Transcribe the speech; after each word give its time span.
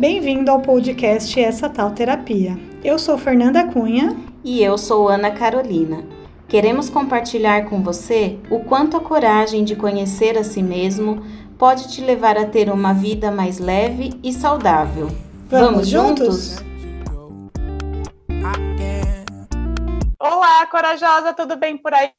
Bem-vindo 0.00 0.50
ao 0.50 0.62
podcast 0.62 1.38
Essa 1.38 1.68
Tal 1.68 1.90
Terapia. 1.90 2.58
Eu 2.82 2.98
sou 2.98 3.18
Fernanda 3.18 3.66
Cunha. 3.66 4.16
E 4.42 4.62
eu 4.62 4.78
sou 4.78 5.10
Ana 5.10 5.30
Carolina. 5.30 6.04
Queremos 6.48 6.88
compartilhar 6.88 7.66
com 7.66 7.82
você 7.82 8.38
o 8.48 8.60
quanto 8.60 8.96
a 8.96 9.00
coragem 9.00 9.62
de 9.62 9.76
conhecer 9.76 10.38
a 10.38 10.42
si 10.42 10.62
mesmo 10.62 11.22
pode 11.58 11.92
te 11.92 12.00
levar 12.00 12.38
a 12.38 12.46
ter 12.46 12.70
uma 12.70 12.94
vida 12.94 13.30
mais 13.30 13.58
leve 13.58 14.14
e 14.24 14.32
saudável. 14.32 15.08
Vamos, 15.50 15.70
Vamos 15.70 15.88
juntos? 15.88 16.26
juntos? 16.56 16.69
Olá, 20.42 20.66
corajosa, 20.68 21.34
tudo 21.34 21.54
bem 21.54 21.76
por 21.76 21.92
aí? 21.92 22.10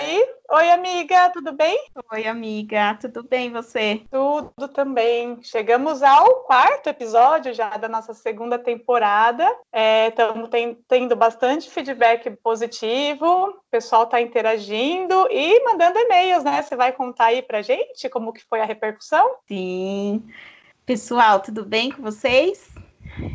Oi, 0.51 0.69
amiga, 0.69 1.31
tudo 1.31 1.53
bem? 1.53 1.75
Oi, 2.13 2.27
amiga, 2.27 2.95
tudo 3.01 3.23
bem 3.23 3.51
você? 3.51 4.03
Tudo 4.11 4.67
também. 4.67 5.39
Chegamos 5.41 6.03
ao 6.03 6.43
quarto 6.43 6.85
episódio 6.85 7.51
já 7.51 7.75
da 7.77 7.89
nossa 7.89 8.13
segunda 8.13 8.59
temporada. 8.59 9.51
Estamos 10.07 10.49
é, 10.53 10.75
tendo 10.87 11.15
bastante 11.15 11.67
feedback 11.67 12.29
positivo, 12.43 13.25
o 13.25 13.59
pessoal 13.71 14.03
está 14.03 14.21
interagindo 14.21 15.27
e 15.31 15.59
mandando 15.65 15.97
e-mails, 15.97 16.43
né? 16.43 16.61
Você 16.61 16.75
vai 16.75 16.91
contar 16.91 17.25
aí 17.25 17.41
pra 17.41 17.63
gente 17.63 18.07
como 18.07 18.31
que 18.31 18.45
foi 18.45 18.61
a 18.61 18.65
repercussão? 18.65 19.37
Sim. 19.47 20.23
Pessoal, 20.85 21.39
tudo 21.39 21.65
bem 21.65 21.89
com 21.89 22.03
vocês? 22.03 22.69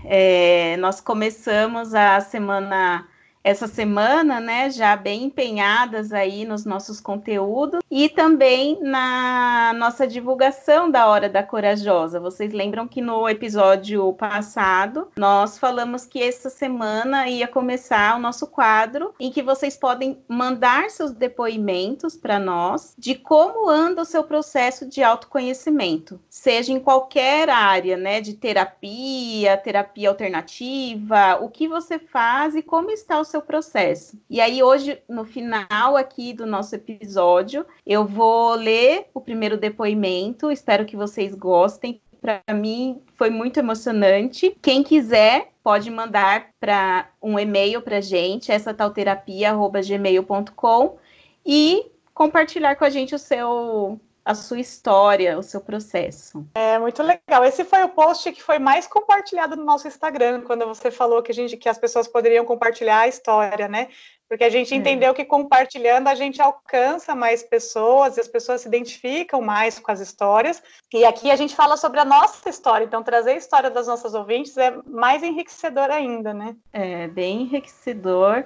É, 0.05 0.77
nós 0.77 1.00
começamos 1.00 1.92
a 1.92 2.20
semana 2.20 3.05
essa 3.46 3.68
semana, 3.68 4.41
né, 4.41 4.68
já 4.70 4.96
bem 4.96 5.23
empenhadas 5.23 6.12
aí 6.12 6.45
nos 6.45 6.64
nossos 6.64 7.00
conteúdos 7.00 7.80
e 7.88 8.09
também 8.09 8.77
na 8.82 9.72
nossa 9.77 10.05
divulgação 10.05 10.91
da 10.91 11.06
Hora 11.06 11.28
da 11.28 11.45
Corajosa. 11.45 12.19
Vocês 12.19 12.52
lembram 12.52 12.88
que 12.88 13.00
no 13.00 13.28
episódio 13.28 14.12
passado 14.14 15.12
nós 15.16 15.60
falamos 15.60 16.05
que 16.05 16.20
essa 16.20 16.50
semana 16.50 17.28
ia 17.28 17.47
começar 17.47 18.16
o 18.16 18.19
nosso 18.19 18.48
quadro 18.48 19.14
em 19.20 19.30
que 19.30 19.44
vocês 19.44 19.77
podem 19.77 20.19
mandar 20.27 20.91
seus 20.91 21.12
depoimentos 21.12 22.16
para 22.16 22.41
nós 22.41 22.97
de 22.98 23.14
como 23.14 23.70
anda 23.70 24.03
o 24.03 24.05
seu 24.05 24.25
processo 24.25 24.86
de 24.86 25.05
autoconhecimento, 25.05 26.19
seja 26.28 26.72
em 26.72 26.81
qualquer 26.81 27.48
área, 27.48 27.97
né, 27.97 28.20
de 28.20 28.34
terapia, 28.34 29.56
terapia 29.56 30.08
alternativa, 30.08 31.38
o 31.41 31.48
que 31.48 31.69
você 31.69 31.97
faz 31.97 32.56
e 32.56 32.60
como 32.60 32.91
está 32.91 33.20
o 33.20 33.25
seu 33.25 33.36
seu 33.37 33.42
processo. 33.42 34.19
E 34.31 34.41
aí, 34.41 34.62
hoje, 34.62 35.03
no 35.09 35.25
final 35.25 35.97
aqui 35.97 36.33
do 36.33 36.47
nosso 36.47 36.73
episódio, 36.75 37.67
eu 37.87 38.06
vou 38.06 38.55
ler 38.55 39.09
o 39.12 39.20
primeiro 39.20 39.59
depoimento. 39.59 40.51
Espero 40.51 40.87
que 40.87 40.97
vocês 40.97 41.34
gostem. 41.34 42.01
Para 42.20 42.43
mim, 42.55 43.03
foi 43.15 43.31
muito 43.31 43.59
emocionante. 43.59 44.56
Quem 44.62 44.83
quiser, 44.83 45.53
pode 45.62 45.91
mandar 45.91 46.48
para 46.59 47.11
um 47.23 47.39
e-mail 47.39 47.83
para 47.83 48.01
gente, 48.01 48.51
essa 48.51 48.73
talterapia.gmail.com 48.73 50.97
e 51.45 51.84
compartilhar 52.15 52.77
com 52.77 52.84
a 52.84 52.91
gente 52.91 53.15
o 53.15 53.19
seu 53.19 54.00
a 54.27 54.34
sua 54.34 54.58
história, 54.58 55.38
o 55.38 55.42
seu 55.42 55.60
processo. 55.60 56.44
É 56.56 56.77
muito 56.80 57.00
legal. 57.00 57.44
Esse 57.44 57.64
foi 57.64 57.84
o 57.84 57.88
post 57.88 58.32
que 58.32 58.42
foi 58.42 58.58
mais 58.58 58.84
compartilhado 58.84 59.55
no 59.55 59.64
nosso 59.64 59.86
Instagram, 59.86 60.42
quando 60.42 60.66
você 60.66 60.91
falou 60.91 61.22
que 61.22 61.30
a 61.30 61.34
gente 61.34 61.56
que 61.56 61.69
as 61.69 61.78
pessoas 61.78 62.08
poderiam 62.08 62.44
compartilhar 62.44 63.02
a 63.02 63.08
história, 63.08 63.69
né? 63.69 63.86
Porque 64.28 64.42
a 64.42 64.50
gente 64.50 64.74
é. 64.74 64.77
entendeu 64.77 65.14
que 65.14 65.24
compartilhando 65.24 66.08
a 66.08 66.16
gente 66.16 66.42
alcança 66.42 67.14
mais 67.14 67.44
pessoas 67.44 68.16
e 68.16 68.20
as 68.20 68.27
pessoas 68.27 68.62
se 68.62 68.66
identificam 68.66 69.41
mais 69.41 69.78
com 69.78 69.92
as 69.92 70.00
histórias. 70.00 70.60
E 70.92 71.04
aqui 71.04 71.30
a 71.30 71.36
gente 71.36 71.54
fala 71.54 71.77
sobre 71.77 72.00
a 72.00 72.04
nossa 72.04 72.50
história, 72.50 72.84
então 72.84 73.04
trazer 73.04 73.30
a 73.30 73.36
história 73.36 73.70
das 73.70 73.86
nossas 73.86 74.12
ouvintes 74.12 74.56
é 74.56 74.77
mais 74.84 75.22
enriquecedor 75.22 75.88
ainda, 75.88 76.34
né? 76.34 76.56
É, 76.72 77.06
bem 77.06 77.42
enriquecedor. 77.42 78.44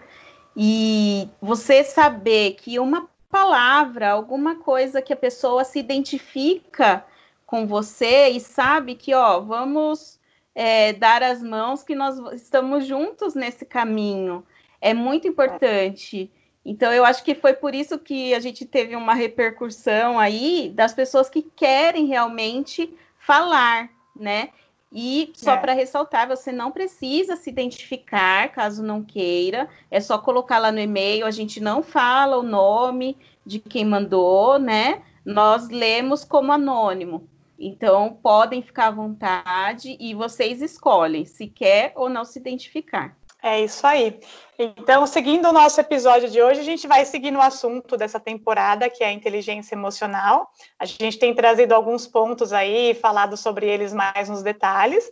E 0.55 1.27
você 1.41 1.83
saber 1.85 2.53
que 2.57 2.79
uma 2.79 3.09
palavra, 3.31 4.11
alguma 4.11 4.57
coisa 4.57 5.01
que 5.01 5.13
a 5.13 5.17
pessoa 5.17 5.65
se 5.65 5.79
identifica 5.79 7.05
com 7.47 7.67
você 7.67 8.29
e 8.29 8.41
sabe 8.41 8.95
que, 8.95 9.15
ó, 9.15 9.41
vamos 9.41 10.21
é, 10.55 10.93
dar 10.93 11.23
as 11.23 11.43
mãos, 11.43 11.83
que 11.83 11.95
nós 11.95 12.19
estamos 12.33 12.85
juntos 12.85 13.35
nesse 13.35 13.65
caminho. 13.65 14.45
É 14.81 14.93
muito 14.93 15.29
importante. 15.29 16.31
Então, 16.65 16.93
eu 16.93 17.05
acho 17.05 17.25
que 17.25 17.35
foi 17.35 17.55
por 17.55 17.75
isso 17.75 17.99
que 17.99 18.35
a 18.35 18.41
gente 18.41 18.67
teve 18.67 18.95
uma 18.95 19.15
repercussão 19.15 20.19
aí 20.19 20.71
das 20.75 20.93
pessoas 20.93 21.31
que 21.31 21.43
querem 21.43 22.07
realmente 22.07 22.95
falar, 23.19 23.89
né? 24.15 24.51
E 24.93 25.33
só 25.37 25.53
é. 25.53 25.57
para 25.57 25.73
ressaltar, 25.73 26.27
você 26.27 26.51
não 26.51 26.73
precisa 26.73 27.37
se 27.37 27.49
identificar 27.49 28.49
caso 28.51 28.83
não 28.83 29.05
queira, 29.05 29.69
é 29.89 30.01
só 30.01 30.19
colocar 30.19 30.59
lá 30.59 30.73
no 30.73 30.81
e-mail. 30.81 31.25
A 31.25 31.31
gente 31.31 31.61
não 31.61 31.83
fala 31.83 32.37
o 32.39 32.43
nome 32.43 33.17
de 33.47 33.61
quem 33.61 33.85
mandou, 33.85 34.59
né? 34.59 35.03
Nós 35.25 35.69
lemos 35.69 36.25
como 36.25 36.51
anônimo. 36.51 37.29
Então, 37.59 38.19
podem 38.23 38.63
ficar 38.63 38.89
à 38.89 38.91
vontade 38.91 39.97
e 40.01 40.15
vocês 40.15 40.63
escolhem 40.63 41.25
se 41.25 41.47
quer 41.47 41.93
ou 41.95 42.09
não 42.09 42.25
se 42.25 42.39
identificar. 42.39 43.20
É 43.43 43.61
isso 43.61 43.87
aí. 43.87 44.21
Então, 44.59 45.07
seguindo 45.07 45.49
o 45.49 45.53
nosso 45.53 45.81
episódio 45.81 46.29
de 46.29 46.43
hoje, 46.43 46.61
a 46.61 46.65
gente 46.65 46.87
vai 46.87 47.07
seguir 47.07 47.31
no 47.31 47.41
assunto 47.41 47.97
dessa 47.97 48.21
temporada, 48.21 48.91
que 48.91 49.03
é 49.03 49.07
a 49.07 49.13
inteligência 49.13 49.75
emocional. 49.75 50.51
A 50.79 50.85
gente 50.85 51.19
tem 51.19 51.35
trazido 51.35 51.75
alguns 51.75 52.07
pontos 52.07 52.53
aí, 52.53 52.93
falado 52.93 53.39
sobre 53.39 53.67
eles 53.67 53.95
mais 53.95 54.29
nos 54.29 54.43
detalhes. 54.43 55.11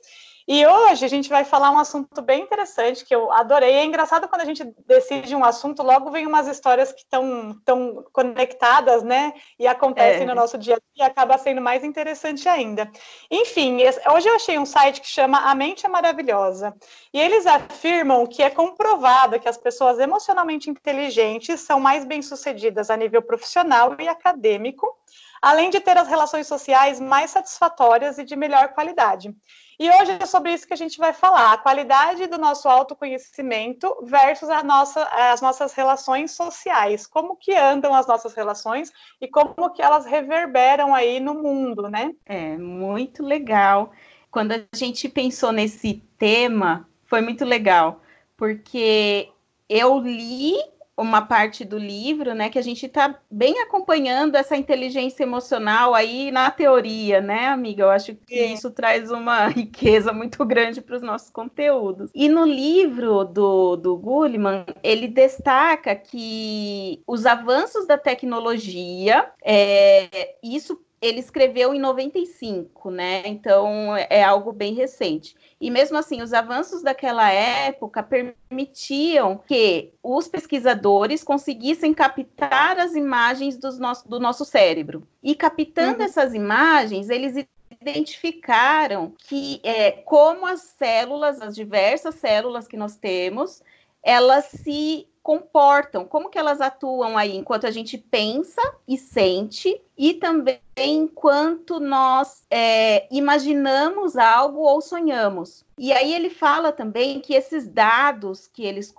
E 0.51 0.67
hoje 0.67 1.05
a 1.05 1.09
gente 1.09 1.29
vai 1.29 1.45
falar 1.45 1.71
um 1.71 1.79
assunto 1.79 2.23
bem 2.23 2.41
interessante 2.41 3.05
que 3.05 3.15
eu 3.15 3.31
adorei. 3.31 3.71
É 3.71 3.85
engraçado 3.85 4.27
quando 4.27 4.41
a 4.41 4.47
gente 4.47 4.65
decide 4.87 5.37
um 5.37 5.45
assunto, 5.45 5.83
logo 5.83 6.11
vem 6.11 6.27
umas 6.27 6.49
histórias 6.49 6.91
que 6.91 7.01
estão 7.01 7.61
tão 7.67 8.03
conectadas, 8.15 9.03
né? 9.03 9.35
E 9.59 9.67
acontecem 9.67 10.23
é. 10.23 10.25
no 10.25 10.35
nosso 10.35 10.57
dia 10.57 10.77
a 10.77 10.79
dia 10.79 11.07
e 11.07 11.11
acaba 11.11 11.37
sendo 11.37 11.61
mais 11.61 11.85
interessante 11.85 12.49
ainda. 12.49 12.91
Enfim, 13.31 13.77
hoje 14.11 14.27
eu 14.27 14.35
achei 14.35 14.59
um 14.59 14.65
site 14.65 15.03
que 15.03 15.07
chama 15.07 15.39
A 15.39 15.55
Mente 15.55 15.85
é 15.85 15.89
Maravilhosa. 15.91 16.75
E 17.13 17.21
eles 17.21 17.47
afirmam 17.47 18.27
que 18.27 18.43
é 18.43 18.49
comprovado 18.49 19.39
que 19.39 19.51
as 19.51 19.59
pessoas 19.59 19.99
emocionalmente 19.99 20.71
inteligentes 20.71 21.61
são 21.61 21.79
mais 21.79 22.07
bem-sucedidas 22.07 22.89
a 22.89 22.97
nível 22.97 23.21
profissional 23.21 23.95
e 23.99 24.09
acadêmico, 24.09 24.97
além 25.43 25.69
de 25.69 25.79
ter 25.79 25.99
as 25.99 26.09
relações 26.09 26.47
sociais 26.47 26.99
mais 26.99 27.33
satisfatórias 27.33 28.17
e 28.17 28.25
de 28.25 28.35
melhor 28.35 28.69
qualidade. 28.69 29.31
E 29.79 29.89
hoje 29.89 30.19
é 30.21 30.27
sobre 30.27 30.53
isso 30.53 30.67
que 30.67 30.75
a 30.75 30.77
gente 30.77 30.99
vai 30.99 31.13
falar, 31.13 31.53
a 31.53 31.59
qualidade 31.59 32.27
do 32.27 32.37
nosso 32.37 32.69
autoconhecimento 32.69 33.95
versus 34.03 34.49
a 34.49 34.61
nossa, 34.61 35.05
as 35.05 35.41
nossas 35.41 35.73
relações 35.73 36.33
sociais, 36.33 37.07
como 37.07 37.37
que 37.37 37.55
andam 37.55 37.95
as 37.95 38.05
nossas 38.05 38.35
relações 38.35 38.91
e 39.21 39.29
como 39.29 39.71
que 39.71 39.81
elas 39.81 40.05
reverberam 40.05 40.93
aí 40.93 41.21
no 41.21 41.35
mundo, 41.35 41.89
né? 41.89 42.13
É, 42.27 42.59
muito 42.59 43.23
legal. 43.23 43.93
Quando 44.33 44.53
a 44.53 44.65
gente 44.75 45.09
pensou 45.09 45.53
nesse 45.53 46.03
tema, 46.19 46.89
foi 47.05 47.21
muito 47.21 47.45
legal, 47.45 48.03
porque 48.37 49.31
eu 49.69 50.01
li 50.01 50.57
uma 50.99 51.23
parte 51.23 51.65
do 51.65 51.79
livro, 51.79 52.35
né, 52.35 52.51
que 52.51 52.59
a 52.59 52.63
gente 52.63 52.87
está 52.87 53.19
bem 53.31 53.61
acompanhando 53.61 54.35
essa 54.35 54.57
inteligência 54.57 55.23
emocional 55.23 55.95
aí 55.95 56.31
na 56.33 56.51
teoria, 56.51 57.21
né, 57.21 57.47
amiga? 57.47 57.85
Eu 57.85 57.91
acho 57.91 58.15
que 58.15 58.35
é. 58.35 58.53
isso 58.53 58.71
traz 58.71 59.11
uma 59.11 59.47
riqueza 59.49 60.13
muito 60.13 60.45
grande 60.45 60.81
para 60.81 60.97
os 60.97 61.03
nossos 61.03 61.31
conteúdos. 61.31 62.11
E 62.15 62.29
no 62.29 62.45
livro 62.45 63.25
do, 63.25 63.77
do 63.77 63.97
Gulliman, 63.97 64.67
ele 64.83 65.07
destaca 65.07 65.95
que 65.95 67.01
os 67.07 67.25
avanços 67.27 67.87
da 67.87 67.97
tecnologia, 67.97 69.31
é, 69.45 70.37
isso 70.43 70.81
ele 71.01 71.21
escreveu 71.21 71.73
em 71.73 71.79
95, 71.79 72.91
né? 72.91 73.23
Então 73.27 73.97
é 73.97 74.23
algo 74.23 74.53
bem 74.53 74.75
recente. 74.75 75.37
E 75.61 75.71
mesmo 75.71 75.97
assim, 75.97 76.23
os 76.23 76.33
avanços 76.33 76.83
daquela 76.83 77.31
época 77.31 78.03
permitiam 78.03 79.39
que 79.39 79.93
os 80.03 80.29
pesquisadores 80.29 81.23
conseguissem 81.23 81.95
captar 81.95 82.79
as 82.79 82.95
imagens 82.95 83.57
do 83.57 83.71
nosso, 83.79 84.09
do 84.09 84.19
nosso 84.19 84.45
cérebro. 84.45 85.07
E 85.23 85.35
captando 85.35 85.99
uhum. 85.99 86.05
essas 86.05 86.35
imagens, 86.35 87.09
eles 87.09 87.47
identificaram 87.81 89.13
que 89.19 89.61
é, 89.63 89.93
como 89.93 90.47
as 90.47 90.63
células, 90.63 91.41
as 91.41 91.55
diversas 91.55 92.17
células 92.17 92.67
que 92.67 92.77
nós 92.77 92.97
temos, 92.97 93.63
elas 94.09 94.47
se 94.47 95.07
comportam, 95.23 96.07
como 96.07 96.31
que 96.31 96.39
elas 96.39 96.63
atuam 96.63 97.19
aí 97.19 97.37
enquanto 97.37 97.67
a 97.67 97.71
gente 97.71 97.99
pensa 97.99 98.63
e 98.89 98.97
sente 98.97 99.79
e 99.99 100.15
também 100.15 100.59
enquanto 100.79 101.79
nós 101.79 102.43
é, 102.51 103.07
imaginamos 103.15 104.17
algo 104.17 104.61
ou 104.61 104.81
sonhamos. 104.81 105.63
E 105.77 105.93
aí 105.93 106.15
ele 106.15 106.31
fala 106.31 106.73
também 106.73 107.21
que 107.21 107.35
esses 107.35 107.69
dados 107.69 108.47
que 108.47 108.65
eles, 108.65 108.95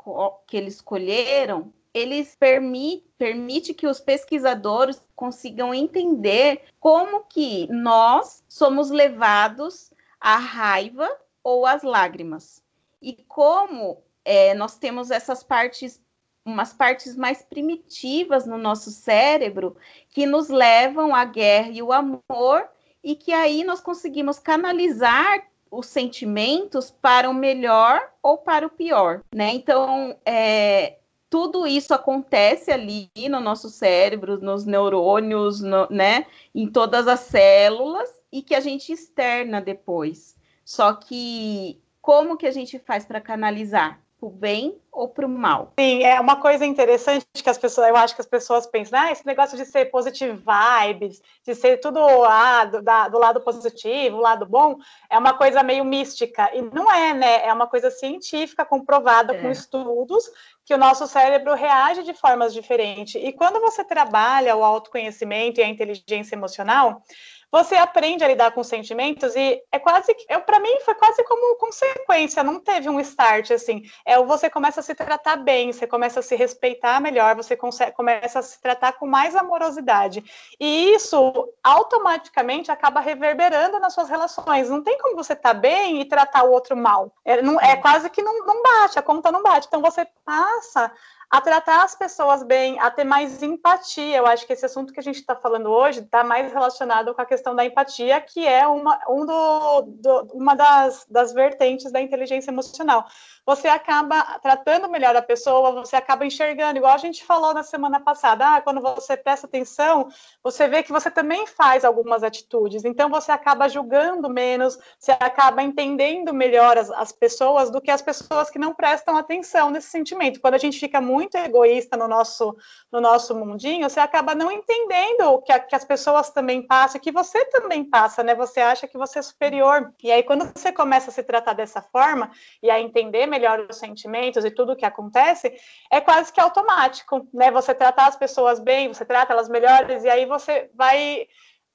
que 0.46 0.56
eles 0.56 0.76
escolheram, 0.76 1.74
eles 1.92 2.36
permitem 2.40 3.10
permite 3.18 3.74
que 3.74 3.88
os 3.88 4.00
pesquisadores 4.00 5.02
consigam 5.16 5.74
entender 5.74 6.62
como 6.80 7.22
que 7.22 7.68
nós 7.70 8.44
somos 8.48 8.92
levados 8.92 9.92
à 10.22 10.38
raiva 10.38 11.10
ou 11.44 11.66
as 11.66 11.82
lágrimas. 11.82 12.64
E 13.02 13.14
como 13.28 14.04
é, 14.24 14.54
nós 14.54 14.78
temos 14.78 15.12
essas 15.12 15.44
partes, 15.44 16.02
umas 16.46 16.74
partes 16.74 17.16
mais 17.16 17.42
primitivas 17.42 18.46
no 18.46 18.58
nosso 18.58 18.92
cérebro 18.92 19.76
que 20.10 20.26
nos 20.26 20.50
levam 20.50 21.16
à 21.16 21.26
guerra 21.26 21.70
e 21.70 21.82
o 21.82 21.92
amor, 21.92 22.70
e 23.04 23.16
que 23.16 23.32
aí 23.32 23.64
nós 23.64 23.80
conseguimos 23.80 24.40
canalizar 24.40 25.48
os 25.72 25.86
sentimentos 25.86 26.92
para 26.92 27.30
o 27.30 27.34
melhor 27.34 28.12
ou 28.22 28.38
para 28.38 28.66
o 28.66 28.70
pior, 28.70 29.24
né? 29.34 29.54
Então, 29.54 30.18
é, 30.26 30.98
tudo 31.30 31.68
isso 31.68 31.94
acontece 31.94 32.72
ali 32.72 33.10
no 33.30 33.40
nosso 33.40 33.70
cérebro, 33.70 34.40
nos 34.40 34.66
neurônios, 34.66 35.62
no, 35.62 35.88
né? 35.90 36.26
Em 36.54 36.68
todas 36.68 37.08
as 37.08 37.22
células 37.22 38.10
e 38.32 38.42
que 38.42 38.56
a 38.56 38.60
gente 38.60 38.92
externa 38.92 39.62
depois. 39.62 40.36
Só 40.66 40.94
que 40.94 41.82
como 42.02 42.38
que 42.38 42.48
a 42.48 42.52
gente 42.52 42.80
faz 42.80 43.06
para 43.06 43.22
canalizar? 43.22 44.02
Para 44.20 44.28
o 44.28 44.30
bem 44.30 44.78
ou 44.92 45.08
para 45.08 45.26
o 45.26 45.30
mal. 45.30 45.72
Sim, 45.80 46.04
é 46.04 46.20
uma 46.20 46.36
coisa 46.36 46.66
interessante 46.66 47.26
que 47.34 47.50
as 47.50 47.58
pessoas, 47.58 47.88
eu 47.88 47.96
acho 47.96 48.14
que 48.14 48.22
as 48.22 48.28
pessoas 48.28 48.68
pensam, 48.68 49.00
ah, 49.00 49.12
esse 49.12 49.26
negócio 49.26 49.58
de 49.58 49.66
ser 49.66 49.86
positive 49.86 50.34
vibes, 50.34 51.22
de 51.46 51.56
ser 51.56 51.78
tudo 51.78 52.00
ah, 52.26 52.66
do, 52.66 52.82
da, 52.82 53.08
do 53.08 53.18
lado 53.18 53.40
positivo, 53.40 54.18
do 54.18 54.22
lado 54.22 54.46
bom, 54.46 54.78
é 55.10 55.18
uma 55.18 55.34
coisa 55.34 55.64
meio 55.64 55.86
mística. 55.86 56.54
E 56.54 56.62
não 56.62 56.92
é, 56.92 57.14
né? 57.14 57.46
É 57.46 57.54
uma 57.54 57.68
coisa 57.68 57.90
científica, 57.90 58.66
comprovada 58.66 59.34
é. 59.34 59.42
com 59.42 59.50
estudos, 59.50 60.30
que 60.66 60.74
o 60.74 60.78
nosso 60.78 61.08
cérebro 61.08 61.56
reage 61.56 62.04
de 62.04 62.14
formas 62.14 62.54
diferentes. 62.54 63.16
E 63.16 63.32
quando 63.32 63.60
você 63.62 63.84
trabalha 63.84 64.56
o 64.56 64.64
autoconhecimento 64.64 65.60
e 65.60 65.64
a 65.64 65.68
inteligência 65.68 66.36
emocional, 66.36 67.02
você 67.52 67.76
aprende 67.76 68.24
a 68.24 68.28
lidar 68.28 68.52
com 68.52 68.64
sentimentos 68.64 69.36
e 69.36 69.62
é 69.72 69.80
quase 69.80 70.14
que, 70.14 70.26
eu 70.30 70.42
para 70.42 70.60
mim 70.60 70.80
foi 70.86 70.94
quase 70.96 71.24
como 71.24 71.58
consequência, 71.58 72.44
não 72.44 72.60
teve 72.60 72.90
um 72.90 73.00
start 73.00 73.52
assim. 73.52 73.84
É 74.06 74.22
você 74.22 74.50
começa 74.50 74.80
a 74.80 74.84
se 74.84 74.94
tratar 74.94 75.38
bem, 75.38 75.72
você 75.72 75.88
começa 75.88 76.20
a 76.20 76.24
se 76.24 76.36
respeitar 76.36 77.02
melhor, 77.02 77.36
você 77.36 77.56
consegue, 77.56 77.94
começa 77.94 78.40
a 78.40 78.44
se 78.44 78.62
tratar 78.62 78.94
com 78.94 79.08
mais 79.08 79.36
amorosidade. 79.36 80.24
E 80.60 80.94
isso 80.94 81.50
automaticamente 81.64 82.72
acaba 82.72 83.00
reverberando 83.00 83.80
nas 83.80 83.94
suas 83.94 84.10
relações. 84.10 84.70
Não 84.70 84.84
tem 84.84 84.98
como 85.00 85.16
você 85.16 85.34
estar 85.34 85.54
tá 85.54 85.60
bem 85.60 86.02
e 86.02 86.06
tratar 86.06 86.44
o 86.44 86.52
outro 86.52 86.78
mal. 86.78 87.12
É, 87.26 87.42
não, 87.42 87.60
é 87.60 87.76
quase 87.76 88.10
que 88.10 88.22
não, 88.22 88.46
não 88.46 88.62
bate, 88.62 89.00
a 89.00 89.02
conta 89.02 89.32
não 89.32 89.42
bate. 89.42 89.68
Então 89.68 89.82
você 89.82 90.08
passa 90.24 90.92
a 91.30 91.40
tratar 91.40 91.84
as 91.84 91.94
pessoas 91.94 92.42
bem, 92.42 92.80
a 92.80 92.90
ter 92.90 93.04
mais 93.04 93.44
empatia. 93.44 94.18
Eu 94.18 94.26
acho 94.26 94.48
que 94.48 94.54
esse 94.54 94.66
assunto 94.66 94.92
que 94.92 95.00
a 95.00 95.04
gente 95.04 95.18
está 95.18 95.36
falando 95.36 95.70
hoje 95.70 96.00
está 96.00 96.24
mais 96.24 96.52
relacionado 96.52 97.14
com 97.14 97.22
a 97.22 97.26
questão 97.26 97.56
da 97.56 97.64
empatia, 97.64 98.20
que 98.20 98.48
é 98.48 98.66
uma, 98.66 99.00
um 99.08 99.26
do, 99.26 99.82
do, 99.82 100.22
uma 100.34 100.56
das, 100.56 101.06
das 101.08 101.32
vertentes 101.32 101.92
da 101.92 102.02
inteligência 102.02 102.50
emocional 102.50 103.06
você 103.50 103.68
acaba 103.68 104.22
tratando 104.44 104.88
melhor 104.88 105.16
a 105.16 105.24
pessoa, 105.24 105.72
você 105.72 105.96
acaba 105.96 106.24
enxergando, 106.24 106.78
igual 106.78 106.94
a 106.94 107.00
gente 107.00 107.26
falou 107.26 107.52
na 107.52 107.64
semana 107.64 108.00
passada, 108.00 108.58
ah, 108.58 108.62
quando 108.62 108.80
você 108.80 109.18
presta 109.18 109.48
atenção, 109.48 110.08
você 110.44 110.68
vê 110.68 110.84
que 110.84 110.92
você 110.92 111.10
também 111.10 111.48
faz 111.48 111.84
algumas 111.84 112.24
atitudes, 112.24 112.86
então 112.86 113.10
você 113.10 113.32
acaba 113.32 113.68
julgando 113.68 114.30
menos, 114.30 114.78
você 115.00 115.14
acaba 115.14 115.64
entendendo 115.64 116.32
melhor 116.32 116.78
as, 116.78 116.92
as 116.92 117.12
pessoas 117.12 117.72
do 117.72 117.82
que 117.82 117.90
as 117.90 118.04
pessoas 118.04 118.52
que 118.52 118.60
não 118.60 118.72
prestam 118.72 119.18
atenção 119.18 119.72
nesse 119.72 119.88
sentimento. 119.88 120.40
Quando 120.40 120.54
a 120.54 120.60
gente 120.60 120.80
fica 120.80 121.02
muito 121.02 121.36
egoísta 121.36 121.98
no 121.98 122.08
nosso, 122.08 122.56
no 122.92 123.02
nosso 123.02 123.34
mundinho, 123.34 123.90
você 123.90 124.00
acaba 124.00 124.36
não 124.36 124.52
entendendo 124.52 125.42
que, 125.42 125.52
a, 125.52 125.60
que 125.60 125.76
as 125.76 125.84
pessoas 125.84 126.30
também 126.30 126.62
passam, 126.62 127.02
que 127.02 127.12
você 127.12 127.44
também 127.46 127.84
passa, 127.84 128.22
né? 128.22 128.36
Você 128.36 128.60
acha 128.60 128.88
que 128.88 128.98
você 128.98 129.18
é 129.18 129.24
superior. 129.24 129.92
E 130.04 130.12
aí, 130.12 130.22
quando 130.22 130.52
você 130.56 130.72
começa 130.72 131.10
a 131.10 131.14
se 131.14 131.24
tratar 131.24 131.54
dessa 131.54 131.82
forma 131.82 132.30
e 132.62 132.70
a 132.70 132.80
entender 132.80 133.26
melhor 133.26 133.39
melhor 133.40 133.66
os 133.70 133.78
sentimentos 133.78 134.44
e 134.44 134.52
tudo 134.52 134.74
o 134.74 134.76
que 134.76 134.86
acontece, 134.86 135.54
é 135.90 136.02
quase 136.02 136.32
que 136.32 136.42
automático, 136.42 137.26
né? 137.34 137.50
Você 137.52 137.74
tratar 137.74 138.08
as 138.08 138.18
pessoas 138.18 138.60
bem, 138.60 138.90
você 138.90 139.06
trata 139.06 139.32
elas 139.32 139.48
melhores, 139.48 140.04
e 140.04 140.10
aí 140.10 140.26
você 140.26 140.70
vai 140.76 141.26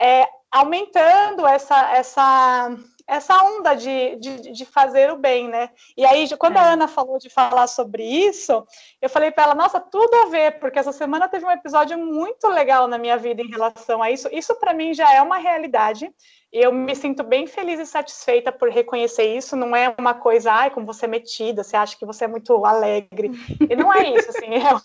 é, 0.00 0.28
aumentando 0.52 1.46
essa, 1.46 1.96
essa, 1.96 2.76
essa 3.06 3.42
onda 3.42 3.74
de, 3.74 4.16
de, 4.16 4.52
de, 4.52 4.64
fazer 4.64 5.10
o 5.12 5.16
bem, 5.16 5.48
né? 5.48 5.70
E 5.96 6.04
aí, 6.04 6.26
quando 6.38 6.56
é. 6.56 6.60
a 6.60 6.72
Ana 6.72 6.88
falou 6.88 7.18
de 7.18 7.28
falar 7.28 7.66
sobre 7.66 8.02
isso, 8.02 8.66
eu 9.00 9.10
falei 9.10 9.30
para 9.30 9.44
ela, 9.44 9.54
nossa, 9.54 9.78
tudo 9.78 10.14
a 10.14 10.26
ver, 10.26 10.58
porque 10.58 10.78
essa 10.78 10.92
semana 10.92 11.28
teve 11.28 11.44
um 11.44 11.50
episódio 11.50 11.98
muito 11.98 12.48
legal 12.48 12.88
na 12.88 12.96
minha 12.96 13.18
vida 13.18 13.42
em 13.42 13.50
relação 13.50 14.02
a 14.02 14.10
isso. 14.10 14.28
Isso, 14.32 14.54
para 14.54 14.72
mim, 14.72 14.94
já 14.94 15.12
é 15.12 15.20
uma 15.20 15.36
realidade. 15.36 16.10
E 16.52 16.64
eu 16.64 16.72
me 16.72 16.94
sinto 16.94 17.22
bem 17.22 17.46
feliz 17.46 17.78
e 17.80 17.86
satisfeita 17.86 18.50
por 18.50 18.70
reconhecer 18.70 19.36
isso. 19.36 19.56
Não 19.56 19.74
é 19.76 19.94
uma 19.98 20.14
coisa, 20.14 20.52
ai, 20.52 20.70
como 20.70 20.86
você 20.86 21.04
é 21.04 21.08
metida, 21.08 21.62
você 21.62 21.76
acha 21.76 21.98
que 21.98 22.06
você 22.06 22.24
é 22.24 22.28
muito 22.28 22.64
alegre. 22.64 23.30
E 23.68 23.76
não 23.76 23.92
é 23.92 24.08
isso, 24.10 24.30
assim. 24.30 24.44
É 24.54 24.70
uma... 24.70 24.82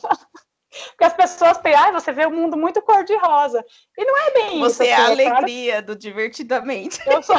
Porque 0.90 1.04
as 1.04 1.14
pessoas 1.14 1.58
têm, 1.58 1.74
ai, 1.74 1.92
você 1.92 2.12
vê 2.12 2.26
o 2.26 2.32
mundo 2.32 2.56
muito 2.56 2.82
cor-de-rosa. 2.82 3.66
E 3.98 4.06
não 4.06 4.18
é 4.18 4.32
bem 4.32 4.60
você 4.60 4.68
isso. 4.68 4.76
Você 4.78 4.88
é 4.88 4.94
a 4.94 5.04
assim, 5.04 5.22
é 5.22 5.28
alegria 5.28 5.72
claro... 5.72 5.86
do 5.88 5.96
divertidamente. 5.96 7.00
Eu 7.06 7.24
sou. 7.24 7.36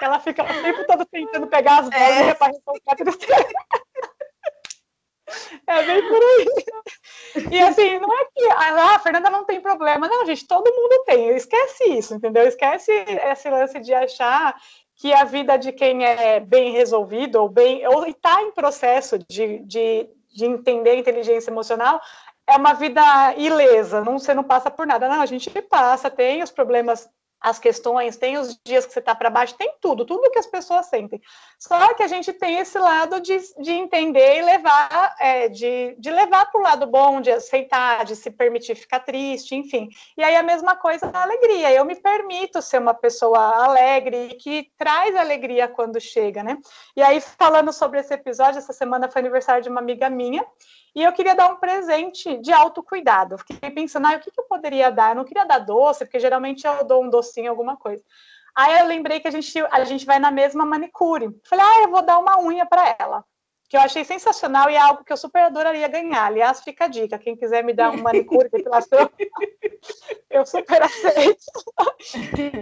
Ela 0.00 0.20
fica 0.20 0.42
o 0.42 0.62
tempo 0.62 0.86
todo 0.86 1.04
tentando 1.06 1.46
pegar 1.46 1.80
as 1.80 1.88
bolas 1.88 2.18
é. 2.18 2.34
para 2.34 2.52
resolver. 2.98 3.46
É 5.66 5.82
bem 5.82 6.08
por 6.08 6.22
aí. 6.22 6.46
E 7.50 7.58
assim, 7.60 7.98
não 7.98 8.12
é 8.12 8.24
que 8.26 8.44
ah, 8.50 8.94
a 8.94 8.98
Fernanda 8.98 9.30
não 9.30 9.44
tem 9.44 9.60
problema. 9.60 10.06
Não, 10.06 10.26
gente, 10.26 10.46
todo 10.46 10.72
mundo 10.72 11.04
tem. 11.04 11.30
Esquece 11.30 11.84
isso, 11.84 12.14
entendeu? 12.14 12.46
Esquece 12.46 12.92
esse 12.92 13.50
lance 13.50 13.80
de 13.80 13.92
achar 13.92 14.54
que 14.96 15.12
a 15.12 15.24
vida 15.24 15.56
de 15.56 15.72
quem 15.72 16.04
é 16.04 16.38
bem 16.38 16.72
resolvido 16.72 17.36
ou 17.36 17.48
bem 17.48 17.86
ou 17.86 18.06
está 18.06 18.42
em 18.42 18.52
processo 18.52 19.18
de, 19.18 19.58
de, 19.60 20.08
de 20.34 20.44
entender 20.44 20.90
a 20.90 20.96
inteligência 20.96 21.50
emocional 21.50 22.00
é 22.46 22.56
uma 22.56 22.74
vida 22.74 23.00
ilesa, 23.36 24.02
não, 24.02 24.18
você 24.18 24.34
não 24.34 24.44
passa 24.44 24.70
por 24.70 24.86
nada. 24.86 25.08
Não, 25.08 25.22
a 25.22 25.26
gente 25.26 25.48
passa, 25.62 26.10
tem 26.10 26.42
os 26.42 26.50
problemas 26.50 27.08
as 27.44 27.58
questões, 27.58 28.16
tem 28.16 28.38
os 28.38 28.58
dias 28.64 28.86
que 28.86 28.92
você 28.94 29.00
está 29.00 29.14
para 29.14 29.28
baixo, 29.28 29.54
tem 29.54 29.74
tudo, 29.78 30.06
tudo 30.06 30.30
que 30.30 30.38
as 30.38 30.46
pessoas 30.46 30.86
sentem. 30.86 31.20
Só 31.58 31.92
que 31.92 32.02
a 32.02 32.06
gente 32.06 32.32
tem 32.32 32.58
esse 32.58 32.78
lado 32.78 33.20
de, 33.20 33.38
de 33.60 33.70
entender 33.70 34.38
e 34.38 34.42
levar, 34.42 35.14
é, 35.20 35.50
de, 35.50 35.94
de 35.98 36.10
levar 36.10 36.50
para 36.50 36.58
o 36.58 36.64
lado 36.64 36.86
bom, 36.86 37.20
de 37.20 37.30
aceitar, 37.30 38.06
de 38.06 38.16
se 38.16 38.30
permitir 38.30 38.74
ficar 38.74 39.00
triste, 39.00 39.54
enfim. 39.54 39.90
E 40.16 40.24
aí 40.24 40.34
a 40.36 40.42
mesma 40.42 40.74
coisa 40.74 41.08
da 41.08 41.22
alegria. 41.22 41.70
Eu 41.70 41.84
me 41.84 41.94
permito 41.94 42.62
ser 42.62 42.78
uma 42.78 42.94
pessoa 42.94 43.38
alegre 43.38 44.38
que 44.40 44.72
traz 44.78 45.14
alegria 45.14 45.68
quando 45.68 46.00
chega, 46.00 46.42
né? 46.42 46.56
E 46.96 47.02
aí, 47.02 47.20
falando 47.20 47.74
sobre 47.74 48.00
esse 48.00 48.14
episódio, 48.14 48.56
essa 48.56 48.72
semana 48.72 49.10
foi 49.10 49.20
aniversário 49.20 49.62
de 49.62 49.68
uma 49.68 49.80
amiga 49.80 50.08
minha, 50.08 50.42
e 50.94 51.02
eu 51.02 51.12
queria 51.12 51.34
dar 51.34 51.52
um 51.52 51.56
presente 51.56 52.38
de 52.38 52.52
autocuidado. 52.52 53.36
Fiquei 53.38 53.70
pensando, 53.70 54.06
ah, 54.06 54.16
o 54.16 54.20
que, 54.20 54.30
que 54.30 54.40
eu 54.40 54.44
poderia 54.44 54.90
dar? 54.90 55.10
Eu 55.10 55.16
não 55.16 55.24
queria 55.24 55.44
dar 55.44 55.58
doce, 55.58 56.04
porque 56.04 56.20
geralmente 56.20 56.66
eu 56.66 56.84
dou 56.84 57.02
um 57.02 57.10
docinho, 57.10 57.50
alguma 57.50 57.76
coisa. 57.76 58.04
Aí 58.54 58.78
eu 58.78 58.86
lembrei 58.86 59.18
que 59.18 59.26
a 59.26 59.30
gente, 59.30 59.58
a 59.70 59.84
gente 59.84 60.06
vai 60.06 60.20
na 60.20 60.30
mesma 60.30 60.64
manicure. 60.64 61.36
Falei, 61.44 61.64
ah, 61.64 61.82
eu 61.82 61.90
vou 61.90 62.02
dar 62.02 62.18
uma 62.18 62.40
unha 62.40 62.64
para 62.64 62.94
ela. 62.98 63.24
Que 63.74 63.78
eu 63.78 63.82
achei 63.82 64.04
sensacional 64.04 64.70
e 64.70 64.76
é 64.76 64.78
algo 64.78 65.02
que 65.02 65.12
eu 65.12 65.16
super 65.16 65.42
adoraria 65.42 65.88
ganhar. 65.88 66.26
Aliás, 66.26 66.62
fica 66.62 66.84
a 66.84 66.86
dica. 66.86 67.18
Quem 67.18 67.34
quiser 67.34 67.64
me 67.64 67.72
dar 67.72 67.90
uma 67.90 68.04
manicure, 68.04 68.48
depilação, 68.48 69.10
eu 70.30 70.46
super 70.46 70.80
aceito. 70.80 71.42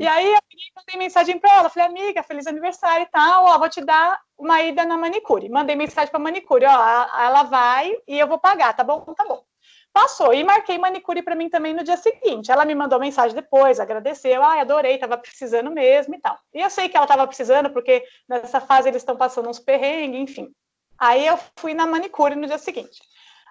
e 0.01 0.07
aí 0.07 0.33
eu 0.33 0.41
mandei 0.75 0.97
mensagem 0.97 1.39
para 1.39 1.53
ela. 1.55 1.69
Falei, 1.69 1.87
amiga, 1.91 2.23
feliz 2.23 2.47
aniversário 2.47 3.05
e 3.05 3.11
tal. 3.11 3.45
Ó, 3.45 3.59
vou 3.59 3.69
te 3.69 3.85
dar 3.85 4.23
uma 4.39 4.63
ida 4.63 4.87
na 4.87 4.97
manicure. 4.97 5.51
Mandei 5.51 5.77
mensagem 5.77 6.11
para 6.11 6.19
manicure, 6.19 6.65
ó, 6.65 7.21
ela 7.21 7.43
vai 7.43 7.95
e 8.09 8.19
eu 8.19 8.27
vou 8.27 8.39
pagar, 8.39 8.75
tá 8.75 8.83
bom? 8.83 9.01
Tá 9.15 9.27
bom. 9.27 9.45
Passou 9.93 10.33
e 10.33 10.43
marquei 10.43 10.79
manicure 10.79 11.21
para 11.21 11.35
mim 11.35 11.51
também 11.51 11.75
no 11.75 11.85
dia 11.85 11.99
seguinte. 11.99 12.51
Ela 12.51 12.65
me 12.65 12.75
mandou 12.75 12.99
mensagem 12.99 13.35
depois, 13.35 13.79
agradeceu, 13.79 14.43
ai, 14.43 14.61
adorei, 14.61 14.97
tava 14.97 15.19
precisando 15.19 15.71
mesmo 15.71 16.15
e 16.15 16.19
tal. 16.19 16.39
E 16.55 16.63
eu 16.63 16.71
sei 16.71 16.89
que 16.89 16.97
ela 16.97 17.07
tava 17.07 17.27
precisando 17.27 17.69
porque 17.69 18.03
nessa 18.27 18.63
fase 18.63 18.89
eles 18.89 19.03
estão 19.03 19.15
passando 19.15 19.51
uns 19.51 19.59
perrengues, 19.59 20.19
enfim. 20.19 20.55
Aí 21.03 21.27
eu 21.27 21.37
fui 21.57 21.75
na 21.75 21.85
manicure 21.85 22.37
no 22.37 22.47
dia 22.47 22.59
seguinte. 22.59 23.03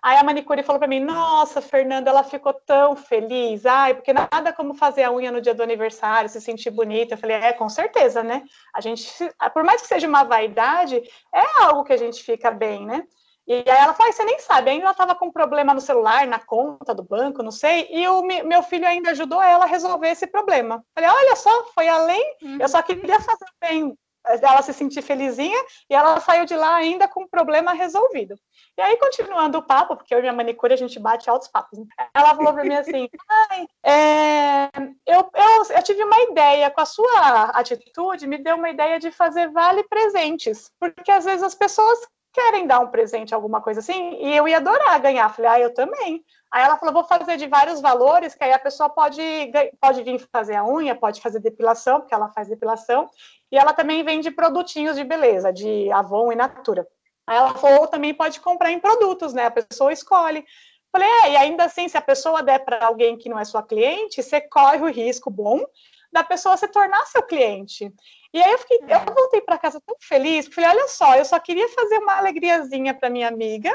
Aí 0.01 0.15
a 0.15 0.23
manicure 0.23 0.63
falou 0.63 0.79
para 0.79 0.87
mim: 0.87 1.01
Nossa, 1.01 1.59
Fernanda, 1.59 2.09
ela 2.09 2.23
ficou 2.23 2.53
tão 2.53 2.95
feliz. 2.95 3.65
Ai, 3.65 3.93
porque 3.93 4.13
nada 4.13 4.53
como 4.53 4.73
fazer 4.73 5.03
a 5.03 5.11
unha 5.11 5.33
no 5.33 5.41
dia 5.41 5.53
do 5.53 5.61
aniversário, 5.61 6.29
se 6.29 6.39
sentir 6.39 6.69
bonita. 6.69 7.15
Eu 7.15 7.17
falei: 7.17 7.35
É, 7.35 7.51
com 7.51 7.67
certeza, 7.67 8.23
né? 8.23 8.43
A 8.73 8.79
gente, 8.79 9.05
por 9.53 9.65
mais 9.65 9.81
que 9.81 9.89
seja 9.89 10.07
uma 10.07 10.23
vaidade, 10.23 10.95
é 11.35 11.61
algo 11.61 11.83
que 11.83 11.91
a 11.91 11.97
gente 11.97 12.23
fica 12.23 12.49
bem, 12.49 12.85
né? 12.85 13.03
E 13.45 13.53
aí 13.53 13.63
ela 13.67 13.93
falou: 13.93 14.13
Você 14.13 14.23
nem 14.23 14.39
sabe, 14.39 14.69
ainda 14.69 14.85
ela 14.85 14.91
estava 14.91 15.13
com 15.13 15.29
problema 15.29 15.73
no 15.73 15.81
celular, 15.81 16.25
na 16.25 16.39
conta 16.39 16.95
do 16.95 17.03
banco, 17.03 17.43
não 17.43 17.51
sei. 17.51 17.85
E 17.91 18.07
o 18.07 18.23
meu 18.23 18.63
filho 18.63 18.87
ainda 18.87 19.11
ajudou 19.11 19.43
ela 19.43 19.65
a 19.65 19.67
resolver 19.67 20.07
esse 20.07 20.25
problema. 20.25 20.75
Eu 20.95 21.03
falei: 21.03 21.09
Olha 21.09 21.35
só, 21.35 21.65
foi 21.75 21.89
além. 21.89 22.37
Uhum. 22.41 22.59
Eu 22.61 22.69
só 22.69 22.81
queria 22.81 23.19
fazer 23.19 23.45
bem 23.59 23.93
ela 24.25 24.61
se 24.61 24.73
sentir 24.73 25.01
felizinha 25.01 25.57
e 25.89 25.95
ela 25.95 26.19
saiu 26.19 26.45
de 26.45 26.55
lá 26.55 26.75
ainda 26.75 27.07
com 27.07 27.23
o 27.23 27.29
problema 27.29 27.73
resolvido. 27.73 28.35
E 28.77 28.81
aí, 28.81 28.97
continuando 28.97 29.57
o 29.57 29.63
papo, 29.63 29.95
porque 29.95 30.13
eu 30.13 30.19
e 30.19 30.21
minha 30.21 30.33
manicure 30.33 30.73
a 30.73 30.77
gente 30.77 30.99
bate 30.99 31.29
altos 31.29 31.47
papos, 31.47 31.79
né? 31.79 31.85
ela 32.13 32.35
falou 32.35 32.53
para 32.53 32.63
mim 32.63 32.75
assim: 32.75 33.09
Ai, 33.49 33.67
é, 33.83 34.69
eu, 35.05 35.29
eu, 35.33 35.75
eu 35.75 35.83
tive 35.83 36.03
uma 36.03 36.19
ideia, 36.21 36.69
com 36.69 36.81
a 36.81 36.85
sua 36.85 37.51
atitude, 37.53 38.27
me 38.27 38.37
deu 38.37 38.55
uma 38.55 38.69
ideia 38.69 38.99
de 38.99 39.11
fazer 39.11 39.49
vale 39.49 39.83
presentes, 39.83 40.71
porque 40.79 41.11
às 41.11 41.25
vezes 41.25 41.43
as 41.43 41.55
pessoas 41.55 41.99
querem 42.31 42.65
dar 42.65 42.79
um 42.79 42.87
presente, 42.87 43.33
alguma 43.33 43.61
coisa 43.61 43.79
assim, 43.79 44.15
e 44.21 44.35
eu 44.35 44.47
ia 44.47 44.57
adorar 44.57 44.99
ganhar. 44.99 45.29
Falei, 45.29 45.51
ah, 45.51 45.59
eu 45.59 45.73
também. 45.73 46.23
Aí 46.51 46.63
ela 46.63 46.77
falou, 46.77 46.93
vou 46.93 47.03
fazer 47.03 47.37
de 47.37 47.47
vários 47.47 47.81
valores, 47.81 48.35
que 48.35 48.43
aí 48.43 48.51
a 48.51 48.59
pessoa 48.59 48.89
pode, 48.89 49.21
pode 49.79 50.03
vir 50.03 50.19
fazer 50.31 50.55
a 50.55 50.65
unha, 50.65 50.95
pode 50.95 51.21
fazer 51.21 51.39
depilação, 51.39 51.99
porque 51.99 52.13
ela 52.13 52.29
faz 52.29 52.47
depilação, 52.47 53.09
e 53.51 53.57
ela 53.57 53.73
também 53.73 54.03
vende 54.03 54.31
produtinhos 54.31 54.95
de 54.95 55.03
beleza, 55.03 55.51
de 55.51 55.91
Avon 55.91 56.31
e 56.31 56.35
Natura. 56.35 56.87
Aí 57.27 57.37
ela 57.37 57.53
falou, 57.55 57.87
também 57.87 58.13
pode 58.13 58.39
comprar 58.39 58.71
em 58.71 58.79
produtos, 58.79 59.33
né? 59.33 59.45
A 59.45 59.51
pessoa 59.51 59.93
escolhe. 59.93 60.45
Falei, 60.91 61.07
é, 61.07 61.31
e 61.31 61.37
ainda 61.37 61.65
assim, 61.65 61.87
se 61.87 61.97
a 61.97 62.01
pessoa 62.01 62.43
der 62.43 62.59
para 62.59 62.85
alguém 62.85 63.17
que 63.17 63.29
não 63.29 63.39
é 63.39 63.45
sua 63.45 63.63
cliente, 63.63 64.21
você 64.21 64.41
corre 64.41 64.79
o 64.79 64.91
risco 64.91 65.29
bom 65.29 65.63
da 66.11 66.23
pessoa 66.23 66.57
se 66.57 66.67
tornar 66.67 67.05
seu 67.05 67.23
cliente. 67.23 67.91
E 68.33 68.41
aí 68.41 68.51
eu 68.51 68.57
fiquei, 68.59 68.79
é. 68.87 68.95
eu 68.95 69.13
voltei 69.13 69.41
para 69.41 69.57
casa 69.57 69.81
tão 69.85 69.95
feliz, 69.99 70.47
falei, 70.47 70.69
olha 70.69 70.87
só, 70.87 71.15
eu 71.15 71.25
só 71.25 71.39
queria 71.39 71.67
fazer 71.69 71.97
uma 71.97 72.17
alegriazinha 72.17 72.93
para 72.93 73.09
minha 73.09 73.27
amiga, 73.27 73.71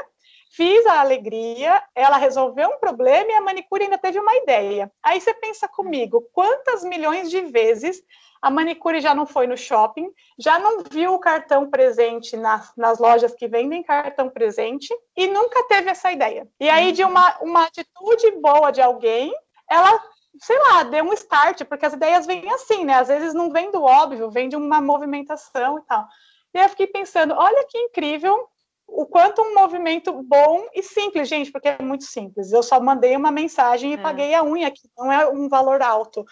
fiz 0.51 0.85
a 0.85 0.99
alegria, 0.99 1.81
ela 1.93 2.17
resolveu 2.17 2.69
um 2.69 2.79
problema 2.79 3.31
e 3.31 3.35
a 3.35 3.41
manicure 3.41 3.83
ainda 3.83 3.97
teve 3.97 4.19
uma 4.19 4.35
ideia. 4.35 4.91
Aí 5.03 5.21
você 5.21 5.33
pensa 5.33 5.67
comigo, 5.67 6.27
quantas 6.33 6.83
milhões 6.83 7.29
de 7.29 7.41
vezes 7.41 8.01
a 8.41 8.49
manicure 8.49 8.99
já 8.99 9.15
não 9.15 9.25
foi 9.25 9.47
no 9.47 9.57
shopping, 9.57 10.09
já 10.37 10.59
não 10.59 10.83
viu 10.91 11.13
o 11.13 11.19
cartão 11.19 11.69
presente 11.69 12.37
nas, 12.37 12.71
nas 12.77 12.99
lojas 12.99 13.33
que 13.33 13.47
vendem 13.47 13.83
cartão 13.83 14.29
presente 14.29 14.93
e 15.15 15.27
nunca 15.27 15.63
teve 15.63 15.89
essa 15.89 16.11
ideia. 16.11 16.47
E 16.59 16.69
aí, 16.69 16.91
de 16.91 17.03
uma, 17.03 17.37
uma 17.39 17.63
atitude 17.63 18.31
boa 18.39 18.71
de 18.71 18.81
alguém, 18.81 19.33
ela 19.69 19.99
sei 20.39 20.59
lá, 20.59 20.83
dê 20.83 21.01
um 21.01 21.13
start, 21.13 21.63
porque 21.65 21.85
as 21.85 21.93
ideias 21.93 22.25
vêm 22.25 22.49
assim, 22.51 22.85
né? 22.85 22.95
Às 22.95 23.07
vezes 23.07 23.33
não 23.33 23.51
vem 23.51 23.71
do 23.71 23.81
óbvio, 23.83 24.29
vem 24.31 24.49
de 24.49 24.55
uma 24.55 24.81
movimentação 24.81 25.77
e 25.79 25.81
tal. 25.83 26.05
E 26.53 26.59
eu 26.59 26.69
fiquei 26.69 26.87
pensando, 26.87 27.33
olha 27.33 27.65
que 27.69 27.77
incrível 27.77 28.47
o 28.87 29.05
quanto 29.05 29.41
um 29.41 29.53
movimento 29.53 30.13
bom 30.23 30.65
e 30.73 30.81
simples, 30.81 31.27
gente, 31.27 31.51
porque 31.51 31.67
é 31.67 31.81
muito 31.81 32.05
simples. 32.05 32.51
Eu 32.51 32.63
só 32.63 32.79
mandei 32.79 33.15
uma 33.15 33.31
mensagem 33.31 33.91
e 33.91 33.95
é. 33.95 33.97
paguei 33.97 34.33
a 34.33 34.43
unha, 34.43 34.71
que 34.71 34.81
não 34.97 35.11
é 35.11 35.27
um 35.27 35.49
valor 35.49 35.81
alto. 35.81 36.25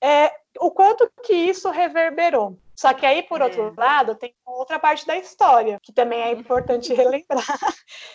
É, 0.00 0.30
o 0.60 0.70
quanto 0.70 1.10
que 1.22 1.32
isso 1.32 1.70
reverberou. 1.70 2.58
Só 2.76 2.92
que 2.92 3.06
aí, 3.06 3.22
por 3.22 3.40
é. 3.40 3.44
outro 3.44 3.72
lado, 3.76 4.14
tem 4.16 4.34
outra 4.44 4.78
parte 4.78 5.06
da 5.06 5.16
história, 5.16 5.78
que 5.82 5.92
também 5.92 6.20
é 6.20 6.32
importante 6.32 6.92
relembrar, 6.94 7.44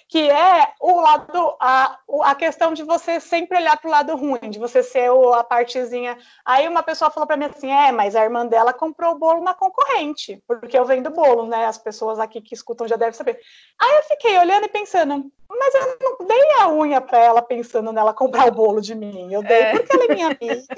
que 0.08 0.30
é 0.30 0.74
o 0.82 1.00
lado, 1.00 1.56
a, 1.60 1.98
a 2.24 2.36
questão 2.36 2.74
de 2.74 2.84
você 2.84 3.20
sempre 3.20 3.58
olhar 3.58 3.78
para 3.78 3.88
o 3.88 3.92
lado 3.92 4.16
ruim, 4.16 4.50
de 4.50 4.60
você 4.60 4.84
ser 4.84 5.10
o, 5.12 5.34
a 5.34 5.44
partezinha. 5.44 6.18
Aí 6.46 6.68
uma 6.68 6.84
pessoa 6.84 7.10
falou 7.10 7.26
para 7.26 7.38
mim 7.38 7.46
assim: 7.46 7.72
é, 7.72 7.92
mas 7.92 8.16
a 8.16 8.24
irmã 8.24 8.46
dela 8.46 8.74
comprou 8.74 9.14
o 9.14 9.20
bolo 9.20 9.42
na 9.42 9.54
concorrente, 9.54 10.44
porque 10.48 10.78
eu 10.78 10.86
vendo 10.86 11.10
bolo, 11.10 11.46
né? 11.46 11.66
As 11.66 11.78
pessoas 11.78 12.20
aqui 12.20 12.42
que 12.42 12.54
escutam 12.54 12.88
já 12.88 12.96
devem 12.96 13.14
saber. 13.14 13.40
Aí 13.80 13.98
eu 13.98 14.04
fiquei 14.04 14.38
olhando 14.38 14.66
e 14.66 14.70
pensando, 14.70 15.32
mas 15.50 15.74
eu 15.74 15.98
não 16.02 16.28
dei 16.28 16.52
a 16.60 16.70
unha 16.70 17.00
para 17.00 17.20
ela 17.20 17.42
pensando 17.42 17.94
nela 17.94 18.14
comprar 18.14 18.48
o 18.48 18.52
bolo 18.52 18.82
de 18.82 18.94
mim. 18.94 19.34
Eu 19.34 19.42
dei 19.42 19.62
é. 19.62 19.72
porque 19.72 19.96
ela 19.96 20.06
é 20.06 20.14
minha 20.14 20.28
amiga 20.28 20.76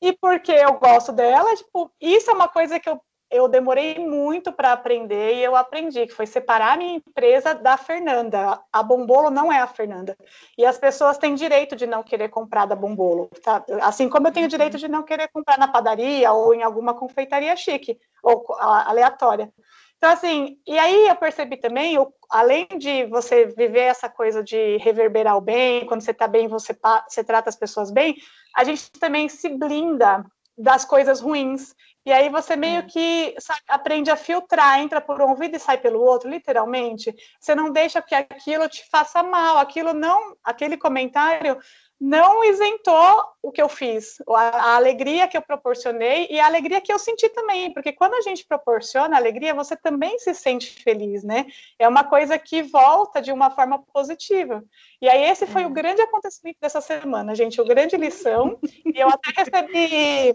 e 0.00 0.12
porque 0.14 0.52
eu 0.52 0.72
gosto 0.74 1.12
dela, 1.12 1.54
tipo, 1.54 1.90
isso 2.00 2.30
é 2.30 2.34
uma 2.34 2.48
coisa 2.48 2.80
que 2.80 2.88
eu, 2.88 3.00
eu 3.30 3.46
demorei 3.46 3.98
muito 3.98 4.52
para 4.52 4.72
aprender 4.72 5.34
e 5.34 5.44
eu 5.44 5.54
aprendi, 5.54 6.06
que 6.06 6.12
foi 6.12 6.26
separar 6.26 6.72
a 6.72 6.76
minha 6.76 6.96
empresa 6.96 7.54
da 7.54 7.76
Fernanda. 7.76 8.60
A 8.72 8.82
Bombolo 8.82 9.30
não 9.30 9.52
é 9.52 9.60
a 9.60 9.66
Fernanda. 9.66 10.16
E 10.58 10.66
as 10.66 10.76
pessoas 10.76 11.16
têm 11.16 11.34
direito 11.34 11.76
de 11.76 11.86
não 11.86 12.02
querer 12.02 12.28
comprar 12.28 12.66
da 12.66 12.74
Bombolo, 12.74 13.30
tá? 13.42 13.64
Assim 13.82 14.08
como 14.08 14.26
eu 14.26 14.32
tenho 14.32 14.46
uhum. 14.46 14.50
direito 14.50 14.76
de 14.76 14.88
não 14.88 15.04
querer 15.04 15.28
comprar 15.28 15.58
na 15.58 15.68
padaria 15.68 16.32
ou 16.32 16.52
em 16.52 16.62
alguma 16.62 16.92
confeitaria 16.92 17.54
chique 17.56 17.98
ou 18.22 18.44
aleatória. 18.58 19.52
Então, 20.00 20.10
assim, 20.10 20.56
e 20.66 20.78
aí 20.78 21.08
eu 21.08 21.14
percebi 21.14 21.58
também, 21.58 21.94
além 22.30 22.66
de 22.78 23.04
você 23.04 23.44
viver 23.44 23.80
essa 23.80 24.08
coisa 24.08 24.42
de 24.42 24.78
reverberar 24.78 25.36
o 25.36 25.42
bem, 25.42 25.84
quando 25.84 26.00
você 26.00 26.10
está 26.10 26.26
bem, 26.26 26.48
você, 26.48 26.74
você 27.06 27.22
trata 27.22 27.50
as 27.50 27.56
pessoas 27.56 27.90
bem, 27.90 28.16
a 28.56 28.64
gente 28.64 28.90
também 28.92 29.28
se 29.28 29.50
blinda 29.50 30.24
das 30.56 30.86
coisas 30.86 31.20
ruins. 31.20 31.74
E 32.04 32.12
aí 32.12 32.28
você 32.30 32.56
meio 32.56 32.78
é. 32.78 32.82
que 32.82 33.34
sabe, 33.38 33.60
aprende 33.68 34.10
a 34.10 34.16
filtrar, 34.16 34.80
entra 34.80 35.00
por 35.00 35.20
um 35.20 35.30
ouvido 35.30 35.56
e 35.56 35.60
sai 35.60 35.78
pelo 35.78 36.00
outro, 36.00 36.30
literalmente. 36.30 37.14
Você 37.38 37.54
não 37.54 37.70
deixa 37.70 38.00
que 38.00 38.14
aquilo 38.14 38.68
te 38.68 38.88
faça 38.90 39.22
mal, 39.22 39.58
aquilo 39.58 39.92
não, 39.92 40.36
aquele 40.42 40.76
comentário 40.76 41.58
não 42.00 42.42
isentou 42.42 43.24
o 43.42 43.52
que 43.52 43.60
eu 43.60 43.68
fiz, 43.68 44.16
a, 44.30 44.32
a, 44.32 44.76
alegria 44.76 45.28
que 45.28 45.36
eu 45.36 45.42
proporcionei 45.42 46.26
e 46.30 46.40
a 46.40 46.46
alegria 46.46 46.80
que 46.80 46.90
eu 46.90 46.98
senti 46.98 47.28
também, 47.28 47.74
porque 47.74 47.92
quando 47.92 48.14
a 48.14 48.22
gente 48.22 48.46
proporciona 48.46 49.18
alegria, 49.18 49.52
você 49.52 49.76
também 49.76 50.18
se 50.18 50.32
sente 50.32 50.82
feliz, 50.82 51.22
né? 51.22 51.44
É 51.78 51.86
uma 51.86 52.02
coisa 52.02 52.38
que 52.38 52.62
volta 52.62 53.20
de 53.20 53.30
uma 53.30 53.50
forma 53.50 53.82
positiva. 53.92 54.64
E 55.02 55.10
aí 55.10 55.24
esse 55.24 55.46
foi 55.46 55.62
é. 55.62 55.66
o 55.66 55.70
grande 55.70 56.00
acontecimento 56.00 56.56
dessa 56.58 56.80
semana, 56.80 57.34
gente, 57.34 57.60
o 57.60 57.66
grande 57.66 57.98
lição. 57.98 58.58
e 58.62 58.98
eu 58.98 59.08
até 59.08 59.32
recebi 59.36 60.34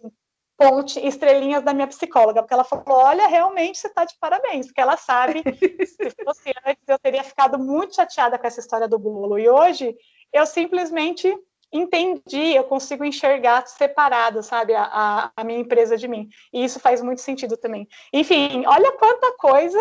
ponte, 0.57 1.00
estrelinhas 1.05 1.63
da 1.63 1.74
minha 1.74 1.88
psicóloga, 1.88 2.41
porque 2.41 2.53
ela 2.53 2.63
falou: 2.63 2.97
olha, 2.97 3.27
realmente 3.27 3.77
você 3.77 3.88
está 3.88 4.05
de 4.05 4.15
parabéns, 4.19 4.67
porque 4.67 4.81
ela 4.81 4.97
sabe, 4.97 5.43
se 5.85 6.09
fosse 6.24 6.53
antes, 6.65 6.83
eu 6.88 7.00
teria 7.00 7.24
ficado 7.24 7.59
muito 7.59 7.95
chateada 7.95 8.38
com 8.38 8.47
essa 8.47 8.59
história 8.59 8.88
do 8.88 9.00
bolo. 9.00 9.38
E 9.38 9.50
hoje 9.50 9.95
eu 10.31 10.45
simplesmente 10.45 11.33
entendi, 11.71 12.55
eu 12.55 12.63
consigo 12.63 13.03
enxergar 13.03 13.67
separado, 13.67 14.41
sabe, 14.41 14.74
a, 14.74 15.31
a, 15.35 15.43
minha 15.43 15.59
empresa 15.59 15.97
de 15.97 16.07
mim. 16.07 16.29
E 16.53 16.63
isso 16.63 16.79
faz 16.79 17.01
muito 17.01 17.21
sentido 17.21 17.57
também. 17.57 17.88
Enfim, 18.13 18.63
olha 18.65 18.93
quanta 18.93 19.35
coisa 19.38 19.79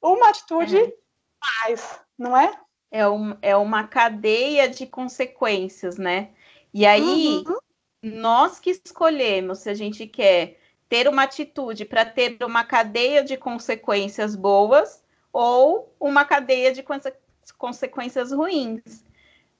uma 0.00 0.28
atitude 0.30 0.78
é. 0.78 0.92
faz, 1.44 2.00
não 2.18 2.36
é? 2.36 2.52
É, 2.90 3.08
um, 3.08 3.36
é 3.42 3.56
uma 3.56 3.86
cadeia 3.86 4.68
de 4.68 4.86
consequências, 4.86 5.98
né? 5.98 6.30
E 6.72 6.86
aí, 6.86 7.42
uhum. 7.46 7.58
Nós 8.10 8.60
que 8.60 8.70
escolhemos 8.70 9.60
se 9.60 9.70
a 9.70 9.74
gente 9.74 10.06
quer 10.06 10.58
ter 10.88 11.08
uma 11.08 11.24
atitude 11.24 11.84
para 11.84 12.04
ter 12.04 12.36
uma 12.42 12.64
cadeia 12.64 13.24
de 13.24 13.36
consequências 13.36 14.36
boas 14.36 15.02
ou 15.32 15.92
uma 15.98 16.24
cadeia 16.24 16.72
de 16.72 16.82
conse 16.82 17.12
consequências 17.58 18.32
ruins, 18.32 19.04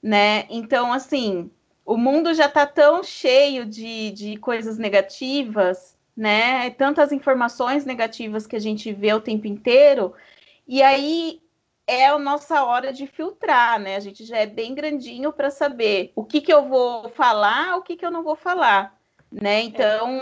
né? 0.03 0.45
Então, 0.49 0.91
assim, 0.91 1.49
o 1.85 1.97
mundo 1.97 2.33
já 2.33 2.45
está 2.45 2.65
tão 2.65 3.01
cheio 3.01 3.65
de, 3.65 4.11
de 4.11 4.37
coisas 4.37 4.77
negativas, 4.77 5.97
né? 6.15 6.69
Tantas 6.71 7.11
informações 7.11 7.85
negativas 7.85 8.45
que 8.45 8.55
a 8.55 8.59
gente 8.59 8.91
vê 8.91 9.13
o 9.13 9.21
tempo 9.21 9.47
inteiro, 9.47 10.13
e 10.67 10.81
aí 10.81 11.41
é 11.87 12.07
a 12.07 12.19
nossa 12.19 12.63
hora 12.63 12.91
de 12.91 13.07
filtrar, 13.07 13.79
né? 13.79 13.95
A 13.95 13.99
gente 13.99 14.25
já 14.25 14.37
é 14.37 14.45
bem 14.45 14.75
grandinho 14.75 15.31
para 15.31 15.49
saber 15.49 16.11
o 16.15 16.23
que, 16.23 16.41
que 16.41 16.53
eu 16.53 16.67
vou 16.67 17.09
falar, 17.09 17.77
o 17.77 17.81
que, 17.81 17.95
que 17.95 18.05
eu 18.05 18.11
não 18.11 18.21
vou 18.21 18.35
falar, 18.35 18.95
né? 19.31 19.61
Então, 19.61 20.19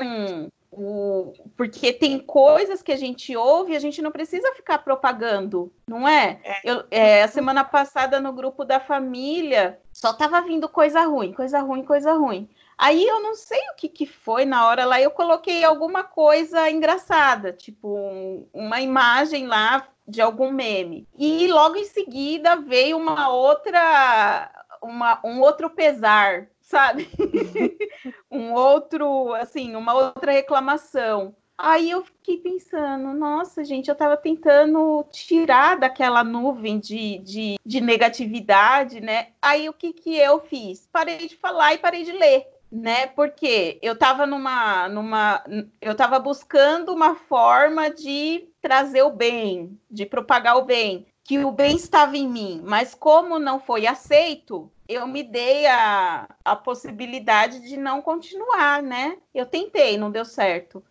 o, 0.72 1.34
porque 1.58 1.92
tem 1.92 2.20
coisas 2.20 2.84
que 2.84 2.92
a 2.92 2.98
gente 2.98 3.36
ouve 3.36 3.74
e 3.74 3.76
a 3.76 3.80
gente 3.80 4.02
não 4.02 4.12
precisa 4.12 4.54
ficar 4.54 4.80
propagando, 4.80 5.74
não 5.88 6.08
é? 6.08 6.40
é. 6.44 6.62
Eu, 6.64 6.84
é 6.92 7.24
a 7.24 7.28
semana 7.28 7.64
passada 7.64 8.20
no 8.20 8.32
grupo 8.32 8.64
da 8.64 8.80
família 8.80 9.80
só 9.92 10.14
tava 10.14 10.42
vindo 10.42 10.70
coisa 10.70 11.02
ruim, 11.06 11.34
coisa 11.34 11.62
ruim, 11.62 11.84
coisa 11.84 12.14
ruim. 12.14 12.50
Aí 12.78 13.06
eu 13.06 13.22
não 13.22 13.36
sei 13.36 13.60
o 13.72 13.76
que, 13.76 13.88
que 13.88 14.06
foi 14.06 14.46
na 14.46 14.68
hora 14.68 14.86
lá, 14.86 15.02
eu 15.02 15.12
coloquei 15.12 15.64
alguma 15.64 16.04
coisa 16.04 16.70
engraçada, 16.70 17.54
tipo 17.54 17.88
um, 17.98 18.48
uma 18.54 18.82
imagem 18.82 19.48
lá 19.48 19.88
de 20.08 20.22
algum 20.22 20.52
meme. 20.52 21.08
E 21.18 21.48
logo 21.48 21.78
em 21.78 21.86
seguida 21.86 22.56
veio 22.58 22.98
uma 22.98 23.30
outra, 23.30 24.52
uma, 24.82 25.20
um 25.24 25.42
outro 25.42 25.70
pesar 25.70 26.48
sabe? 26.66 27.08
um 28.30 28.54
outro, 28.54 29.34
assim, 29.36 29.76
uma 29.76 29.94
outra 29.94 30.32
reclamação. 30.32 31.36
Aí 31.58 31.90
eu 31.90 32.04
fiquei 32.04 32.38
pensando, 32.38 33.14
nossa, 33.14 33.64
gente, 33.64 33.88
eu 33.88 33.94
estava 33.94 34.18
tentando 34.18 35.06
tirar 35.10 35.78
daquela 35.80 36.22
nuvem 36.22 36.80
de, 36.80 37.20
de, 37.20 37.56
de, 37.66 37.80
negatividade, 37.80 39.00
né? 39.00 39.30
Aí 39.42 39.70
o 39.70 39.74
que, 39.74 39.94
que 39.94 40.18
eu 40.18 40.42
fiz? 40.42 40.90
Parei 40.92 41.28
de 41.30 41.38
falar 41.38 41.74
e 41.74 41.78
parei 41.78 42.04
de 42.04 42.12
ler, 42.12 42.46
né? 42.76 43.08
Porque 43.08 43.80
eu 43.82 43.94
estava 43.94 44.26
numa, 44.26 44.90
numa. 44.90 45.44
Eu 45.82 45.94
estava 45.94 46.20
buscando 46.20 46.94
uma 46.94 47.16
forma 47.16 47.90
de 47.90 48.50
trazer 48.62 49.04
o 49.04 49.12
bem, 49.12 49.80
de 49.90 50.06
propagar 50.06 50.58
o 50.58 50.66
bem, 50.66 51.08
que 51.24 51.40
o 51.40 51.52
bem 51.52 51.76
estava 51.76 52.18
em 52.18 52.28
mim, 52.28 52.62
mas 52.66 52.94
como 52.94 53.40
não 53.40 53.60
foi 53.60 53.88
aceito, 53.88 54.70
eu 54.88 55.08
me 55.08 55.24
dei 55.24 55.66
a, 55.66 56.28
a 56.44 56.56
possibilidade 56.56 57.62
de 57.62 57.78
não 57.78 58.02
continuar, 58.02 58.84
né? 58.84 59.18
Eu 59.34 59.46
tentei, 59.46 59.98
não 59.98 60.12
deu 60.12 60.26
certo. 60.26 60.84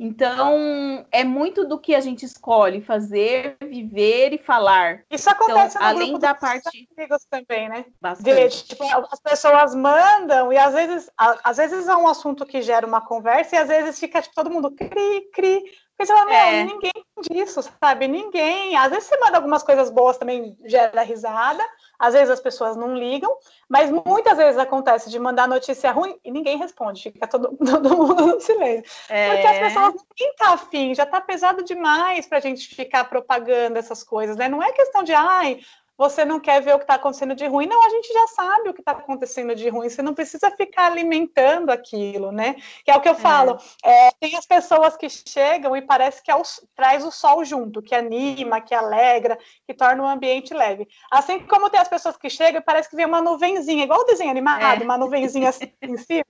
Então, 0.00 1.04
é 1.10 1.24
muito 1.24 1.66
do 1.66 1.78
que 1.78 1.92
a 1.94 2.00
gente 2.00 2.24
escolhe 2.24 2.80
fazer, 2.80 3.56
viver 3.60 4.32
e 4.32 4.38
falar. 4.38 5.02
Isso 5.10 5.28
acontece 5.28 5.76
então, 5.76 5.88
além 5.88 6.16
da 6.18 6.34
parte 6.34 6.86
amigos 6.96 7.26
também, 7.28 7.68
né? 7.68 7.84
Bastante. 8.00 8.64
tipo, 8.64 8.84
as 8.84 9.20
pessoas 9.20 9.74
mandam 9.74 10.52
e 10.52 10.56
às 10.56 10.72
vezes, 10.72 11.10
às 11.16 11.56
vezes 11.56 11.88
é 11.88 11.96
um 11.96 12.06
assunto 12.06 12.46
que 12.46 12.62
gera 12.62 12.86
uma 12.86 13.00
conversa 13.00 13.56
e 13.56 13.58
às 13.58 13.68
vezes 13.68 13.98
fica 13.98 14.22
tipo, 14.22 14.34
todo 14.36 14.50
mundo 14.50 14.70
cri, 14.70 15.28
cri. 15.32 15.64
Porque 15.98 16.12
você 16.12 16.16
fala, 16.16 16.32
é. 16.32 16.62
ninguém 16.62 16.92
disso, 17.28 17.60
sabe? 17.82 18.06
Ninguém. 18.06 18.76
Às 18.76 18.90
vezes 18.90 19.08
você 19.08 19.18
manda 19.18 19.36
algumas 19.36 19.64
coisas 19.64 19.90
boas 19.90 20.16
também 20.16 20.56
gera 20.64 21.02
risada, 21.02 21.60
às 21.98 22.14
vezes 22.14 22.30
as 22.30 22.38
pessoas 22.38 22.76
não 22.76 22.96
ligam, 22.96 23.36
mas 23.68 23.90
muitas 23.90 24.38
vezes 24.38 24.56
acontece 24.56 25.10
de 25.10 25.18
mandar 25.18 25.48
notícia 25.48 25.90
ruim 25.90 26.16
e 26.24 26.30
ninguém 26.30 26.56
responde, 26.56 27.10
fica 27.10 27.26
todo, 27.26 27.56
todo 27.58 27.96
mundo 27.96 28.26
no 28.28 28.40
silêncio. 28.40 28.84
É. 29.08 29.30
Porque 29.32 29.46
as 29.48 29.58
pessoas 29.58 29.94
nem 30.20 30.34
tá 30.36 30.52
afim, 30.52 30.94
já 30.94 31.04
tá 31.04 31.20
pesado 31.20 31.64
demais 31.64 32.26
para 32.26 32.38
a 32.38 32.42
gente 32.42 32.72
ficar 32.76 33.02
propagando 33.02 33.76
essas 33.76 34.04
coisas, 34.04 34.36
né? 34.36 34.48
Não 34.48 34.62
é 34.62 34.70
questão 34.70 35.02
de, 35.02 35.12
ai, 35.12 35.58
você 35.98 36.24
não 36.24 36.38
quer 36.38 36.62
ver 36.62 36.74
o 36.74 36.78
que 36.78 36.84
está 36.84 36.94
acontecendo 36.94 37.34
de 37.34 37.44
ruim. 37.48 37.66
Não, 37.66 37.84
a 37.84 37.88
gente 37.88 38.12
já 38.12 38.26
sabe 38.28 38.68
o 38.68 38.74
que 38.74 38.80
está 38.80 38.92
acontecendo 38.92 39.52
de 39.56 39.68
ruim, 39.68 39.88
você 39.88 40.00
não 40.00 40.14
precisa 40.14 40.48
ficar 40.52 40.92
alimentando 40.92 41.70
aquilo, 41.70 42.30
né? 42.30 42.54
Que 42.84 42.92
é 42.92 42.96
o 42.96 43.00
que 43.00 43.08
eu 43.08 43.14
é. 43.14 43.16
falo. 43.16 43.58
É, 43.84 44.12
tem 44.12 44.36
as 44.36 44.46
pessoas 44.46 44.96
que 44.96 45.08
chegam 45.10 45.76
e 45.76 45.82
parece 45.82 46.22
que 46.22 46.30
é 46.30 46.36
o, 46.36 46.42
traz 46.76 47.04
o 47.04 47.10
sol 47.10 47.44
junto, 47.44 47.82
que 47.82 47.96
anima, 47.96 48.60
que 48.60 48.74
alegra, 48.74 49.36
que 49.66 49.74
torna 49.74 50.04
o 50.04 50.06
ambiente 50.06 50.54
leve. 50.54 50.86
Assim 51.10 51.40
como 51.40 51.68
tem 51.68 51.80
as 51.80 51.88
pessoas 51.88 52.16
que 52.16 52.30
chegam 52.30 52.60
e 52.60 52.64
parece 52.64 52.88
que 52.88 52.94
vem 52.94 53.06
uma 53.06 53.20
nuvenzinha, 53.20 53.82
igual 53.82 54.02
o 54.02 54.04
desenho 54.04 54.30
animado, 54.30 54.82
é. 54.82 54.84
uma 54.84 54.96
nuvenzinha 54.96 55.48
assim 55.48 55.72
em 55.82 55.96
cima. 55.96 56.24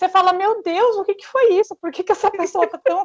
Você 0.00 0.08
fala, 0.08 0.32
meu 0.32 0.62
Deus, 0.62 0.96
o 0.96 1.04
que, 1.04 1.14
que 1.14 1.26
foi 1.26 1.54
isso? 1.54 1.76
Por 1.76 1.90
que, 1.90 2.02
que 2.02 2.12
essa 2.12 2.30
pessoa 2.30 2.64
está 2.64 2.78
tão 2.78 3.04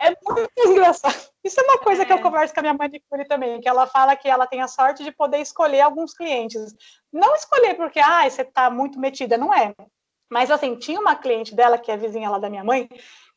é 0.00 0.10
muito 0.26 0.50
engraçado. 0.58 1.14
Isso 1.42 1.60
é 1.60 1.64
uma 1.64 1.78
coisa 1.78 2.02
é. 2.02 2.04
que 2.04 2.12
eu 2.12 2.18
é. 2.18 2.22
converso 2.22 2.52
com 2.52 2.60
a 2.60 2.62
minha 2.62 2.74
manicure 2.74 3.26
também, 3.26 3.60
que 3.60 3.68
ela 3.68 3.86
fala 3.86 4.16
que 4.16 4.28
ela 4.28 4.46
tem 4.46 4.60
a 4.60 4.68
sorte 4.68 5.04
de 5.04 5.12
poder 5.12 5.38
escolher 5.38 5.80
alguns 5.80 6.12
clientes. 6.12 6.74
Não 7.12 7.34
escolher 7.34 7.74
porque, 7.74 8.00
ah, 8.00 8.28
você 8.28 8.42
está 8.42 8.68
muito 8.70 8.98
metida, 8.98 9.38
não 9.38 9.52
é. 9.54 9.74
Mas, 10.30 10.50
assim, 10.50 10.74
tinha 10.76 11.00
uma 11.00 11.14
cliente 11.14 11.54
dela, 11.54 11.78
que 11.78 11.90
é 11.90 11.96
vizinha 11.96 12.28
lá 12.28 12.38
da 12.38 12.50
minha 12.50 12.64
mãe, 12.64 12.88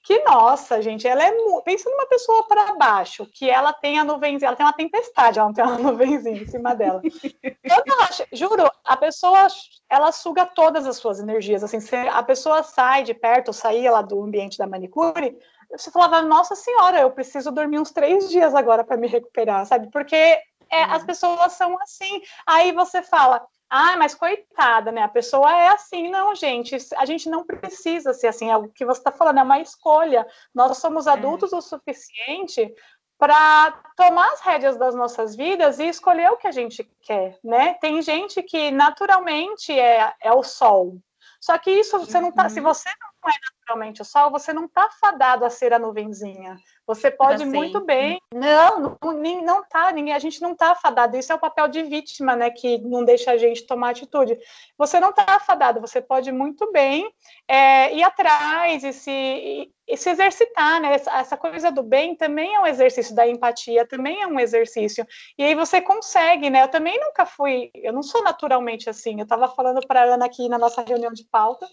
que, 0.03 0.23
nossa, 0.23 0.81
gente, 0.81 1.07
ela 1.07 1.23
é. 1.23 1.31
Pensa 1.63 1.89
numa 1.89 2.07
pessoa 2.07 2.47
para 2.47 2.73
baixo, 2.75 3.27
que 3.31 3.49
ela 3.49 3.71
tem 3.73 3.99
a 3.99 4.03
nuvenzinha, 4.03 4.47
ela 4.47 4.55
tem 4.55 4.65
uma 4.65 4.73
tempestade, 4.73 5.37
ela 5.37 5.49
não 5.49 5.53
tem 5.53 5.63
uma 5.63 5.77
nuvenzinha 5.77 6.41
em 6.41 6.47
cima 6.47 6.73
dela. 6.73 7.01
Eu 7.63 8.01
acho, 8.01 8.23
juro, 8.31 8.69
a 8.83 8.97
pessoa, 8.97 9.47
ela 9.89 10.11
suga 10.11 10.45
todas 10.45 10.87
as 10.87 10.97
suas 10.97 11.19
energias. 11.19 11.63
Assim, 11.63 11.79
se 11.79 11.95
a 11.95 12.23
pessoa 12.23 12.63
sai 12.63 13.03
de 13.03 13.13
perto, 13.13 13.53
saía 13.53 13.91
lá 13.91 14.01
do 14.01 14.23
ambiente 14.23 14.57
da 14.57 14.65
manicure, 14.65 15.37
você 15.71 15.91
falava, 15.91 16.21
nossa 16.21 16.55
senhora, 16.55 16.99
eu 16.99 17.11
preciso 17.11 17.51
dormir 17.51 17.79
uns 17.79 17.91
três 17.91 18.29
dias 18.29 18.55
agora 18.55 18.83
para 18.83 18.97
me 18.97 19.07
recuperar, 19.07 19.65
sabe? 19.65 19.89
Porque 19.91 20.15
é, 20.15 20.83
as 20.83 21.03
pessoas 21.03 21.53
são 21.53 21.79
assim. 21.81 22.21
Aí 22.45 22.71
você 22.71 23.01
fala, 23.01 23.45
ah, 23.69 23.95
mas 23.97 24.15
coitada, 24.15 24.91
né? 24.91 25.03
A 25.03 25.07
pessoa 25.07 25.51
é 25.51 25.67
assim. 25.69 26.09
Não, 26.09 26.33
gente, 26.33 26.75
a 26.97 27.05
gente 27.05 27.29
não 27.29 27.45
precisa 27.45 28.13
ser 28.13 28.27
assim. 28.27 28.49
É 28.49 28.57
o 28.57 28.67
que 28.69 28.85
você 28.85 28.99
está 28.99 29.11
falando 29.11 29.39
é 29.39 29.43
uma 29.43 29.59
escolha. 29.59 30.25
Nós 30.53 30.77
somos 30.77 31.05
é. 31.05 31.11
adultos 31.11 31.53
é. 31.53 31.55
o 31.55 31.61
suficiente 31.61 32.73
para 33.17 33.71
tomar 33.97 34.31
as 34.31 34.39
rédeas 34.39 34.77
das 34.77 34.95
nossas 34.95 35.35
vidas 35.35 35.77
e 35.77 35.87
escolher 35.89 36.31
o 36.31 36.37
que 36.37 36.47
a 36.47 36.51
gente 36.51 36.89
quer, 37.01 37.37
né? 37.43 37.73
Tem 37.75 38.01
gente 38.01 38.41
que 38.41 38.71
naturalmente 38.71 39.77
é, 39.77 40.13
é 40.21 40.31
o 40.31 40.41
sol. 40.41 40.97
Só 41.39 41.57
que 41.57 41.71
isso 41.71 41.97
você 41.97 42.19
não 42.19 42.31
tá, 42.31 42.49
se 42.49 42.59
uhum. 42.59 42.65
você 42.65 42.89
não 42.99 43.31
é 43.31 43.35
naturalmente 43.51 44.01
o 44.01 44.05
sol, 44.05 44.29
você 44.29 44.51
não 44.51 44.65
está 44.65 44.89
fadado 44.99 45.45
a 45.45 45.49
ser 45.49 45.73
a 45.73 45.79
nuvenzinha. 45.79 46.57
Você 46.89 47.11
pode 47.11 47.43
assim. 47.43 47.55
muito 47.55 47.85
bem. 47.85 48.19
Não, 48.33 48.97
não, 48.99 49.43
não 49.43 49.63
tá, 49.63 49.91
ninguém, 49.91 50.11
a 50.11 50.17
gente 50.17 50.41
não 50.41 50.53
está 50.53 50.73
fadado. 50.73 51.15
Isso 51.15 51.31
é 51.31 51.35
o 51.35 51.39
papel 51.39 51.67
de 51.67 51.83
vítima, 51.83 52.35
né? 52.35 52.49
Que 52.49 52.79
não 52.79 53.05
deixa 53.05 53.29
a 53.29 53.37
gente 53.37 53.61
tomar 53.67 53.91
atitude. 53.91 54.35
Você 54.75 54.99
não 54.99 55.11
está 55.11 55.39
fadado, 55.39 55.79
você 55.79 56.01
pode 56.01 56.31
muito 56.31 56.71
bem 56.71 57.07
é, 57.47 57.93
ir 57.93 58.01
atrás 58.01 58.83
e 58.83 58.91
se, 58.91 59.11
e, 59.11 59.71
e 59.87 59.95
se 59.95 60.09
exercitar, 60.09 60.81
né? 60.81 60.95
Essa, 60.95 61.19
essa, 61.19 61.37
coisa 61.37 61.71
do 61.71 61.83
bem 61.83 62.15
também 62.15 62.55
é 62.55 62.59
um 62.59 62.65
exercício 62.65 63.13
da 63.13 63.27
empatia, 63.27 63.87
também 63.87 64.23
é 64.23 64.27
um 64.27 64.39
exercício. 64.39 65.05
E 65.37 65.43
aí 65.43 65.53
você 65.53 65.79
consegue, 65.79 66.49
né? 66.49 66.63
Eu 66.63 66.69
também 66.69 66.99
nunca 66.99 67.23
fui, 67.23 67.69
eu 67.75 67.93
não 67.93 68.01
sou 68.01 68.23
naturalmente 68.23 68.89
assim. 68.89 69.19
Eu 69.19 69.25
estava 69.25 69.47
falando 69.49 69.85
para 69.85 70.01
a 70.01 70.05
Ana 70.15 70.25
aqui 70.25 70.49
na 70.49 70.57
nossa 70.57 70.81
reunião 70.81 71.13
de 71.13 71.23
pauta 71.25 71.67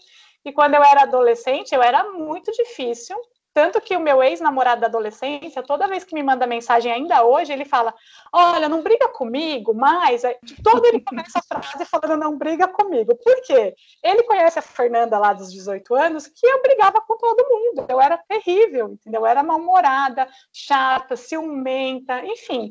e 0.45 0.53
quando 0.53 0.75
eu 0.75 0.83
era 0.83 1.01
adolescente, 1.01 1.73
eu 1.73 1.81
era 1.81 2.03
muito 2.11 2.51
difícil. 2.51 3.17
Tanto 3.57 3.81
que 3.81 3.97
o 3.97 3.99
meu 3.99 4.21
ex-namorado 4.21 4.81
da 4.81 4.85
adolescência, 4.85 5.63
toda 5.63 5.87
vez 5.87 6.03
que 6.03 6.13
me 6.13 6.21
manda 6.21 6.45
mensagem, 6.45 6.91
ainda 6.91 7.23
hoje, 7.23 7.51
ele 7.51 7.65
fala: 7.65 7.91
Olha, 8.31 8.69
não 8.69 8.83
briga 8.83 9.07
comigo, 9.07 9.73
mas. 9.73 10.21
Todo 10.63 10.85
ele 10.85 11.01
começa 11.01 11.39
a 11.39 11.41
frase 11.41 11.83
falando: 11.85 12.19
Não 12.19 12.37
briga 12.37 12.67
comigo. 12.67 13.15
Por 13.15 13.41
quê? 13.41 13.73
Ele 14.03 14.21
conhece 14.21 14.59
a 14.59 14.61
Fernanda 14.61 15.17
lá 15.17 15.33
dos 15.33 15.51
18 15.51 15.95
anos, 15.95 16.27
que 16.27 16.45
eu 16.45 16.61
brigava 16.61 17.01
com 17.01 17.17
todo 17.17 17.49
mundo. 17.49 17.87
Eu 17.89 17.99
era 17.99 18.15
terrível, 18.15 18.89
entendeu? 18.89 19.21
Eu 19.21 19.25
era 19.25 19.41
mal-humorada, 19.41 20.27
chata, 20.53 21.15
ciumenta, 21.15 22.23
enfim. 22.27 22.69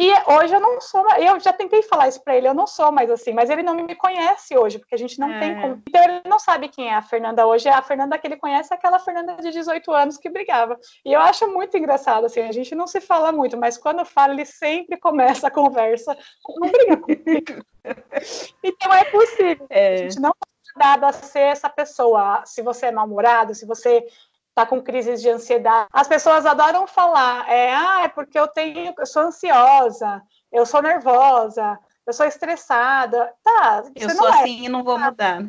E 0.00 0.10
hoje 0.32 0.54
eu 0.54 0.60
não 0.60 0.80
sou, 0.80 1.04
eu 1.18 1.38
já 1.38 1.52
tentei 1.52 1.82
falar 1.82 2.08
isso 2.08 2.24
para 2.24 2.34
ele, 2.34 2.48
eu 2.48 2.54
não 2.54 2.66
sou 2.66 2.90
mais 2.90 3.10
assim, 3.10 3.34
mas 3.34 3.50
ele 3.50 3.62
não 3.62 3.74
me 3.74 3.94
conhece 3.94 4.56
hoje, 4.56 4.78
porque 4.78 4.94
a 4.94 4.98
gente 4.98 5.18
não 5.18 5.30
é. 5.30 5.38
tem 5.38 5.60
como. 5.60 5.82
Então 5.86 6.02
ele 6.02 6.22
não 6.24 6.38
sabe 6.38 6.70
quem 6.70 6.88
é 6.88 6.94
a 6.94 7.02
Fernanda 7.02 7.46
hoje, 7.46 7.68
é 7.68 7.72
a 7.72 7.82
Fernanda 7.82 8.16
que 8.16 8.26
ele 8.26 8.38
conhece 8.38 8.72
é 8.72 8.76
aquela 8.76 8.98
Fernanda 8.98 9.36
de 9.36 9.50
18 9.50 9.92
anos 9.92 10.16
que 10.16 10.30
brigava. 10.30 10.78
E 11.04 11.12
eu 11.12 11.20
acho 11.20 11.46
muito 11.52 11.76
engraçado, 11.76 12.24
assim, 12.24 12.40
a 12.40 12.50
gente 12.50 12.74
não 12.74 12.86
se 12.86 12.98
fala 12.98 13.30
muito, 13.30 13.58
mas 13.58 13.76
quando 13.76 14.02
fala, 14.06 14.32
ele 14.32 14.46
sempre 14.46 14.96
começa 14.96 15.48
a 15.48 15.50
conversa, 15.50 16.16
não 16.48 16.70
briga 16.70 16.96
comigo. 16.96 17.62
então 18.64 18.94
é 18.94 19.04
possível. 19.04 19.66
É. 19.68 19.92
A 19.92 19.96
gente 19.98 20.18
não 20.18 20.30
é 20.30 20.78
dado 20.78 21.04
a 21.04 21.12
ser 21.12 21.40
essa 21.40 21.68
pessoa. 21.68 22.42
Se 22.46 22.62
você 22.62 22.86
é 22.86 22.90
mal-humorado, 22.92 23.54
se 23.54 23.66
você 23.66 24.06
está 24.60 24.66
com 24.66 24.82
crises 24.82 25.22
de 25.22 25.30
ansiedade. 25.30 25.88
As 25.92 26.06
pessoas 26.06 26.44
adoram 26.44 26.86
falar, 26.86 27.48
é, 27.48 27.74
ah, 27.74 28.02
é 28.04 28.08
porque 28.08 28.38
eu 28.38 28.46
tenho, 28.46 28.94
eu 28.96 29.06
sou 29.06 29.22
ansiosa, 29.22 30.22
eu 30.52 30.66
sou 30.66 30.82
nervosa, 30.82 31.78
eu 32.06 32.12
sou 32.12 32.26
estressada. 32.26 33.32
Tá, 33.42 33.84
eu 33.94 34.10
sou 34.10 34.28
é. 34.28 34.30
assim 34.32 34.64
e 34.64 34.68
não 34.68 34.84
vou 34.84 34.98
mudar. 34.98 35.42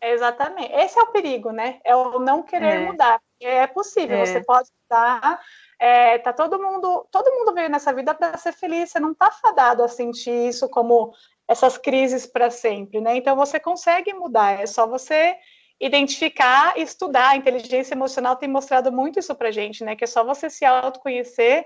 Exatamente. 0.00 0.72
Esse 0.72 0.98
é 0.98 1.02
o 1.02 1.08
perigo, 1.08 1.50
né? 1.50 1.80
É 1.84 1.94
o 1.94 2.18
não 2.18 2.42
querer 2.42 2.82
é. 2.82 2.86
mudar. 2.86 3.20
É 3.40 3.66
possível, 3.66 4.18
é. 4.18 4.26
você 4.26 4.42
pode 4.42 4.68
mudar. 4.84 5.40
É, 5.80 6.18
tá 6.18 6.32
todo 6.32 6.60
mundo, 6.60 7.06
todo 7.10 7.32
mundo 7.32 7.54
veio 7.54 7.68
nessa 7.68 7.92
vida 7.92 8.12
para 8.14 8.36
ser 8.36 8.52
feliz. 8.52 8.90
Você 8.90 8.98
não 8.98 9.12
está 9.12 9.30
fadado 9.30 9.82
a 9.84 9.88
sentir 9.88 10.48
isso 10.48 10.68
como 10.68 11.12
essas 11.46 11.78
crises 11.78 12.26
para 12.26 12.50
sempre, 12.50 13.00
né? 13.00 13.16
Então 13.16 13.36
você 13.36 13.60
consegue 13.60 14.12
mudar. 14.12 14.60
É 14.60 14.66
só 14.66 14.86
você 14.86 15.36
identificar 15.80 16.76
e 16.76 16.82
estudar. 16.82 17.30
A 17.30 17.36
inteligência 17.36 17.94
emocional 17.94 18.36
tem 18.36 18.48
mostrado 18.48 18.90
muito 18.90 19.18
isso 19.18 19.34
para 19.34 19.50
gente, 19.50 19.84
né? 19.84 19.94
Que 19.94 20.04
é 20.04 20.06
só 20.06 20.24
você 20.24 20.50
se 20.50 20.64
autoconhecer, 20.64 21.64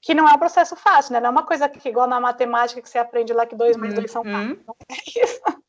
que 0.00 0.14
não 0.14 0.28
é 0.28 0.32
um 0.32 0.38
processo 0.38 0.76
fácil, 0.76 1.12
né? 1.12 1.20
Não 1.20 1.28
é 1.28 1.30
uma 1.30 1.46
coisa 1.46 1.68
que, 1.68 1.88
igual 1.88 2.06
na 2.06 2.20
matemática, 2.20 2.80
que 2.80 2.88
você 2.88 2.98
aprende 2.98 3.32
lá 3.32 3.46
que 3.46 3.56
dois 3.56 3.76
mais 3.76 3.94
dois 3.94 4.10
são 4.10 4.22
quatro. 4.22 4.50
Uhum. 4.50 4.58
Não 4.66 4.76
é 4.90 5.24
isso. 5.24 5.40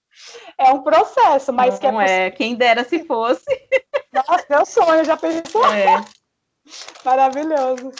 É 0.57 0.71
um 0.71 0.81
processo, 0.81 1.51
mas 1.51 1.73
não 1.73 1.79
que 1.81 1.87
é. 1.87 1.91
Não 1.91 2.01
é, 2.01 2.31
quem 2.31 2.55
dera 2.55 2.85
se 2.85 3.03
fosse. 3.03 3.43
Nossa, 4.13 4.45
meu 4.49 4.65
sonho, 4.65 5.03
já 5.03 5.17
pensou? 5.17 5.65
É. 5.65 6.05
Maravilhoso. 7.03 7.91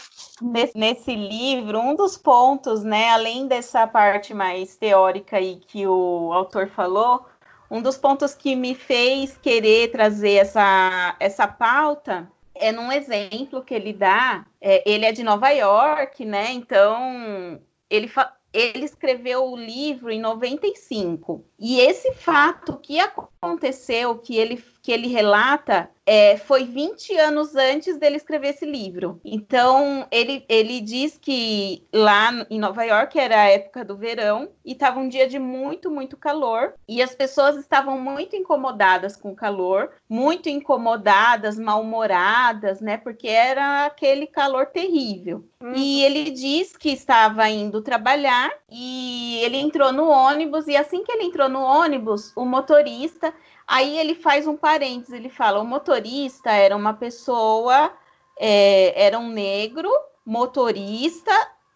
Nesse, 0.42 0.78
nesse, 0.78 1.16
livro, 1.16 1.80
um 1.80 1.96
dos 1.96 2.18
pontos, 2.18 2.84
né, 2.84 3.10
além 3.10 3.48
dessa 3.48 3.86
parte 3.88 4.34
mais 4.34 4.76
teórica 4.76 5.38
aí 5.38 5.58
que 5.58 5.86
o 5.88 6.34
autor 6.34 6.70
falou, 6.70 7.26
um 7.70 7.82
dos 7.82 7.98
pontos 7.98 8.34
que 8.34 8.56
me 8.56 8.76
fez 8.76 9.38
querer 9.38 9.92
trazer 9.92 10.36
essa, 10.36 11.16
essa 11.20 11.48
pauta 11.48 12.30
é 12.54 12.72
num 12.72 12.92
exemplo 12.92 13.64
que 13.64 13.74
ele 13.74 13.94
dá. 13.94 14.46
É, 14.62 14.90
ele 14.90 15.06
é 15.06 15.12
de 15.12 15.24
Nova 15.24 15.50
York, 15.50 16.24
né? 16.24 16.52
Então, 16.54 17.60
ele, 17.90 18.10
ele 18.54 18.86
escreveu 18.86 19.52
o 19.52 19.58
livro 19.58 20.10
em 20.10 20.20
95. 20.20 21.44
E 21.68 21.80
esse 21.80 22.14
fato 22.14 22.78
que 22.78 23.00
aconteceu, 23.00 24.20
que 24.20 24.38
ele, 24.38 24.64
que 24.84 24.92
ele 24.92 25.08
relata, 25.08 25.90
é, 26.06 26.38
foi 26.38 26.64
20 26.64 27.18
anos 27.18 27.56
antes 27.56 27.98
dele 27.98 28.18
escrever 28.18 28.50
esse 28.50 28.66
livro. 28.66 29.20
Então, 29.26 30.06
ele, 30.12 30.46
ele 30.48 30.80
diz 30.80 31.18
que 31.18 31.84
lá 31.92 32.46
em 32.52 32.60
Nova 32.60 32.84
York 32.84 33.18
era 33.18 33.42
a 33.42 33.50
época 33.50 33.84
do 33.84 33.98
verão 33.98 34.50
e 34.64 34.74
estava 34.74 35.00
um 35.00 35.10
dia 35.10 35.28
de 35.28 35.40
muito, 35.40 35.90
muito 35.90 36.16
calor. 36.16 36.76
E 36.88 37.02
as 37.02 37.16
pessoas 37.16 37.58
estavam 37.58 38.00
muito 38.00 38.36
incomodadas 38.36 39.18
com 39.18 39.32
o 39.32 39.36
calor, 39.36 39.90
muito 40.08 40.48
incomodadas, 40.48 41.58
mal-humoradas, 41.58 42.80
né? 42.80 42.98
Porque 42.98 43.28
era 43.28 43.88
aquele 43.88 44.28
calor 44.28 44.68
terrível. 44.68 45.44
Uhum. 45.60 45.74
E 45.76 46.04
ele 46.04 46.30
diz 46.30 46.78
que 46.78 46.90
estava 46.90 47.50
indo 47.50 47.82
trabalhar 47.82 48.52
e 48.76 49.40
ele 49.44 49.58
entrou 49.58 49.94
no 49.94 50.10
ônibus. 50.10 50.68
E 50.68 50.76
assim 50.76 51.04
que 51.04 51.12
ele 51.12 51.24
entrou 51.24 51.48
no 51.48 51.62
ônibus, 51.62 52.34
o 52.36 52.46
motorista 52.46 53.34
Aí 53.68 53.98
ele 53.98 54.14
faz 54.14 54.46
um 54.46 54.56
parênteses, 54.56 55.14
ele 55.14 55.30
fala: 55.30 55.60
o 55.60 55.66
motorista 55.66 56.52
era 56.52 56.76
uma 56.76 56.94
pessoa 56.94 57.92
é, 58.38 59.06
era 59.06 59.18
um 59.18 59.30
negro 59.30 59.90
motorista 60.26 61.32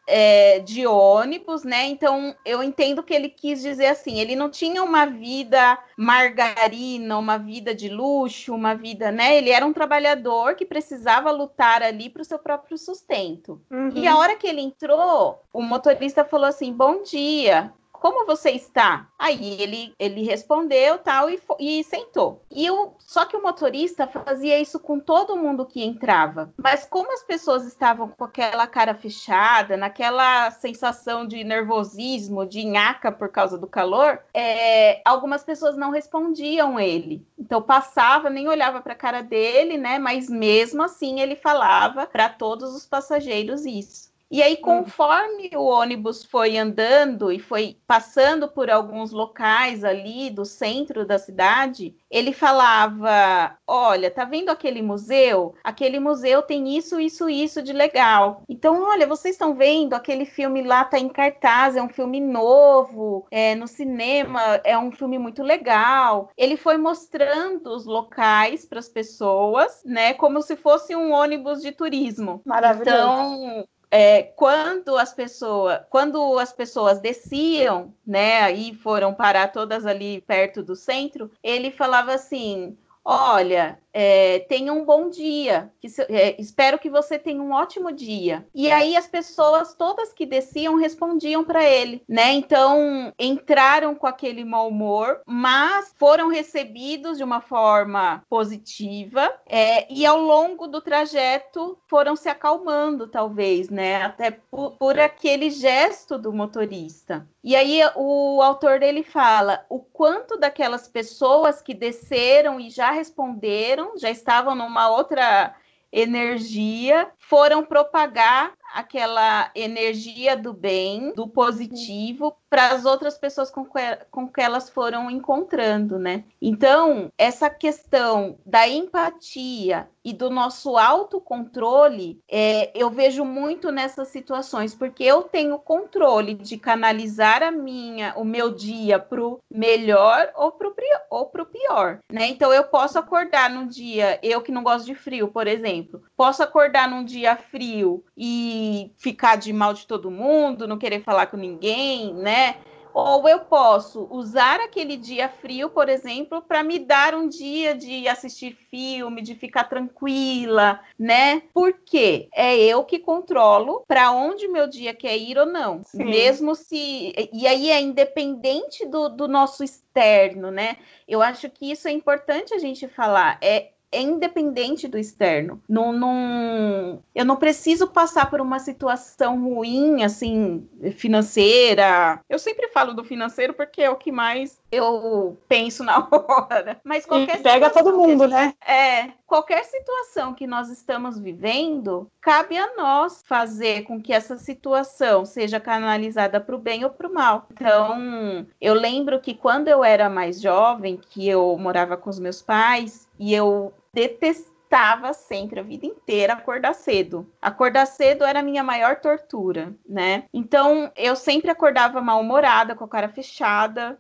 é, 0.10 0.60
de 0.60 0.88
ônibus, 0.88 1.64
né? 1.64 1.86
Então 1.86 2.36
eu 2.44 2.64
entendo 2.64 3.04
que 3.04 3.14
ele 3.14 3.30
quis 3.30 3.62
dizer 3.62 3.86
assim: 3.86 4.20
ele 4.20 4.36
não 4.36 4.50
tinha 4.50 4.84
uma 4.84 5.06
vida 5.06 5.78
margarina, 5.96 7.18
uma 7.18 7.38
vida 7.38 7.76
de 7.76 7.88
luxo, 7.88 8.54
uma 8.54 8.74
vida, 8.74 9.12
né? 9.12 9.38
Ele 9.38 9.52
era 9.52 9.66
um 9.66 9.72
trabalhador 9.72 10.56
que 10.56 10.66
precisava 10.66 11.32
lutar 11.32 11.84
ali 11.84 12.10
para 12.10 12.24
o 12.24 12.26
seu 12.26 12.40
próprio 12.40 12.78
sustento. 12.78 13.62
Uhum. 13.70 13.92
E 13.94 14.08
a 14.08 14.18
hora 14.18 14.36
que 14.36 14.48
ele 14.48 14.62
entrou, 14.62 15.42
o 15.54 15.62
motorista 15.62 16.26
falou 16.26 16.48
assim: 16.48 16.74
Bom 16.74 17.04
dia, 17.04 17.72
como 18.00 18.26
você 18.26 18.52
está? 18.52 19.08
Aí 19.18 19.62
ele, 19.62 19.94
ele 20.00 20.24
respondeu 20.24 20.98
tal 20.98 21.30
e, 21.30 21.40
e 21.60 21.84
sentou. 21.84 22.42
E 22.50 22.70
o, 22.72 22.94
só 23.00 23.26
que 23.26 23.36
o 23.36 23.42
motorista 23.42 24.08
fazia 24.08 24.60
isso 24.60 24.80
com 24.80 25.00
todo 25.00 25.36
mundo 25.36 25.66
que 25.66 25.84
entrava. 25.84 26.54
Mas 26.58 26.86
como 26.86 27.12
as 27.12 27.24
pessoas 27.24 27.66
estavam 27.66 28.10
com 28.10 28.24
aquela 28.24 28.66
cara 28.68 28.96
fechada, 28.96 29.76
naquela 29.76 30.52
sensação 30.52 31.28
de 31.28 31.44
nervosismo, 31.44 32.46
de 32.46 32.64
nhaca 32.64 33.12
por 33.12 33.30
causa 33.30 33.58
do 33.58 33.68
calor, 33.68 34.20
é, 34.34 35.02
algumas 35.06 35.44
pessoas 35.44 35.76
não 35.76 35.92
respondiam 35.92 36.80
ele. 36.80 37.26
Então 37.38 37.62
passava, 37.62 38.30
nem 38.30 38.48
olhava 38.48 38.82
para 38.82 38.94
a 38.94 38.98
cara 38.98 39.22
dele, 39.22 39.78
né? 39.78 40.00
Mas 40.00 40.30
mesmo 40.30 40.84
assim 40.84 41.20
ele 41.20 41.36
falava 41.36 42.08
para 42.08 42.30
todos 42.30 42.74
os 42.74 42.86
passageiros 42.86 43.66
isso. 43.66 44.09
E 44.32 44.44
aí, 44.44 44.54
hum. 44.54 44.62
conforme 44.62 45.50
o 45.56 45.64
ônibus 45.64 46.24
foi 46.24 46.58
andando 46.58 47.32
e 47.32 47.40
foi 47.40 47.78
passando 47.88 48.48
por 48.48 48.70
alguns 48.70 49.12
locais 49.12 49.84
ali 49.84 50.30
do 50.30 50.46
centro 50.46 51.06
da 51.06 51.18
cidade, 51.18 51.96
ele 52.12 52.32
falava: 52.32 53.58
Olha, 53.66 54.12
tá 54.12 54.26
vendo 54.26 54.50
aquele 54.50 54.82
museu? 54.82 55.56
Aquele 55.64 56.00
museu 56.00 56.44
tem 56.44 56.78
isso, 56.78 57.00
isso, 57.00 57.30
isso 57.30 57.64
de 57.64 57.74
legal. 57.74 58.44
Então, 58.48 58.84
olha, 58.84 59.08
vocês 59.08 59.34
estão 59.34 59.56
vendo 59.56 59.94
aquele 59.94 60.26
filme 60.26 60.62
lá 60.62 60.86
tá 60.86 61.00
em 61.00 61.10
cartaz, 61.10 61.76
é 61.76 61.82
um 61.82 61.90
filme 61.90 62.20
novo, 62.20 63.26
é 63.32 63.56
no 63.56 63.68
cinema, 63.68 64.62
é 64.64 64.78
um 64.78 64.92
filme 64.92 65.18
muito 65.18 65.42
legal. 65.42 66.30
Ele 66.38 66.56
foi 66.56 66.78
mostrando 66.78 67.68
os 67.68 67.86
locais 67.86 68.66
para 68.66 68.80
as 68.80 68.90
pessoas, 68.90 69.82
né, 69.86 70.14
como 70.14 70.42
se 70.42 70.56
fosse 70.56 70.96
um 70.96 71.12
ônibus 71.12 71.62
de 71.62 71.72
turismo. 71.72 72.42
Maravilhoso. 72.46 72.90
Então, 72.90 73.68
é, 73.92 74.24
quando 74.24 74.98
as 74.98 75.14
pessoas 75.14 75.82
quando 75.90 76.38
as 76.38 76.54
pessoas 76.54 77.00
desciam, 77.00 77.94
né, 78.06 78.42
aí 78.42 78.74
foram 78.74 79.14
parar 79.14 79.52
todas 79.52 79.86
ali 79.86 80.22
perto 80.22 80.62
do 80.64 80.76
centro, 80.76 81.32
ele 81.44 81.72
falava 81.72 82.14
assim: 82.14 82.78
olha, 83.04 83.80
é, 83.94 84.40
tenha 84.40 84.72
um 84.74 84.86
bom 84.86 85.10
dia, 85.10 85.72
que, 85.80 85.88
é, 86.10 86.40
espero 86.40 86.80
que 86.80 86.90
você 86.90 87.18
tenha 87.18 87.42
um 87.42 87.52
ótimo 87.52 87.92
dia. 87.92 88.48
E 88.54 88.72
aí 88.72 88.96
as 88.96 89.08
pessoas 89.08 89.74
todas 89.74 90.14
que 90.14 90.26
desciam 90.26 90.76
respondiam 90.76 91.44
para 91.44 91.64
ele, 91.64 92.04
né? 92.08 92.34
Então 92.34 93.14
entraram 93.18 93.96
com 93.96 94.08
aquele 94.08 94.44
mau 94.46 94.68
humor, 94.68 95.22
mas 95.26 95.94
foram 95.98 96.30
recebidos 96.30 97.18
de 97.18 97.24
uma 97.24 97.42
forma 97.42 98.24
positiva 98.30 99.34
é, 99.48 99.92
e 99.92 100.06
ao 100.06 100.20
longo 100.20 100.68
do 100.68 100.82
trajeto 100.82 101.78
foram 101.88 102.16
se 102.16 102.30
acalmando, 102.30 103.08
talvez, 103.08 103.70
né? 103.70 104.04
Até 104.04 104.32
por, 104.32 104.72
por 104.72 105.00
aquele 105.00 105.50
gesto 105.50 106.18
do 106.18 106.32
motorista. 106.32 107.28
E 107.44 107.56
aí 107.56 107.80
o 107.96 108.42
autor 108.42 108.80
dele 108.80 109.02
fala 109.02 109.66
o 109.70 109.80
quanto 109.80 110.38
daquelas 110.38 110.88
pessoas 110.88 111.62
que 111.62 111.74
desceram 111.74 112.60
e 112.60 112.70
já 112.70 112.92
responderam, 112.92 113.79
já 113.98 114.10
estavam 114.10 114.56
numa 114.56 114.90
outra 114.90 115.56
energia, 115.92 117.10
foram 117.18 117.66
propagar 117.66 118.54
aquela 118.74 119.50
energia 119.56 120.38
do 120.38 120.54
bem, 120.54 121.14
do 121.14 121.28
positivo, 121.28 122.36
para 122.50 122.68
as 122.70 122.86
outras 122.86 123.18
pessoas 123.18 123.50
com 123.50 123.66
que, 123.66 123.80
com 124.12 124.28
que 124.28 124.40
elas 124.40 124.70
foram 124.70 125.10
encontrando, 125.10 125.98
né? 125.98 126.24
Então, 126.40 127.12
essa 127.18 127.50
questão 127.50 128.38
da 128.46 128.68
empatia 128.68 129.90
e 130.10 130.14
do 130.14 130.28
nosso 130.32 130.76
autocontrole, 130.76 132.20
é, 132.28 132.72
eu 132.74 132.90
vejo 132.90 133.24
muito 133.24 133.72
nessas 133.72 134.08
situações, 134.08 134.74
porque 134.74 135.04
eu 135.04 135.22
tenho 135.22 135.60
controle 135.60 136.34
de 136.34 136.58
canalizar 136.58 137.44
a 137.44 137.52
minha, 137.52 138.16
o 138.16 138.24
meu 138.24 138.50
dia 138.50 138.98
para 138.98 139.22
o 139.22 139.40
melhor 139.52 140.32
ou 140.36 140.52
para 140.52 140.68
o 141.12 141.26
pro 141.28 141.46
pior, 141.46 142.00
né? 142.12 142.28
Então, 142.28 142.52
eu 142.52 142.64
posso 142.64 142.98
acordar 142.98 143.52
num 143.52 143.68
dia, 143.68 144.20
eu 144.24 144.42
que 144.42 144.52
não 144.52 144.64
gosto 144.64 144.88
de 144.88 144.96
frio, 144.96 145.28
por 145.28 145.46
exemplo, 145.46 146.02
posso 146.18 146.42
acordar 146.42 146.90
num 146.90 147.06
dia 147.06 147.36
frio 147.36 148.04
e 148.18 148.92
ficar 148.98 149.36
de 149.36 149.54
mal 149.54 149.76
de 149.76 149.86
todo 149.86 150.10
mundo, 150.10 150.68
não 150.68 150.80
querer 150.80 151.04
falar 151.04 151.28
com 151.28 151.38
ninguém, 151.38 152.16
né? 152.16 152.56
Ou 152.94 153.28
eu 153.28 153.40
posso 153.42 154.08
usar 154.10 154.60
aquele 154.60 154.98
dia 154.98 155.30
frio, 155.30 155.70
por 155.70 155.90
exemplo, 155.90 156.42
para 156.42 156.64
me 156.64 156.80
dar 156.80 157.14
um 157.14 157.28
dia 157.28 157.76
de 157.76 158.08
assistir 158.08 158.56
filme, 158.70 159.22
de 159.22 159.36
ficar 159.36 159.66
tranquila, 159.66 160.80
né? 160.98 161.44
Porque 161.54 162.28
é 162.34 162.58
eu 162.58 162.84
que 162.84 163.00
controlo 163.00 163.84
para 163.88 164.12
onde 164.12 164.48
meu 164.48 164.68
dia 164.68 164.94
quer 164.94 165.18
ir 165.18 165.38
ou 165.38 165.46
não. 165.46 165.82
Sim. 165.84 166.04
Mesmo 166.06 166.56
se. 166.56 167.14
E 167.32 167.48
aí 167.48 167.70
é 167.70 167.82
independente 167.82 168.86
do, 168.86 169.10
do 169.10 169.28
nosso 169.28 169.64
externo, 169.64 170.52
né? 170.52 170.78
Eu 171.08 171.22
acho 171.22 171.50
que 171.50 171.72
isso 171.72 171.88
é 171.88 171.92
importante 171.92 172.54
a 172.54 172.60
gente 172.60 172.88
falar. 172.88 173.38
É 173.42 173.72
é 173.92 174.02
independente 174.02 174.88
do 174.88 174.98
externo. 174.98 175.62
Não, 175.68 175.92
não, 175.92 177.02
eu 177.14 177.26
não 177.26 177.36
preciso 177.36 177.88
passar 177.88 178.30
por 178.30 178.40
uma 178.40 178.60
situação 178.60 179.42
ruim, 179.42 180.04
assim, 180.04 180.68
financeira. 180.96 182.20
Eu 182.30 182.38
sempre 182.38 182.68
falo 182.70 182.94
do 182.94 183.04
financeiro 183.04 183.54
porque 183.54 183.82
é 183.82 183.90
o 183.90 183.96
que 183.96 184.12
mais 184.12 184.60
eu 184.72 185.38
penso 185.48 185.84
na 185.84 186.08
hora. 186.12 186.80
Mas 186.84 187.06
qualquer 187.06 187.40
e 187.40 187.44
pega 187.44 187.70
todo 187.70 187.98
mundo, 187.98 188.28
né? 188.28 188.54
É, 188.66 189.12
qualquer 189.26 189.64
situação 189.66 190.34
que 190.34 190.46
nós 190.46 190.70
estamos 190.70 191.20
vivendo, 191.20 192.10
cabe 192.22 192.58
a 192.58 192.76
nós 192.76 193.24
fazer 193.26 193.84
com 193.84 194.02
que 194.02 194.14
essa 194.14 194.38
situação 194.38 195.26
seja 195.26 195.60
canalizada 195.60 196.40
para 196.40 196.56
o 196.56 196.60
bem 196.60 196.84
ou 196.84 196.90
para 196.90 197.08
o 197.08 197.14
mal. 197.14 197.48
Então, 197.52 198.46
eu 198.62 198.74
lembro 198.74 199.20
que 199.20 199.34
quando 199.34 199.68
eu 199.68 199.84
era 199.84 200.10
mais 200.10 200.40
jovem, 200.40 201.00
que 201.10 201.28
eu 201.28 201.58
morava 201.58 201.98
com 201.98 202.10
os 202.10 202.20
meus 202.20 202.42
pais 202.42 203.08
e 203.18 203.34
eu 203.34 203.74
detestava 203.94 205.14
sempre, 205.14 205.60
a 205.60 205.64
vida 205.64 205.86
inteira, 205.86 206.34
acordar 206.34 206.74
cedo. 206.74 207.28
Acordar 207.42 207.86
cedo 207.86 208.24
era 208.24 208.40
a 208.40 208.44
minha 208.44 208.64
maior 208.64 208.98
tortura, 208.98 209.74
né? 209.88 210.26
Então, 210.34 210.92
eu 210.96 211.16
sempre 211.16 211.50
acordava 211.50 212.02
mal-humorada, 212.02 212.76
com 212.76 212.84
a 212.84 212.90
cara 212.90 213.10
fechada. 213.10 214.00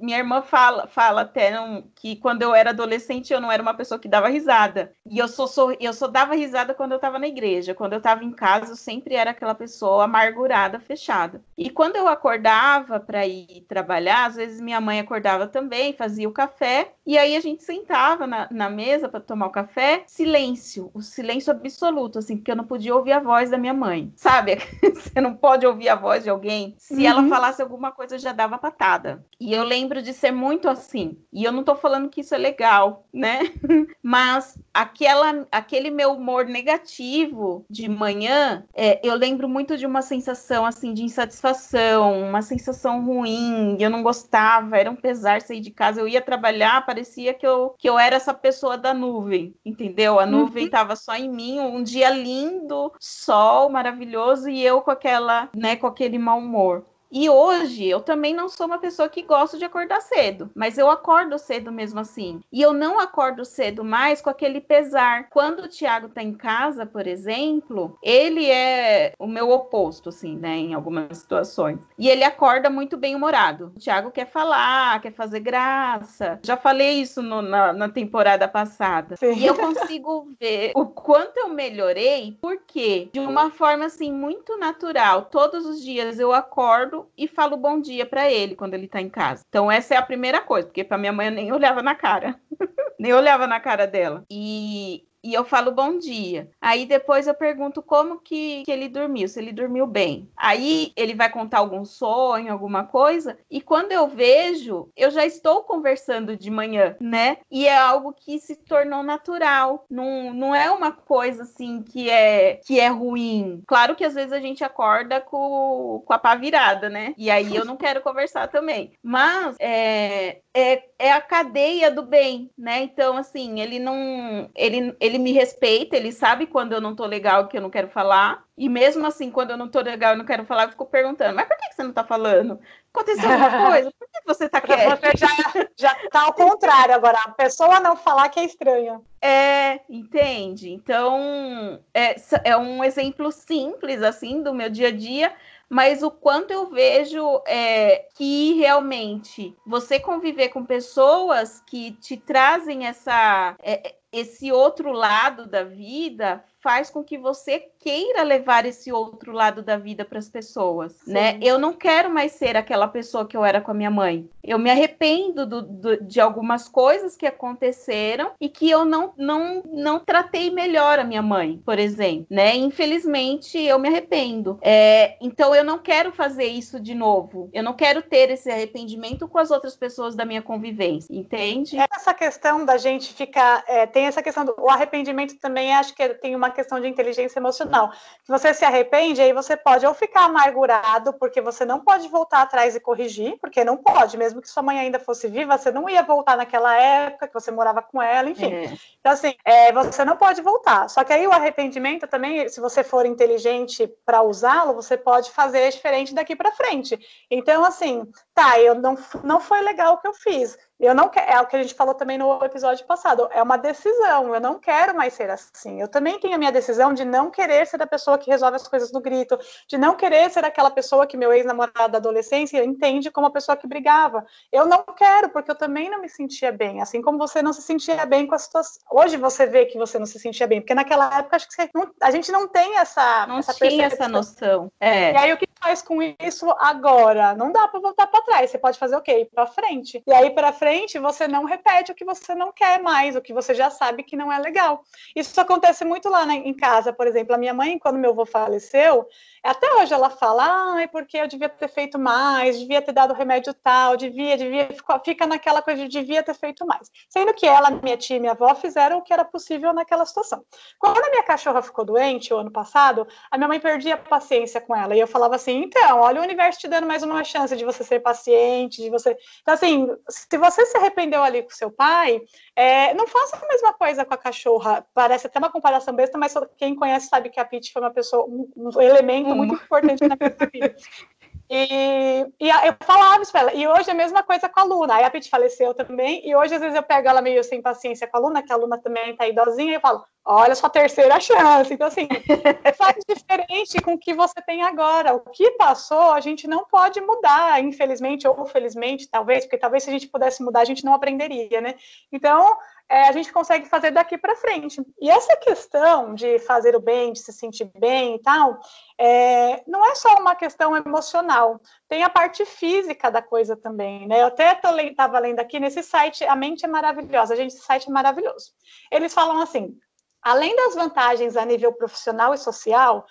Minha 0.00 0.18
irmã 0.18 0.42
fala, 0.42 0.86
fala 0.86 1.22
até 1.22 1.50
não, 1.50 1.84
que 1.94 2.16
quando 2.16 2.42
eu 2.42 2.54
era 2.54 2.70
adolescente 2.70 3.32
eu 3.32 3.40
não 3.40 3.52
era 3.52 3.62
uma 3.62 3.74
pessoa 3.74 3.98
que 3.98 4.08
dava 4.08 4.28
risada. 4.28 4.92
E 5.06 5.18
eu 5.18 5.28
só, 5.28 5.46
sou, 5.46 5.76
eu 5.80 5.92
só 5.92 6.06
dava 6.06 6.34
risada 6.34 6.74
quando 6.74 6.92
eu 6.92 6.96
estava 6.96 7.18
na 7.18 7.28
igreja. 7.28 7.74
Quando 7.74 7.92
eu 7.92 7.98
estava 7.98 8.24
em 8.24 8.32
casa, 8.32 8.72
eu 8.72 8.76
sempre 8.76 9.14
era 9.14 9.30
aquela 9.30 9.54
pessoa 9.54 10.04
amargurada, 10.04 10.80
fechada. 10.80 11.42
E 11.56 11.68
quando 11.70 11.96
eu 11.96 12.08
acordava 12.08 12.98
para 12.98 13.26
ir 13.26 13.64
trabalhar, 13.68 14.26
às 14.26 14.36
vezes 14.36 14.60
minha 14.60 14.80
mãe 14.80 15.00
acordava 15.00 15.46
também, 15.46 15.92
fazia 15.92 16.28
o 16.28 16.32
café, 16.32 16.92
e 17.06 17.18
aí 17.18 17.36
a 17.36 17.40
gente 17.40 17.62
sentava 17.62 18.26
na, 18.26 18.48
na 18.50 18.70
mesa 18.70 19.08
para 19.08 19.20
tomar 19.20 19.46
o 19.46 19.50
café, 19.50 20.04
silêncio, 20.06 20.90
o 20.94 21.02
silêncio 21.02 21.50
absoluto, 21.50 22.18
assim, 22.18 22.36
porque 22.36 22.50
eu 22.50 22.56
não 22.56 22.64
podia 22.64 22.94
ouvir 22.94 23.12
a 23.12 23.20
voz 23.20 23.50
da 23.50 23.58
minha 23.58 23.74
mãe. 23.74 24.12
Sabe? 24.16 24.58
Você 24.94 25.20
não 25.20 25.34
pode 25.34 25.66
ouvir 25.66 25.88
a 25.88 25.96
voz 25.96 26.24
de 26.24 26.30
alguém. 26.30 26.74
Se 26.78 26.94
uhum. 26.94 27.06
ela 27.06 27.28
falasse 27.28 27.60
alguma 27.60 27.90
coisa, 27.90 28.18
já 28.18 28.32
dava 28.32 28.58
patada. 28.58 29.24
E 29.38 29.52
eu 29.52 29.64
lembro 29.64 29.89
de 30.02 30.12
ser 30.12 30.30
muito 30.30 30.68
assim. 30.68 31.18
E 31.32 31.44
eu 31.44 31.52
não 31.52 31.64
tô 31.64 31.74
falando 31.74 32.08
que 32.08 32.20
isso 32.20 32.34
é 32.34 32.38
legal, 32.38 33.06
né? 33.12 33.40
Mas 34.02 34.58
aquela, 34.72 35.46
aquele 35.50 35.90
meu 35.90 36.12
humor 36.12 36.44
negativo 36.46 37.64
de 37.68 37.88
manhã, 37.88 38.64
é, 38.74 39.00
eu 39.06 39.14
lembro 39.14 39.48
muito 39.48 39.76
de 39.76 39.86
uma 39.86 40.02
sensação 40.02 40.64
assim 40.64 40.94
de 40.94 41.02
insatisfação, 41.02 42.22
uma 42.22 42.42
sensação 42.42 43.04
ruim. 43.04 43.76
Eu 43.80 43.90
não 43.90 44.02
gostava, 44.02 44.78
era 44.78 44.90
um 44.90 44.96
pesar 44.96 45.40
sair 45.40 45.60
de 45.60 45.70
casa. 45.70 46.00
Eu 46.00 46.08
ia 46.08 46.20
trabalhar, 46.20 46.86
parecia 46.86 47.34
que 47.34 47.46
eu, 47.46 47.74
que 47.78 47.88
eu 47.88 47.98
era 47.98 48.16
essa 48.16 48.32
pessoa 48.34 48.78
da 48.78 48.94
nuvem, 48.94 49.54
entendeu? 49.64 50.20
A 50.20 50.26
nuvem 50.26 50.66
estava 50.66 50.90
uhum. 50.90 50.96
só 50.96 51.16
em 51.16 51.28
mim, 51.28 51.58
um 51.60 51.82
dia 51.82 52.10
lindo, 52.10 52.92
sol 53.00 53.70
maravilhoso 53.70 54.48
e 54.48 54.64
eu 54.64 54.80
com 54.82 54.90
aquela, 54.90 55.48
né, 55.54 55.76
com 55.76 55.86
aquele 55.86 56.18
mau 56.18 56.38
humor. 56.38 56.84
E 57.10 57.28
hoje 57.28 57.86
eu 57.86 58.00
também 58.00 58.32
não 58.32 58.48
sou 58.48 58.66
uma 58.66 58.78
pessoa 58.78 59.08
que 59.08 59.22
gosta 59.22 59.58
de 59.58 59.64
acordar 59.64 60.00
cedo, 60.00 60.50
mas 60.54 60.78
eu 60.78 60.88
acordo 60.88 61.38
cedo 61.38 61.72
mesmo 61.72 61.98
assim. 61.98 62.40
E 62.52 62.62
eu 62.62 62.72
não 62.72 63.00
acordo 63.00 63.44
cedo 63.44 63.84
mais 63.84 64.20
com 64.20 64.30
aquele 64.30 64.60
pesar. 64.60 65.28
Quando 65.28 65.64
o 65.64 65.68
Tiago 65.68 66.08
tá 66.08 66.22
em 66.22 66.32
casa, 66.32 66.86
por 66.86 67.06
exemplo, 67.06 67.98
ele 68.02 68.48
é 68.48 69.12
o 69.18 69.26
meu 69.26 69.50
oposto, 69.50 70.10
assim, 70.10 70.36
né, 70.36 70.56
em 70.56 70.74
algumas 70.74 71.18
situações. 71.18 71.78
E 71.98 72.08
ele 72.08 72.22
acorda 72.22 72.70
muito 72.70 72.96
bem 72.96 73.16
humorado. 73.16 73.72
O 73.74 73.78
Tiago 73.78 74.10
quer 74.10 74.26
falar, 74.26 75.00
quer 75.00 75.12
fazer 75.12 75.40
graça. 75.40 76.38
Já 76.44 76.56
falei 76.56 77.00
isso 77.00 77.22
no, 77.22 77.42
na, 77.42 77.72
na, 77.72 77.88
temporada 77.88 78.46
passada. 78.46 79.16
Sim. 79.16 79.34
E 79.34 79.46
eu 79.46 79.56
consigo 79.56 80.28
ver 80.38 80.70
o 80.76 80.86
quanto 80.86 81.38
eu 81.38 81.48
melhorei, 81.48 82.38
porque 82.40 83.08
de 83.12 83.18
uma 83.18 83.50
forma 83.50 83.86
assim 83.86 84.12
muito 84.12 84.56
natural, 84.56 85.22
todos 85.24 85.66
os 85.66 85.82
dias 85.82 86.20
eu 86.20 86.32
acordo 86.32 86.99
e 87.16 87.28
falo 87.28 87.56
bom 87.56 87.80
dia 87.80 88.04
para 88.06 88.30
ele 88.30 88.54
quando 88.54 88.74
ele 88.74 88.88
tá 88.88 89.00
em 89.00 89.08
casa. 89.08 89.44
Então 89.48 89.70
essa 89.70 89.94
é 89.94 89.96
a 89.96 90.02
primeira 90.02 90.40
coisa, 90.40 90.66
porque 90.66 90.84
para 90.84 90.98
minha 90.98 91.12
mãe 91.12 91.26
eu 91.26 91.32
nem 91.32 91.52
olhava 91.52 91.82
na 91.82 91.94
cara. 91.94 92.40
nem 92.98 93.12
olhava 93.12 93.46
na 93.46 93.60
cara 93.60 93.86
dela. 93.86 94.24
E 94.30 95.04
e 95.22 95.34
eu 95.34 95.44
falo 95.44 95.72
bom 95.72 95.98
dia. 95.98 96.50
Aí 96.60 96.86
depois 96.86 97.26
eu 97.26 97.34
pergunto 97.34 97.82
como 97.82 98.20
que, 98.20 98.62
que 98.64 98.72
ele 98.72 98.88
dormiu, 98.88 99.28
se 99.28 99.38
ele 99.40 99.52
dormiu 99.52 99.86
bem. 99.86 100.28
Aí 100.36 100.92
ele 100.96 101.14
vai 101.14 101.30
contar 101.30 101.58
algum 101.58 101.84
sonho, 101.84 102.52
alguma 102.52 102.84
coisa, 102.84 103.38
e 103.50 103.60
quando 103.60 103.92
eu 103.92 104.08
vejo, 104.08 104.88
eu 104.96 105.10
já 105.10 105.24
estou 105.24 105.62
conversando 105.62 106.36
de 106.36 106.50
manhã, 106.50 106.96
né? 107.00 107.38
E 107.50 107.66
é 107.66 107.76
algo 107.76 108.12
que 108.12 108.38
se 108.38 108.56
tornou 108.56 109.02
natural. 109.02 109.84
Não, 109.90 110.32
não 110.32 110.54
é 110.54 110.70
uma 110.70 110.92
coisa 110.92 111.42
assim 111.42 111.82
que 111.82 112.08
é 112.08 112.60
que 112.64 112.78
é 112.78 112.88
ruim. 112.88 113.62
Claro 113.66 113.94
que 113.94 114.04
às 114.04 114.14
vezes 114.14 114.32
a 114.32 114.40
gente 114.40 114.64
acorda 114.64 115.20
com, 115.20 116.02
com 116.04 116.12
a 116.12 116.18
pá 116.18 116.34
virada, 116.34 116.88
né? 116.88 117.14
E 117.16 117.30
aí 117.30 117.54
eu 117.54 117.64
não 117.64 117.76
quero 117.76 118.00
conversar 118.00 118.48
também. 118.48 118.92
Mas 119.02 119.56
é, 119.58 120.40
é, 120.54 120.84
é 120.98 121.12
a 121.12 121.20
cadeia 121.20 121.90
do 121.90 122.02
bem, 122.02 122.50
né? 122.56 122.82
Então, 122.82 123.16
assim, 123.16 123.60
ele 123.60 123.78
não. 123.78 124.50
Ele, 124.54 124.94
ele 125.10 125.18
me 125.18 125.32
respeita, 125.32 125.96
ele 125.96 126.12
sabe 126.12 126.46
quando 126.46 126.72
eu 126.72 126.80
não 126.80 126.94
tô 126.94 127.04
legal 127.04 127.48
que 127.48 127.56
eu 127.56 127.60
não 127.60 127.70
quero 127.70 127.88
falar. 127.88 128.44
E 128.56 128.68
mesmo 128.68 129.06
assim, 129.06 129.30
quando 129.30 129.50
eu 129.50 129.56
não 129.56 129.68
tô 129.68 129.80
legal 129.80 130.14
e 130.14 130.18
não 130.18 130.24
quero 130.24 130.44
falar, 130.44 130.64
eu 130.64 130.70
fico 130.70 130.86
perguntando, 130.86 131.34
mas 131.34 131.48
por 131.48 131.56
que, 131.56 131.74
você 131.74 131.82
não 131.82 131.92
tá 131.92 132.04
falando? 132.04 132.60
Aconteceu 132.92 133.30
alguma 133.30 133.66
coisa? 133.70 133.92
Por 133.98 134.08
que 134.08 134.20
você 134.26 134.48
tá 134.48 134.60
quieto? 134.60 135.00
Você 135.00 135.16
já, 135.16 135.66
já 135.76 135.94
tá 136.10 136.22
ao 136.22 136.34
contrário 136.34 136.94
agora. 136.94 137.18
A 137.24 137.30
pessoa 137.30 137.80
não 137.80 137.96
falar 137.96 138.28
que 138.28 138.38
é 138.38 138.44
estranha. 138.44 139.00
É, 139.20 139.80
entende? 139.88 140.70
Então, 140.70 141.80
é, 141.92 142.16
é 142.44 142.56
um 142.56 142.84
exemplo 142.84 143.32
simples, 143.32 144.02
assim, 144.02 144.42
do 144.42 144.54
meu 144.54 144.70
dia 144.70 144.88
a 144.88 144.92
dia, 144.92 145.34
mas 145.70 146.02
o 146.02 146.10
quanto 146.10 146.50
eu 146.50 146.66
vejo 146.66 147.40
é, 147.46 148.06
que 148.16 148.54
realmente 148.54 149.56
você 149.64 150.00
conviver 150.00 150.48
com 150.48 150.64
pessoas 150.64 151.62
que 151.64 151.92
te 151.92 152.16
trazem 152.16 152.88
essa, 152.88 153.56
é, 153.62 153.94
esse 154.12 154.50
outro 154.52 154.92
lado 154.92 155.46
da 155.46 155.62
vida 155.64 156.44
faz 156.62 156.90
com 156.90 157.02
que 157.02 157.18
você 157.18 157.68
queira 157.78 158.22
levar 158.22 158.66
esse 158.66 158.92
outro 158.92 159.32
lado 159.32 159.62
da 159.62 159.76
vida 159.76 160.04
para 160.04 160.18
as 160.18 160.28
pessoas, 160.28 160.92
Sim. 160.92 161.12
né? 161.12 161.38
Eu 161.40 161.58
não 161.58 161.72
quero 161.72 162.10
mais 162.10 162.32
ser 162.32 162.56
aquela 162.56 162.86
pessoa 162.86 163.26
que 163.26 163.36
eu 163.36 163.44
era 163.44 163.60
com 163.60 163.70
a 163.70 163.74
minha 163.74 163.90
mãe. 163.90 164.28
Eu 164.44 164.58
me 164.58 164.70
arrependo 164.70 165.46
do, 165.46 165.62
do, 165.62 166.04
de 166.04 166.20
algumas 166.20 166.68
coisas 166.68 167.16
que 167.16 167.26
aconteceram 167.26 168.32
e 168.40 168.48
que 168.48 168.70
eu 168.70 168.84
não, 168.84 169.12
não, 169.16 169.62
não 169.72 169.98
tratei 169.98 170.50
melhor 170.50 170.98
a 170.98 171.04
minha 171.04 171.22
mãe, 171.22 171.60
por 171.64 171.78
exemplo, 171.78 172.26
né? 172.30 172.54
Infelizmente, 172.56 173.58
eu 173.58 173.78
me 173.78 173.88
arrependo. 173.88 174.58
É, 174.60 175.16
então, 175.20 175.54
eu 175.54 175.64
não 175.64 175.78
quero 175.78 176.12
fazer 176.12 176.44
isso 176.44 176.78
de 176.78 176.94
novo. 176.94 177.48
Eu 177.52 177.62
não 177.62 177.72
quero 177.72 178.02
ter 178.02 178.30
esse 178.30 178.50
arrependimento 178.50 179.26
com 179.26 179.38
as 179.38 179.50
outras 179.50 179.76
pessoas 179.76 180.14
da 180.14 180.24
minha 180.24 180.42
convivência, 180.42 181.14
entende? 181.14 181.76
Essa 181.90 182.12
questão 182.12 182.64
da 182.64 182.76
gente 182.76 183.14
ficar... 183.14 183.64
É, 183.66 183.86
tem 183.86 184.04
essa 184.04 184.22
questão 184.22 184.44
do 184.44 184.68
arrependimento 184.68 185.38
também, 185.38 185.74
acho 185.74 185.94
que 185.94 186.08
tem 186.14 186.36
uma 186.36 186.49
questão 186.50 186.80
de 186.80 186.88
inteligência 186.88 187.38
emocional. 187.38 187.92
Se 188.22 188.30
você 188.30 188.52
se 188.54 188.64
arrepende, 188.64 189.20
aí 189.20 189.32
você 189.32 189.56
pode 189.56 189.86
ou 189.86 189.94
ficar 189.94 190.24
amargurado, 190.24 191.12
porque 191.14 191.40
você 191.40 191.64
não 191.64 191.80
pode 191.80 192.08
voltar 192.08 192.42
atrás 192.42 192.74
e 192.74 192.80
corrigir, 192.80 193.38
porque 193.40 193.64
não 193.64 193.76
pode, 193.76 194.16
mesmo 194.16 194.40
que 194.40 194.48
sua 194.48 194.62
mãe 194.62 194.78
ainda 194.78 194.98
fosse 194.98 195.28
viva, 195.28 195.56
você 195.56 195.70
não 195.70 195.88
ia 195.88 196.02
voltar 196.02 196.36
naquela 196.36 196.76
época 196.76 197.28
que 197.28 197.34
você 197.34 197.50
morava 197.50 197.82
com 197.82 198.00
ela, 198.00 198.30
enfim. 198.30 198.52
É. 198.52 198.74
Então, 199.00 199.12
assim, 199.12 199.34
é, 199.44 199.72
você 199.72 200.04
não 200.04 200.16
pode 200.16 200.42
voltar. 200.42 200.88
Só 200.88 201.04
que 201.04 201.12
aí 201.12 201.26
o 201.26 201.32
arrependimento 201.32 202.06
também, 202.06 202.48
se 202.48 202.60
você 202.60 202.82
for 202.82 203.06
inteligente 203.06 203.86
para 204.04 204.22
usá-lo, 204.22 204.74
você 204.74 204.96
pode 204.96 205.30
fazer 205.30 205.70
diferente 205.70 206.14
daqui 206.14 206.36
para 206.36 206.52
frente. 206.52 206.98
Então, 207.30 207.64
assim, 207.64 208.06
tá, 208.34 208.60
eu 208.60 208.74
não, 208.74 208.96
não 209.22 209.40
foi 209.40 209.60
legal 209.62 209.94
o 209.94 209.98
que 209.98 210.08
eu 210.08 210.14
fiz 210.14 210.58
eu 210.86 210.94
não 210.94 211.08
quero, 211.10 211.30
é 211.30 211.40
o 211.40 211.46
que 211.46 211.56
a 211.56 211.62
gente 211.62 211.74
falou 211.74 211.94
também 211.94 212.16
no 212.16 212.42
episódio 212.42 212.86
passado, 212.86 213.28
é 213.32 213.42
uma 213.42 213.58
decisão, 213.58 214.34
eu 214.34 214.40
não 214.40 214.58
quero 214.58 214.96
mais 214.96 215.12
ser 215.12 215.28
assim. 215.28 215.78
Eu 215.78 215.88
também 215.88 216.18
tenho 216.18 216.34
a 216.34 216.38
minha 216.38 216.50
decisão 216.50 216.94
de 216.94 217.04
não 217.04 217.30
querer 217.30 217.66
ser 217.66 217.82
a 217.82 217.86
pessoa 217.86 218.16
que 218.16 218.30
resolve 218.30 218.56
as 218.56 218.66
coisas 218.66 218.90
no 218.90 219.00
grito, 219.00 219.38
de 219.68 219.76
não 219.76 219.94
querer 219.94 220.30
ser 220.30 220.42
aquela 220.42 220.70
pessoa 220.70 221.06
que 221.06 221.18
meu 221.18 221.34
ex-namorado 221.34 221.92
da 221.92 221.98
adolescência 221.98 222.64
entende 222.64 223.10
como 223.10 223.26
a 223.26 223.30
pessoa 223.30 223.56
que 223.56 223.66
brigava. 223.66 224.24
Eu 224.50 224.64
não 224.64 224.82
quero, 224.96 225.28
porque 225.28 225.50
eu 225.50 225.54
também 225.54 225.90
não 225.90 226.00
me 226.00 226.08
sentia 226.08 226.50
bem, 226.50 226.80
assim 226.80 227.02
como 227.02 227.18
você 227.18 227.42
não 227.42 227.52
se 227.52 227.60
sentia 227.60 228.06
bem 228.06 228.26
com 228.26 228.34
a 228.34 228.38
situação. 228.38 228.82
Hoje 228.90 229.18
você 229.18 229.44
vê 229.44 229.66
que 229.66 229.76
você 229.76 229.98
não 229.98 230.06
se 230.06 230.18
sentia 230.18 230.46
bem, 230.46 230.62
porque 230.62 230.74
naquela 230.74 231.18
época 231.18 231.36
acho 231.36 231.46
que 231.48 231.70
não... 231.74 231.90
a 232.00 232.10
gente 232.10 232.32
não 232.32 232.48
tem 232.48 232.78
essa 232.78 233.26
não 233.26 233.38
essa 233.38 233.52
tinha 233.52 233.84
essa 233.84 234.08
noção. 234.08 234.72
É. 234.80 235.12
E 235.12 235.16
aí 235.16 235.32
o 235.34 235.36
que 235.36 235.46
faz 235.62 235.82
com 235.82 235.98
isso 236.02 236.50
agora? 236.58 237.34
Não 237.34 237.52
dá 237.52 237.68
para 237.68 237.80
voltar 237.80 238.06
para 238.06 238.22
trás, 238.22 238.50
você 238.50 238.56
pode 238.56 238.78
fazer 238.78 238.96
o 238.96 239.02
quê? 239.02 239.20
Ir 239.20 239.26
para 239.26 239.46
frente. 239.46 240.02
E 240.06 240.12
aí 240.14 240.30
para 240.30 240.54
frente 240.54 240.69
frente, 240.70 241.00
você 241.00 241.26
não 241.26 241.44
repete 241.44 241.90
o 241.90 241.94
que 241.96 242.04
você 242.04 242.32
não 242.32 242.52
quer 242.52 242.80
mais, 242.80 243.16
o 243.16 243.20
que 243.20 243.34
você 243.34 243.52
já 243.52 243.70
sabe 243.70 244.04
que 244.04 244.16
não 244.16 244.32
é 244.32 244.38
legal. 244.38 244.84
Isso 245.16 245.40
acontece 245.40 245.84
muito 245.84 246.08
lá 246.08 246.24
na, 246.24 246.36
em 246.36 246.54
casa, 246.54 246.92
por 246.92 247.08
exemplo. 247.08 247.34
A 247.34 247.38
minha 247.38 247.52
mãe, 247.52 247.76
quando 247.76 247.98
meu 247.98 248.12
avô 248.12 248.24
faleceu, 248.24 249.04
até 249.42 249.72
hoje 249.74 249.92
ela 249.92 250.10
fala, 250.10 250.74
ai, 250.76 250.86
porque 250.86 251.16
eu 251.16 251.26
devia 251.26 251.48
ter 251.48 251.68
feito 251.68 251.98
mais, 251.98 252.56
devia 252.58 252.80
ter 252.80 252.92
dado 252.92 253.14
remédio 253.14 253.52
tal, 253.52 253.96
devia, 253.96 254.36
devia, 254.36 254.68
fica 255.04 255.26
naquela 255.26 255.60
coisa 255.60 255.82
de 255.82 255.88
devia 255.88 256.22
ter 256.22 256.34
feito 256.34 256.64
mais. 256.64 256.88
Sendo 257.08 257.34
que 257.34 257.46
ela, 257.46 257.70
minha 257.70 257.96
tia 257.96 258.16
e 258.16 258.20
minha 258.20 258.32
avó 258.32 258.54
fizeram 258.54 258.98
o 258.98 259.02
que 259.02 259.12
era 259.12 259.24
possível 259.24 259.72
naquela 259.72 260.06
situação. 260.06 260.44
Quando 260.78 260.98
a 260.98 261.10
minha 261.10 261.24
cachorra 261.24 261.62
ficou 261.62 261.84
doente, 261.84 262.32
o 262.32 262.36
ano 262.36 262.52
passado, 262.52 263.08
a 263.28 263.36
minha 263.36 263.48
mãe 263.48 263.58
perdia 263.58 263.94
a 263.94 263.98
paciência 263.98 264.60
com 264.60 264.76
ela. 264.76 264.94
E 264.94 265.00
eu 265.00 265.08
falava 265.08 265.34
assim, 265.34 265.64
então, 265.64 266.00
olha 266.00 266.20
o 266.20 266.24
universo 266.24 266.60
te 266.60 266.68
dando 266.68 266.86
mais 266.86 267.02
uma 267.02 267.24
chance 267.24 267.56
de 267.56 267.64
você 267.64 267.82
ser 267.82 268.00
paciente, 268.00 268.82
de 268.82 268.90
você... 268.90 269.16
Então, 269.42 269.54
assim, 269.54 269.88
se 270.08 270.38
você 270.38 270.59
se 270.66 270.76
arrependeu 270.76 271.22
ali 271.22 271.42
com 271.42 271.50
seu 271.50 271.70
pai, 271.70 272.20
é, 272.56 272.94
não 272.94 273.06
faça 273.06 273.36
a 273.36 273.48
mesma 273.48 273.72
coisa 273.72 274.04
com 274.04 274.14
a 274.14 274.18
cachorra. 274.18 274.86
Parece 274.94 275.26
até 275.26 275.38
uma 275.38 275.50
comparação 275.50 275.94
besta, 275.94 276.18
mas 276.18 276.34
quem 276.56 276.74
conhece 276.74 277.08
sabe 277.08 277.30
que 277.30 277.40
a 277.40 277.44
Pete 277.44 277.72
foi 277.72 277.82
uma 277.82 277.92
pessoa, 277.92 278.24
um, 278.26 278.50
um 278.56 278.80
elemento 278.80 279.34
muito 279.34 279.54
importante 279.54 280.06
na 280.06 280.16
minha 280.16 280.50
vida. 280.52 280.76
E, 281.52 282.26
e 282.38 282.48
eu 282.48 282.76
falava 282.86 283.20
isso 283.20 283.32
pra 283.32 283.40
ela. 283.40 283.52
E 283.52 283.66
hoje 283.66 283.88
é 283.88 283.92
a 283.92 283.96
mesma 283.96 284.22
coisa 284.22 284.48
com 284.48 284.60
a 284.60 284.62
Luna. 284.62 284.94
Aí 284.94 285.04
a 285.04 285.10
Pete 285.10 285.28
faleceu 285.28 285.74
também. 285.74 286.24
E 286.24 286.32
hoje, 286.36 286.54
às 286.54 286.60
vezes, 286.60 286.76
eu 286.76 286.82
pego 286.82 287.08
ela 287.08 287.20
meio 287.20 287.42
sem 287.42 287.60
paciência 287.60 288.06
com 288.06 288.16
a 288.16 288.20
Luna, 288.20 288.40
que 288.40 288.52
a 288.52 288.56
Luna 288.56 288.78
também 288.78 289.16
tá 289.16 289.26
idosinha, 289.26 289.72
e 289.72 289.74
eu 289.74 289.80
falo: 289.80 290.04
olha 290.24 290.54
sua 290.54 290.70
terceira 290.70 291.18
chance. 291.18 291.74
Então, 291.74 291.88
assim, 291.88 292.06
faz 292.78 292.98
diferente 293.08 293.82
com 293.82 293.94
o 293.94 293.98
que 293.98 294.14
você 294.14 294.40
tem 294.46 294.62
agora. 294.62 295.12
O 295.12 295.20
que 295.20 295.50
passou, 295.52 296.12
a 296.12 296.20
gente 296.20 296.46
não 296.46 296.64
pode 296.66 297.00
mudar, 297.00 297.60
infelizmente 297.60 298.28
ou 298.28 298.46
felizmente, 298.46 299.08
talvez, 299.10 299.44
porque 299.44 299.58
talvez 299.58 299.82
se 299.82 299.90
a 299.90 299.92
gente 299.92 300.06
pudesse 300.06 300.44
mudar, 300.44 300.60
a 300.60 300.64
gente 300.64 300.84
não 300.84 300.94
aprenderia, 300.94 301.60
né? 301.60 301.74
Então, 302.12 302.56
é, 302.90 303.08
a 303.08 303.12
gente 303.12 303.32
consegue 303.32 303.68
fazer 303.68 303.92
daqui 303.92 304.18
para 304.18 304.34
frente. 304.34 304.84
E 305.00 305.08
essa 305.08 305.36
questão 305.36 306.12
de 306.12 306.40
fazer 306.40 306.74
o 306.74 306.80
bem, 306.80 307.12
de 307.12 307.20
se 307.20 307.32
sentir 307.32 307.70
bem 307.78 308.16
e 308.16 308.18
tal, 308.18 308.58
é, 308.98 309.62
não 309.64 309.86
é 309.86 309.94
só 309.94 310.16
uma 310.16 310.34
questão 310.34 310.76
emocional, 310.76 311.60
tem 311.88 312.02
a 312.02 312.10
parte 312.10 312.44
física 312.44 313.08
da 313.08 313.22
coisa 313.22 313.56
também, 313.56 314.08
né? 314.08 314.22
Eu 314.22 314.26
até 314.26 314.58
estava 314.58 315.20
lendo 315.20 315.38
aqui 315.38 315.60
nesse 315.60 315.84
site, 315.84 316.24
a 316.24 316.34
mente 316.34 316.64
é 316.64 316.68
maravilhosa, 316.68 317.36
gente, 317.36 317.54
esse 317.54 317.64
site 317.64 317.88
é 317.88 317.92
maravilhoso. 317.92 318.50
Eles 318.90 319.14
falam 319.14 319.40
assim, 319.40 319.78
além 320.20 320.54
das 320.56 320.74
vantagens 320.74 321.36
a 321.36 321.44
nível 321.44 321.72
profissional 321.72 322.34
e 322.34 322.38
social, 322.38 323.06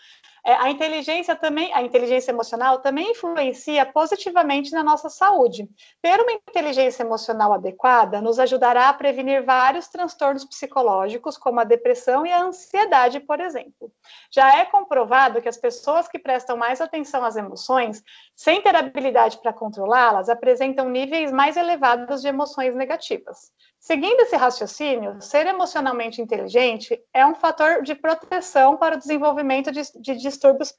a 0.56 0.70
inteligência 0.70 1.36
também, 1.36 1.74
a 1.74 1.82
inteligência 1.82 2.32
emocional 2.32 2.80
também 2.80 3.12
influencia 3.12 3.86
positivamente 3.86 4.72
na 4.72 4.84
nossa 4.84 5.10
saúde. 5.10 5.68
Ter 6.02 6.20
uma 6.20 6.32
inteligência 6.32 7.04
emocional 7.04 7.54
adequada 7.54 8.22
nos 8.22 8.40
ajudará 8.40 8.90
a 8.90 8.94
prevenir 8.94 9.44
vários 9.44 9.88
transtornos 9.88 10.46
psicológicos, 10.46 11.38
como 11.38 11.60
a 11.60 11.64
depressão 11.64 12.26
e 12.26 12.32
a 12.32 12.44
ansiedade, 12.44 13.20
por 13.20 13.40
exemplo. 13.40 13.92
Já 14.32 14.58
é 14.58 14.66
comprovado 14.66 15.42
que 15.42 15.50
as 15.50 15.58
pessoas 15.58 16.08
que 16.08 16.20
prestam 16.20 16.56
mais 16.56 16.80
atenção 16.80 17.24
às 17.26 17.36
emoções, 17.36 18.04
sem 18.36 18.62
ter 18.62 18.76
habilidade 18.76 19.38
para 19.40 19.54
controlá-las, 19.54 20.30
apresentam 20.30 20.90
níveis 20.90 21.32
mais 21.32 21.58
elevados 21.58 22.22
de 22.22 22.28
emoções 22.28 22.76
negativas. 22.76 23.52
Seguindo 23.80 24.20
esse 24.22 24.36
raciocínio, 24.36 25.22
ser 25.22 25.48
emocionalmente 25.48 26.22
inteligente 26.22 27.02
é 27.14 27.26
um 27.26 27.34
fator 27.34 27.82
de 27.82 27.96
proteção 27.96 28.76
para 28.78 28.96
o 28.96 29.00
desenvolvimento 29.00 29.72
de, 29.72 29.82
de 30.00 30.18
distúrbios 30.18 30.74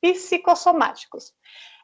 psicossomáticos. 0.00 1.34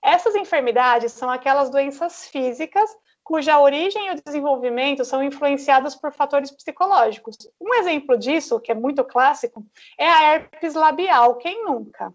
Essas 0.03 0.35
enfermidades 0.35 1.13
são 1.13 1.29
aquelas 1.29 1.71
doenças 1.71 2.27
físicas 2.27 2.91
cuja 3.23 3.61
origem 3.61 4.09
e 4.09 4.11
o 4.11 4.23
desenvolvimento 4.25 5.05
são 5.05 5.23
influenciados 5.23 5.95
por 5.95 6.13
fatores 6.13 6.51
psicológicos. 6.51 7.37
Um 7.61 7.75
exemplo 7.75 8.19
disso, 8.19 8.59
que 8.59 8.73
é 8.73 8.75
muito 8.75 9.05
clássico, 9.05 9.65
é 9.97 10.09
a 10.09 10.35
herpes 10.35 10.75
labial. 10.75 11.37
Quem 11.37 11.65
nunca? 11.65 12.13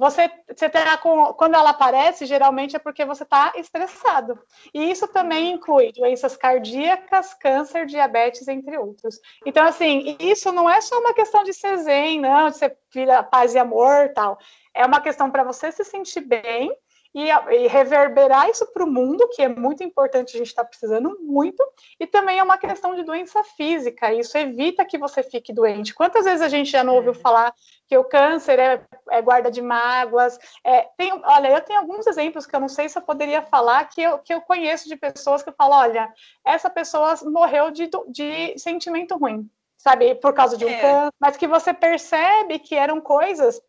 Você, 0.00 0.30
você 0.48 0.66
terá 0.70 0.96
com, 0.96 1.34
quando 1.34 1.56
ela 1.56 1.70
aparece, 1.70 2.24
geralmente 2.24 2.74
é 2.74 2.78
porque 2.78 3.04
você 3.04 3.22
está 3.22 3.52
estressado. 3.54 4.42
E 4.72 4.90
isso 4.90 5.06
também 5.06 5.52
inclui 5.52 5.92
doenças 5.92 6.38
cardíacas, 6.38 7.34
câncer, 7.34 7.84
diabetes, 7.84 8.48
entre 8.48 8.78
outros. 8.78 9.20
Então, 9.44 9.62
assim, 9.62 10.16
isso 10.18 10.50
não 10.52 10.70
é 10.70 10.80
só 10.80 10.98
uma 10.98 11.12
questão 11.12 11.44
de 11.44 11.52
ser 11.52 11.76
zen, 11.76 12.18
não, 12.18 12.48
de 12.48 12.56
ser 12.56 12.78
paz 13.30 13.54
e 13.54 13.58
amor 13.58 14.10
tal. 14.14 14.38
É 14.72 14.86
uma 14.86 15.02
questão 15.02 15.30
para 15.30 15.44
você 15.44 15.70
se 15.70 15.84
sentir 15.84 16.22
bem 16.22 16.74
e, 17.14 17.28
e 17.28 17.66
reverberar 17.66 18.48
isso 18.48 18.66
para 18.72 18.84
o 18.84 18.90
mundo, 18.90 19.28
que 19.28 19.42
é 19.42 19.48
muito 19.48 19.82
importante, 19.82 20.34
a 20.34 20.38
gente 20.38 20.48
está 20.48 20.64
precisando 20.64 21.18
muito, 21.20 21.62
e 21.98 22.06
também 22.06 22.38
é 22.38 22.42
uma 22.42 22.58
questão 22.58 22.94
de 22.94 23.02
doença 23.02 23.42
física, 23.42 24.12
isso 24.14 24.36
evita 24.38 24.84
que 24.84 24.98
você 24.98 25.22
fique 25.22 25.52
doente. 25.52 25.94
Quantas 25.94 26.24
vezes 26.24 26.40
a 26.40 26.48
gente 26.48 26.70
já 26.70 26.84
não 26.84 26.94
ouviu 26.94 27.12
é. 27.12 27.14
falar 27.14 27.52
que 27.88 27.96
o 27.98 28.04
câncer 28.04 28.58
é, 28.58 28.84
é 29.10 29.20
guarda 29.20 29.50
de 29.50 29.60
mágoas? 29.60 30.38
É, 30.64 30.88
tem, 30.96 31.12
olha, 31.24 31.48
eu 31.48 31.60
tenho 31.60 31.80
alguns 31.80 32.06
exemplos 32.06 32.46
que 32.46 32.54
eu 32.54 32.60
não 32.60 32.68
sei 32.68 32.88
se 32.88 32.96
eu 32.96 33.02
poderia 33.02 33.42
falar, 33.42 33.84
que 33.86 34.00
eu, 34.00 34.18
que 34.18 34.32
eu 34.32 34.40
conheço 34.40 34.88
de 34.88 34.96
pessoas 34.96 35.42
que 35.42 35.52
falam, 35.52 35.78
olha, 35.78 36.12
essa 36.46 36.70
pessoa 36.70 37.14
morreu 37.24 37.70
de, 37.70 37.90
de 38.08 38.58
sentimento 38.58 39.16
ruim, 39.16 39.50
sabe, 39.76 40.14
por 40.14 40.32
causa 40.32 40.56
de 40.56 40.64
um 40.64 40.68
é. 40.68 40.80
câncer, 40.80 41.12
mas 41.18 41.36
que 41.36 41.48
você 41.48 41.74
percebe 41.74 42.60
que 42.60 42.76
eram 42.76 43.00
coisas 43.00 43.60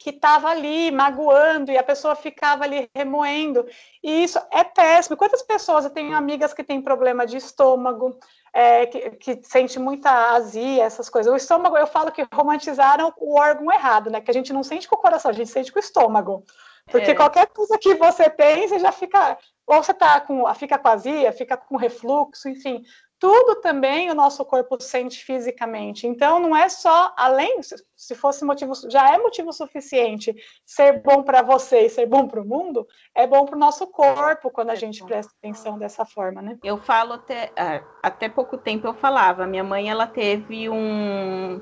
que 0.00 0.08
estava 0.08 0.48
ali 0.48 0.90
magoando 0.90 1.70
e 1.70 1.76
a 1.76 1.82
pessoa 1.82 2.16
ficava 2.16 2.64
ali 2.64 2.88
remoendo. 2.94 3.66
E 4.02 4.24
isso 4.24 4.38
é 4.50 4.64
péssimo. 4.64 5.14
Quantas 5.14 5.42
pessoas, 5.42 5.84
eu 5.84 5.90
tenho 5.90 6.16
amigas 6.16 6.54
que 6.54 6.64
têm 6.64 6.80
problema 6.80 7.26
de 7.26 7.36
estômago, 7.36 8.18
é, 8.50 8.86
que, 8.86 9.10
que 9.10 9.40
sente 9.42 9.78
muita 9.78 10.10
azia, 10.34 10.84
essas 10.84 11.10
coisas. 11.10 11.30
O 11.30 11.36
estômago, 11.36 11.76
eu 11.76 11.86
falo 11.86 12.10
que 12.10 12.26
romantizaram 12.32 13.12
o 13.18 13.38
órgão 13.38 13.70
errado, 13.70 14.08
né? 14.08 14.22
Que 14.22 14.30
a 14.30 14.34
gente 14.34 14.54
não 14.54 14.62
sente 14.62 14.88
com 14.88 14.96
o 14.96 15.00
coração, 15.00 15.30
a 15.30 15.34
gente 15.34 15.50
sente 15.50 15.70
com 15.70 15.78
o 15.78 15.82
estômago. 15.82 16.44
Porque 16.90 17.10
é. 17.10 17.14
qualquer 17.14 17.46
coisa 17.48 17.76
que 17.78 17.94
você 17.94 18.30
tem, 18.30 18.66
você 18.66 18.78
já 18.78 18.90
fica, 18.92 19.36
ou 19.66 19.82
você 19.82 19.92
tá 19.92 20.18
com, 20.22 20.52
fica 20.54 20.78
com 20.78 20.88
azia, 20.88 21.30
fica 21.30 21.58
com 21.58 21.76
refluxo, 21.76 22.48
enfim 22.48 22.82
tudo 23.20 23.60
também 23.60 24.10
o 24.10 24.14
nosso 24.14 24.42
corpo 24.46 24.80
sente 24.80 25.22
fisicamente. 25.22 26.06
Então, 26.06 26.40
não 26.40 26.56
é 26.56 26.70
só, 26.70 27.12
além, 27.14 27.60
se 27.94 28.14
fosse 28.14 28.42
motivo, 28.46 28.72
já 28.88 29.14
é 29.14 29.18
motivo 29.18 29.52
suficiente 29.52 30.34
ser 30.64 31.02
bom 31.02 31.22
para 31.22 31.42
você 31.42 31.80
e 31.82 31.90
ser 31.90 32.06
bom 32.06 32.26
para 32.26 32.40
o 32.40 32.46
mundo, 32.46 32.88
é 33.14 33.26
bom 33.26 33.44
para 33.44 33.56
o 33.56 33.58
nosso 33.58 33.86
corpo 33.88 34.50
quando 34.50 34.70
a 34.70 34.74
gente 34.74 35.04
presta 35.04 35.32
atenção 35.38 35.78
dessa 35.78 36.06
forma, 36.06 36.40
né? 36.40 36.58
Eu 36.64 36.78
falo 36.78 37.12
até, 37.12 37.52
ah, 37.54 37.84
até 38.02 38.26
pouco 38.26 38.56
tempo 38.56 38.86
eu 38.86 38.94
falava, 38.94 39.46
minha 39.46 39.62
mãe, 39.62 39.90
ela 39.90 40.06
teve 40.06 40.70
um, 40.70 41.60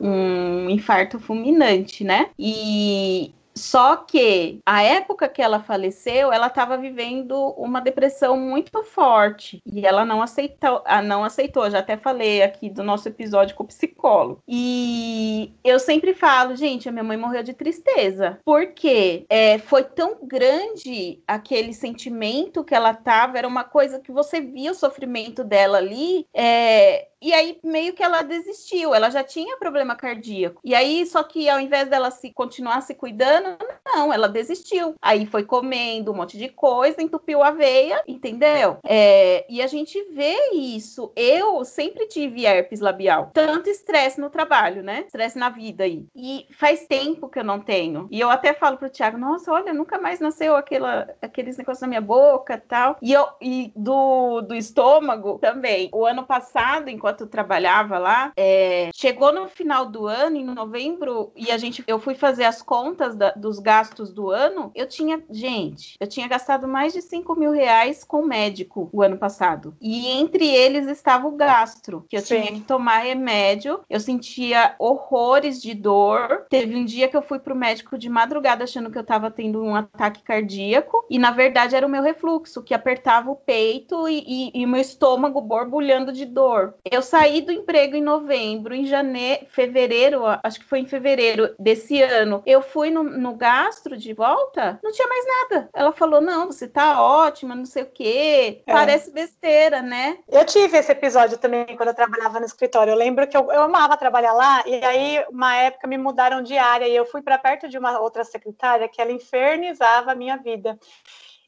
um 0.00 0.70
infarto 0.70 1.18
fulminante, 1.18 2.04
né? 2.04 2.30
E 2.38 3.34
só 3.56 3.96
que 3.96 4.60
a 4.66 4.82
época 4.82 5.28
que 5.28 5.40
ela 5.40 5.60
faleceu, 5.60 6.30
ela 6.30 6.48
estava 6.48 6.76
vivendo 6.76 7.34
uma 7.56 7.80
depressão 7.80 8.36
muito 8.36 8.82
forte 8.82 9.62
e 9.64 9.86
ela 9.86 10.04
não 10.04 10.20
aceitou, 10.20 10.82
ah, 10.84 11.00
não 11.00 11.24
aceitou. 11.24 11.70
Já 11.70 11.78
até 11.78 11.96
falei 11.96 12.42
aqui 12.42 12.68
do 12.68 12.82
nosso 12.82 13.08
episódio 13.08 13.56
com 13.56 13.64
o 13.64 13.66
psicólogo. 13.66 14.42
E 14.46 15.52
eu 15.64 15.78
sempre 15.78 16.12
falo, 16.12 16.54
gente, 16.54 16.88
a 16.88 16.92
minha 16.92 17.02
mãe 17.02 17.16
morreu 17.16 17.42
de 17.42 17.54
tristeza, 17.54 18.38
porque 18.44 19.24
é, 19.30 19.58
foi 19.58 19.84
tão 19.84 20.18
grande 20.22 21.22
aquele 21.26 21.72
sentimento 21.72 22.62
que 22.62 22.74
ela 22.74 22.92
tava, 22.92 23.38
era 23.38 23.48
uma 23.48 23.64
coisa 23.64 24.00
que 24.00 24.12
você 24.12 24.40
via 24.40 24.72
o 24.72 24.74
sofrimento 24.74 25.42
dela 25.42 25.78
ali, 25.78 26.26
é, 26.34 27.08
e 27.20 27.32
aí, 27.32 27.58
meio 27.64 27.94
que 27.94 28.02
ela 28.02 28.22
desistiu, 28.22 28.94
ela 28.94 29.10
já 29.10 29.24
tinha 29.24 29.56
problema 29.56 29.96
cardíaco. 29.96 30.60
E 30.62 30.74
aí, 30.74 31.06
só 31.06 31.22
que 31.22 31.48
ao 31.48 31.58
invés 31.58 31.88
dela 31.88 32.10
se 32.10 32.30
continuar 32.32 32.82
se 32.82 32.94
cuidando, 32.94 33.56
não, 33.84 34.12
ela 34.12 34.28
desistiu. 34.28 34.94
Aí 35.00 35.26
foi 35.26 35.44
comendo 35.44 36.12
um 36.12 36.14
monte 36.14 36.36
de 36.36 36.48
coisa, 36.48 37.00
entupiu 37.00 37.42
a 37.42 37.50
veia, 37.50 38.02
entendeu? 38.06 38.78
É, 38.84 39.46
e 39.48 39.62
a 39.62 39.66
gente 39.66 40.00
vê 40.12 40.36
isso. 40.52 41.10
Eu 41.16 41.64
sempre 41.64 42.06
tive 42.06 42.44
herpes 42.44 42.80
labial. 42.80 43.30
Tanto 43.32 43.70
estresse 43.70 44.20
no 44.20 44.28
trabalho, 44.28 44.82
né? 44.82 45.04
Estresse 45.06 45.38
na 45.38 45.48
vida 45.48 45.84
aí. 45.84 46.06
E 46.14 46.46
faz 46.50 46.86
tempo 46.86 47.28
que 47.28 47.38
eu 47.38 47.44
não 47.44 47.60
tenho. 47.60 48.08
E 48.10 48.20
eu 48.20 48.28
até 48.28 48.52
falo 48.52 48.76
pro 48.76 48.90
Thiago, 48.90 49.16
nossa, 49.16 49.50
olha, 49.50 49.72
nunca 49.72 49.98
mais 49.98 50.20
nasceu 50.20 50.54
aquela, 50.54 51.08
aqueles 51.22 51.56
negócios 51.56 51.80
na 51.80 51.88
minha 51.88 52.00
boca 52.00 52.62
tal. 52.68 52.96
E, 53.00 53.12
eu, 53.12 53.26
e 53.40 53.72
do, 53.74 54.42
do 54.42 54.54
estômago 54.54 55.38
também. 55.38 55.88
O 55.92 56.04
ano 56.04 56.24
passado, 56.24 56.90
enquanto 56.90 57.15
enquanto 57.16 57.26
trabalhava 57.26 57.98
lá, 57.98 58.32
é, 58.36 58.90
chegou 58.94 59.32
no 59.32 59.48
final 59.48 59.86
do 59.86 60.06
ano, 60.06 60.36
em 60.36 60.44
novembro, 60.44 61.32
e 61.34 61.50
a 61.50 61.56
gente, 61.56 61.82
eu 61.86 61.98
fui 61.98 62.14
fazer 62.14 62.44
as 62.44 62.60
contas 62.60 63.16
da, 63.16 63.30
dos 63.30 63.58
gastos 63.58 64.12
do 64.12 64.30
ano, 64.30 64.70
eu 64.74 64.86
tinha, 64.86 65.22
gente, 65.30 65.96
eu 65.98 66.06
tinha 66.06 66.28
gastado 66.28 66.68
mais 66.68 66.92
de 66.92 67.00
5 67.00 67.34
mil 67.34 67.52
reais 67.52 68.04
com 68.04 68.22
médico 68.22 68.90
o 68.92 69.02
ano 69.02 69.16
passado. 69.16 69.74
E 69.80 70.08
entre 70.08 70.46
eles 70.46 70.86
estava 70.86 71.26
o 71.26 71.36
gastro, 71.36 72.04
que 72.08 72.16
eu 72.16 72.20
Sim. 72.20 72.42
tinha 72.42 72.52
que 72.52 72.60
tomar 72.60 72.98
remédio, 72.98 73.80
eu 73.88 74.00
sentia 74.00 74.74
horrores 74.78 75.60
de 75.62 75.74
dor. 75.74 76.46
Teve 76.50 76.76
um 76.76 76.84
dia 76.84 77.08
que 77.08 77.16
eu 77.16 77.22
fui 77.22 77.38
pro 77.38 77.54
médico 77.54 77.96
de 77.96 78.08
madrugada 78.08 78.64
achando 78.64 78.90
que 78.90 78.98
eu 78.98 79.04
tava 79.04 79.30
tendo 79.30 79.62
um 79.62 79.74
ataque 79.74 80.22
cardíaco, 80.22 81.06
e 81.08 81.18
na 81.18 81.30
verdade 81.30 81.74
era 81.74 81.86
o 81.86 81.90
meu 81.90 82.02
refluxo, 82.02 82.62
que 82.62 82.74
apertava 82.74 83.30
o 83.30 83.36
peito 83.36 84.08
e, 84.08 84.24
e, 84.26 84.60
e 84.60 84.64
o 84.64 84.68
meu 84.68 84.80
estômago 84.80 85.40
borbulhando 85.40 86.12
de 86.12 86.26
dor. 86.26 86.74
Eu 86.90 86.95
saí 87.02 87.40
do 87.40 87.52
emprego 87.52 87.96
em 87.96 88.02
novembro, 88.02 88.74
em 88.74 88.86
janeiro, 88.86 89.46
fevereiro, 89.50 90.22
acho 90.42 90.60
que 90.60 90.64
foi 90.64 90.80
em 90.80 90.86
fevereiro 90.86 91.54
desse 91.58 92.02
ano. 92.02 92.42
Eu 92.46 92.62
fui 92.62 92.90
no, 92.90 93.02
no 93.02 93.34
gastro 93.34 93.96
de 93.96 94.12
volta, 94.12 94.78
não 94.82 94.92
tinha 94.92 95.08
mais 95.08 95.24
nada. 95.26 95.70
Ela 95.72 95.92
falou: 95.92 96.20
não, 96.20 96.46
você 96.46 96.66
tá 96.68 97.02
ótima, 97.02 97.54
não 97.54 97.64
sei 97.64 97.82
o 97.82 97.90
quê. 97.90 98.62
É. 98.66 98.72
Parece 98.72 99.10
besteira, 99.10 99.82
né? 99.82 100.18
Eu 100.28 100.44
tive 100.44 100.78
esse 100.78 100.92
episódio 100.92 101.38
também 101.38 101.76
quando 101.76 101.88
eu 101.88 101.94
trabalhava 101.94 102.40
no 102.40 102.46
escritório. 102.46 102.92
Eu 102.92 102.96
lembro 102.96 103.26
que 103.26 103.36
eu, 103.36 103.50
eu 103.52 103.62
amava 103.62 103.96
trabalhar 103.96 104.32
lá, 104.32 104.62
e 104.66 104.84
aí, 104.84 105.24
uma 105.30 105.54
época, 105.56 105.86
me 105.86 105.98
mudaram 105.98 106.42
de 106.42 106.56
área 106.56 106.86
e 106.86 106.94
eu 106.94 107.06
fui 107.06 107.22
para 107.22 107.38
perto 107.38 107.68
de 107.68 107.78
uma 107.78 107.98
outra 108.00 108.24
secretária 108.24 108.88
que 108.88 109.00
ela 109.00 109.12
infernizava 109.12 110.12
a 110.12 110.14
minha 110.14 110.36
vida. 110.36 110.78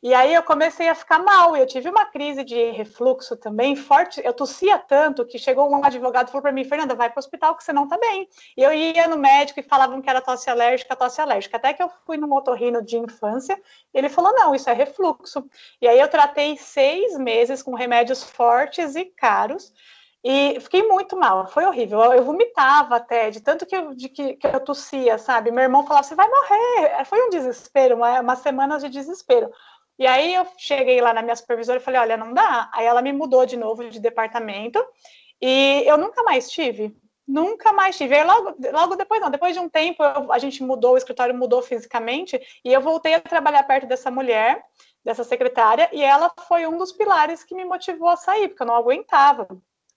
E 0.03 0.15
aí 0.15 0.33
eu 0.33 0.43
comecei 0.43 0.89
a 0.89 0.95
ficar 0.95 1.19
mal, 1.19 1.57
eu 1.57 1.67
tive 1.67 1.89
uma 1.89 2.05
crise 2.05 2.45
de 2.45 2.71
refluxo 2.71 3.37
também 3.37 3.75
forte, 3.75 4.21
eu 4.25 4.33
tossia 4.33 4.79
tanto 4.79 5.27
que 5.27 5.39
chegou 5.39 5.69
um 5.69 5.85
advogado 5.85 6.29
e 6.29 6.31
falou 6.31 6.43
para 6.43 6.53
mim, 6.53 6.65
Fernanda, 6.65 6.95
vai 6.95 7.11
para 7.11 7.19
o 7.19 7.21
hospital 7.21 7.57
que 7.57 7.65
você 7.65 7.73
não 7.73 7.85
está 7.85 7.99
bem. 7.99 8.29
E 8.57 8.63
eu 8.63 8.73
ia 8.73 9.09
no 9.09 9.17
médico 9.17 9.59
e 9.59 9.63
falavam 9.63 10.01
que 10.01 10.09
era 10.09 10.21
tosse 10.21 10.49
alérgica, 10.49 10.95
tosse 10.95 11.21
alérgica. 11.21 11.57
Até 11.57 11.73
que 11.73 11.83
eu 11.83 11.91
fui 12.07 12.17
no 12.17 12.33
otorrino 12.33 12.81
de 12.81 12.97
infância, 12.97 13.61
ele 13.93 14.09
falou, 14.09 14.33
não, 14.33 14.55
isso 14.55 14.71
é 14.71 14.73
refluxo. 14.73 15.45
E 15.81 15.89
aí 15.89 15.99
eu 15.99 16.09
tratei 16.09 16.57
seis 16.57 17.19
meses 17.19 17.63
com 17.63 17.75
remédios 17.75 18.23
fortes 18.23 18.95
e 18.95 19.05
caros, 19.05 19.73
e 20.23 20.59
fiquei 20.61 20.83
muito 20.83 21.17
mal, 21.17 21.47
foi 21.47 21.65
horrível. 21.65 22.01
Eu, 22.03 22.13
eu 22.15 22.25
vomitava 22.25 22.97
até, 22.97 23.31
de 23.31 23.41
tanto 23.41 23.65
que 23.65 23.77
eu, 23.77 23.95
de 23.95 24.09
que, 24.09 24.35
que, 24.35 24.47
eu 24.47 24.61
tossia, 24.61 25.17
sabe? 25.17 25.51
Meu 25.51 25.63
irmão 25.63 25.87
falava, 25.87 26.07
você 26.07 26.15
vai 26.15 26.29
morrer. 26.29 27.05
Foi 27.05 27.25
um 27.25 27.31
desespero, 27.31 27.97
uma, 27.97 28.21
uma 28.21 28.37
semana 28.37 28.79
de 28.79 28.89
desespero. 28.89 29.51
E 29.99 30.07
aí 30.07 30.35
eu 30.35 30.47
cheguei 30.57 31.01
lá 31.01 31.13
na 31.13 31.23
minha 31.23 31.35
supervisora 31.35 31.79
e 31.79 31.83
falei, 31.83 32.01
olha, 32.01 32.17
não 32.17 32.33
dá. 32.33 32.71
Aí 32.73 32.87
ela 32.87 33.03
me 33.03 33.13
mudou 33.13 33.45
de 33.45 33.57
novo 33.57 33.89
de 33.89 33.99
departamento 33.99 34.83
e 35.41 35.83
eu 35.87 35.99
nunca 35.99 36.23
mais 36.23 36.51
tive. 36.51 36.97
Nunca 37.27 37.73
mais 37.73 37.97
tive. 37.97 38.15
Aí 38.15 38.25
logo, 38.25 38.57
logo 38.73 38.97
depois, 38.97 39.21
não, 39.21 39.31
depois 39.31 39.55
de 39.55 39.61
um 39.61 39.69
tempo, 39.69 40.03
eu, 40.03 40.33
a 40.33 40.39
gente 40.39 40.63
mudou, 40.63 40.95
o 40.95 40.97
escritório 40.97 41.35
mudou 41.35 41.61
fisicamente, 41.61 42.41
e 42.65 42.73
eu 42.73 42.81
voltei 42.81 43.13
a 43.13 43.21
trabalhar 43.21 43.63
perto 43.65 43.87
dessa 43.87 44.11
mulher, 44.11 44.65
dessa 45.05 45.23
secretária, 45.23 45.91
e 45.93 46.03
ela 46.03 46.33
foi 46.49 46.67
um 46.67 46.79
dos 46.79 46.91
pilares 46.91 47.45
que 47.45 47.55
me 47.55 47.67
motivou 47.67 48.09
a 48.09 48.17
sair, 48.17 48.49
porque 48.49 48.63
eu 48.63 48.67
não 48.67 48.75
aguentava. 48.75 49.47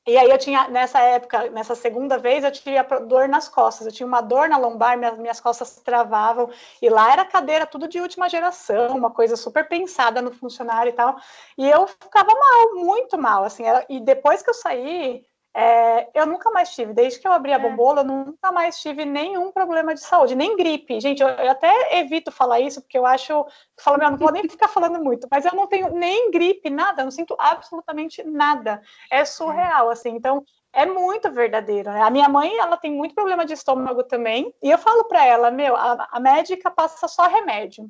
E 0.08 0.18
aí 0.18 0.32
eu 0.32 0.38
tinha, 0.38 0.68
nessa 0.68 1.00
época, 1.00 1.52
nessa 1.52 1.76
segunda 1.76 2.18
vez, 2.18 2.44
eu 2.44 2.52
tinha 2.52 2.82
dor 2.82 3.28
nas 3.28 3.48
costas, 3.48 3.86
eu 3.86 3.94
tinha 3.94 4.08
uma 4.08 4.20
dor 4.20 4.50
na 4.50 4.58
lombar, 4.58 4.98
minhas, 4.98 5.16
minhas 5.18 5.40
costas 5.40 5.76
travavam, 5.76 6.50
e 6.82 6.90
lá 6.90 7.14
era 7.14 7.24
cadeira 7.24 7.68
tudo 7.68 7.88
de 7.88 8.00
última 8.00 8.28
geração, 8.28 8.98
uma 8.98 9.12
coisa 9.12 9.36
super 9.36 9.68
pensada 9.68 10.20
no 10.20 10.32
funcionário 10.32 10.90
e 10.90 10.94
tal, 10.94 11.18
e 11.56 11.70
eu 11.70 11.86
ficava 11.86 12.34
mal, 12.34 12.84
muito 12.84 13.16
mal, 13.16 13.44
assim, 13.44 13.64
era, 13.64 13.86
e 13.88 14.00
depois 14.00 14.42
que 14.42 14.50
eu 14.50 14.56
saí, 14.56 15.24
é, 15.54 16.10
eu 16.14 16.26
nunca 16.26 16.50
mais 16.50 16.74
tive, 16.74 16.94
desde 16.94 17.20
que 17.20 17.28
eu 17.28 17.32
abri 17.32 17.52
a 17.52 17.58
é. 17.58 17.60
bombola, 17.60 18.02
eu 18.02 18.06
nunca 18.06 18.52
mais 18.52 18.80
tive 18.80 19.04
nenhum 19.04 19.52
problema 19.52 19.94
de 19.94 20.00
saúde, 20.00 20.36
nem 20.36 20.56
gripe. 20.56 21.00
Gente, 21.02 21.22
eu, 21.22 21.28
eu 21.28 21.52
até 21.52 22.00
evito 22.00 22.32
falar 22.32 22.62
isso, 22.62 22.82
porque 22.82 22.98
eu 22.98 23.06
acho, 23.06 23.46
falo, 23.78 23.98
meu, 23.98 24.12
não 24.12 24.18
vou 24.18 24.32
nem 24.32 24.48
ficar 24.48 24.70
falando 24.70 25.04
muito, 25.04 25.28
mas 25.30 25.46
eu 25.46 25.54
não 25.54 25.68
tenho 25.68 25.94
nem 25.94 26.32
gripe, 26.32 26.70
nada, 26.70 27.02
eu 27.02 27.06
não 27.06 27.12
sinto 27.12 27.36
absolutamente 27.38 28.24
nada. 28.24 28.82
É 29.12 29.26
surreal, 29.26 29.90
assim. 29.90 30.12
Então, 30.12 30.46
é 30.72 30.86
muito 30.86 31.30
verdadeiro. 31.30 31.92
Né? 31.92 32.02
A 32.02 32.10
minha 32.10 32.30
mãe, 32.30 32.58
ela 32.58 32.78
tem 32.78 32.92
muito 32.92 33.14
problema 33.14 33.46
de 33.46 33.54
estômago 33.54 34.04
também, 34.04 34.54
e 34.64 34.72
eu 34.72 34.78
falo 34.78 35.04
para 35.06 35.26
ela, 35.26 35.52
meu, 35.52 35.76
a, 35.76 36.08
a 36.12 36.20
médica 36.20 36.72
passa 36.72 37.10
só 37.10 37.28
remédio. 37.28 37.90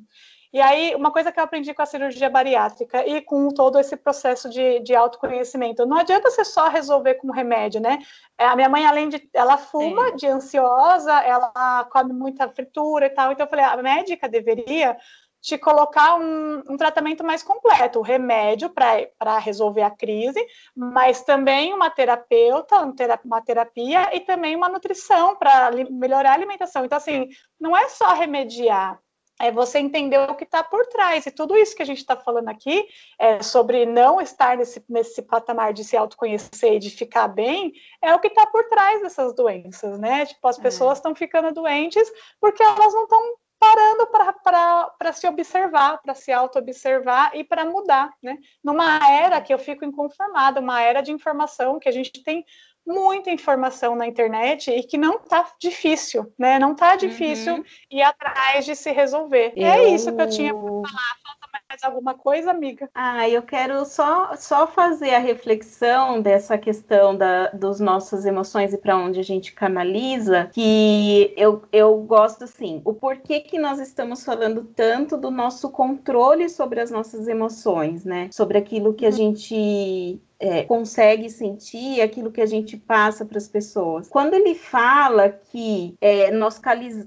E 0.52 0.60
aí, 0.60 0.94
uma 0.94 1.10
coisa 1.10 1.32
que 1.32 1.40
eu 1.40 1.44
aprendi 1.44 1.72
com 1.72 1.80
a 1.80 1.86
cirurgia 1.86 2.28
bariátrica 2.28 3.06
e 3.06 3.22
com 3.22 3.48
todo 3.48 3.78
esse 3.78 3.96
processo 3.96 4.50
de, 4.50 4.80
de 4.80 4.94
autoconhecimento, 4.94 5.86
não 5.86 5.96
adianta 5.96 6.30
você 6.30 6.44
só 6.44 6.68
resolver 6.68 7.14
com 7.14 7.30
remédio, 7.30 7.80
né? 7.80 7.98
É, 8.36 8.44
a 8.44 8.54
minha 8.54 8.68
mãe, 8.68 8.84
além 8.84 9.08
de, 9.08 9.30
ela 9.32 9.56
fuma 9.56 10.10
Sim. 10.10 10.16
de 10.16 10.26
ansiosa, 10.26 11.12
ela 11.22 11.88
come 11.90 12.12
muita 12.12 12.50
fritura 12.50 13.06
e 13.06 13.10
tal, 13.10 13.32
então 13.32 13.46
eu 13.46 13.50
falei, 13.50 13.64
a 13.64 13.76
médica 13.78 14.28
deveria 14.28 14.96
te 15.40 15.58
colocar 15.58 16.14
um, 16.14 16.62
um, 16.68 16.76
tratamento 16.76 17.24
mais 17.24 17.42
completo, 17.42 17.98
o 17.98 18.02
remédio 18.02 18.70
para 18.70 19.38
resolver 19.38 19.82
a 19.82 19.90
crise, 19.90 20.40
mas 20.76 21.22
também 21.24 21.74
uma 21.74 21.90
terapeuta, 21.90 22.76
uma 23.24 23.42
terapia 23.42 24.14
e 24.14 24.20
também 24.20 24.54
uma 24.54 24.68
nutrição 24.68 25.34
para 25.34 25.70
melhorar 25.90 26.30
a 26.30 26.34
alimentação. 26.34 26.84
Então, 26.84 26.96
assim, 26.96 27.28
não 27.58 27.76
é 27.76 27.88
só 27.88 28.12
remediar, 28.12 29.00
é 29.42 29.50
você 29.50 29.80
entender 29.80 30.18
o 30.18 30.36
que 30.36 30.44
está 30.44 30.62
por 30.62 30.86
trás. 30.86 31.26
E 31.26 31.30
tudo 31.32 31.56
isso 31.56 31.74
que 31.74 31.82
a 31.82 31.86
gente 31.86 31.98
está 31.98 32.16
falando 32.16 32.48
aqui 32.48 32.86
é 33.18 33.42
sobre 33.42 33.84
não 33.84 34.20
estar 34.20 34.56
nesse, 34.56 34.84
nesse 34.88 35.20
patamar 35.20 35.72
de 35.72 35.82
se 35.82 35.96
autoconhecer 35.96 36.74
e 36.74 36.78
de 36.78 36.90
ficar 36.90 37.26
bem, 37.26 37.72
é 38.00 38.14
o 38.14 38.20
que 38.20 38.28
está 38.28 38.46
por 38.46 38.68
trás 38.68 39.02
dessas 39.02 39.34
doenças, 39.34 39.98
né? 39.98 40.26
Tipo, 40.26 40.46
as 40.46 40.60
é. 40.60 40.62
pessoas 40.62 40.98
estão 40.98 41.12
ficando 41.12 41.52
doentes 41.52 42.08
porque 42.40 42.62
elas 42.62 42.94
não 42.94 43.02
estão 43.02 43.20
parando 43.58 44.06
para 44.06 45.12
se 45.12 45.26
observar, 45.26 46.00
para 46.02 46.14
se 46.14 46.30
auto-observar 46.32 47.30
e 47.34 47.42
para 47.42 47.64
mudar, 47.64 48.12
né? 48.22 48.38
Numa 48.62 49.08
era 49.08 49.40
que 49.40 49.52
eu 49.52 49.58
fico 49.58 49.84
inconformada, 49.84 50.60
uma 50.60 50.80
era 50.80 51.00
de 51.00 51.10
informação, 51.10 51.80
que 51.80 51.88
a 51.88 51.92
gente 51.92 52.22
tem 52.22 52.44
muita 52.86 53.30
informação 53.30 53.94
na 53.94 54.06
internet 54.06 54.70
e 54.70 54.82
que 54.82 54.98
não 54.98 55.18
tá 55.18 55.46
difícil, 55.58 56.32
né? 56.38 56.58
Não 56.58 56.74
tá 56.74 56.96
difícil 56.96 57.56
uhum. 57.56 57.64
ir 57.90 58.02
atrás 58.02 58.64
de 58.64 58.74
se 58.74 58.90
resolver. 58.90 59.52
Eu... 59.56 59.66
É 59.66 59.88
isso 59.88 60.14
que 60.14 60.20
eu 60.20 60.28
tinha 60.28 60.52
para 60.52 60.62
falar. 60.62 60.82
Falta 61.22 61.48
mais 61.68 61.84
alguma 61.84 62.14
coisa, 62.14 62.50
amiga? 62.50 62.90
Ah, 62.94 63.28
eu 63.28 63.42
quero 63.42 63.84
só, 63.84 64.34
só 64.36 64.66
fazer 64.66 65.14
a 65.14 65.18
reflexão 65.18 66.20
dessa 66.20 66.58
questão 66.58 67.16
da, 67.16 67.48
dos 67.48 67.78
nossas 67.78 68.26
emoções 68.26 68.72
e 68.72 68.78
para 68.78 68.96
onde 68.96 69.20
a 69.20 69.24
gente 69.24 69.52
canaliza, 69.52 70.50
que 70.52 71.32
eu, 71.36 71.62
eu 71.72 71.96
gosto 71.98 72.44
assim, 72.44 72.82
o 72.84 72.92
porquê 72.92 73.40
que 73.40 73.58
nós 73.58 73.78
estamos 73.78 74.24
falando 74.24 74.64
tanto 74.74 75.16
do 75.16 75.30
nosso 75.30 75.70
controle 75.70 76.48
sobre 76.48 76.80
as 76.80 76.90
nossas 76.90 77.28
emoções, 77.28 78.04
né? 78.04 78.28
Sobre 78.32 78.58
aquilo 78.58 78.94
que 78.94 79.06
a 79.06 79.10
uhum. 79.10 79.14
gente 79.14 80.20
é, 80.42 80.64
consegue 80.64 81.30
sentir 81.30 82.00
aquilo 82.00 82.32
que 82.32 82.40
a 82.40 82.46
gente 82.46 82.76
passa 82.76 83.24
para 83.24 83.38
as 83.38 83.46
pessoas. 83.46 84.08
Quando 84.08 84.34
ele 84.34 84.54
fala 84.54 85.28
que 85.28 85.94
é, 86.00 86.32
nós, 86.32 86.60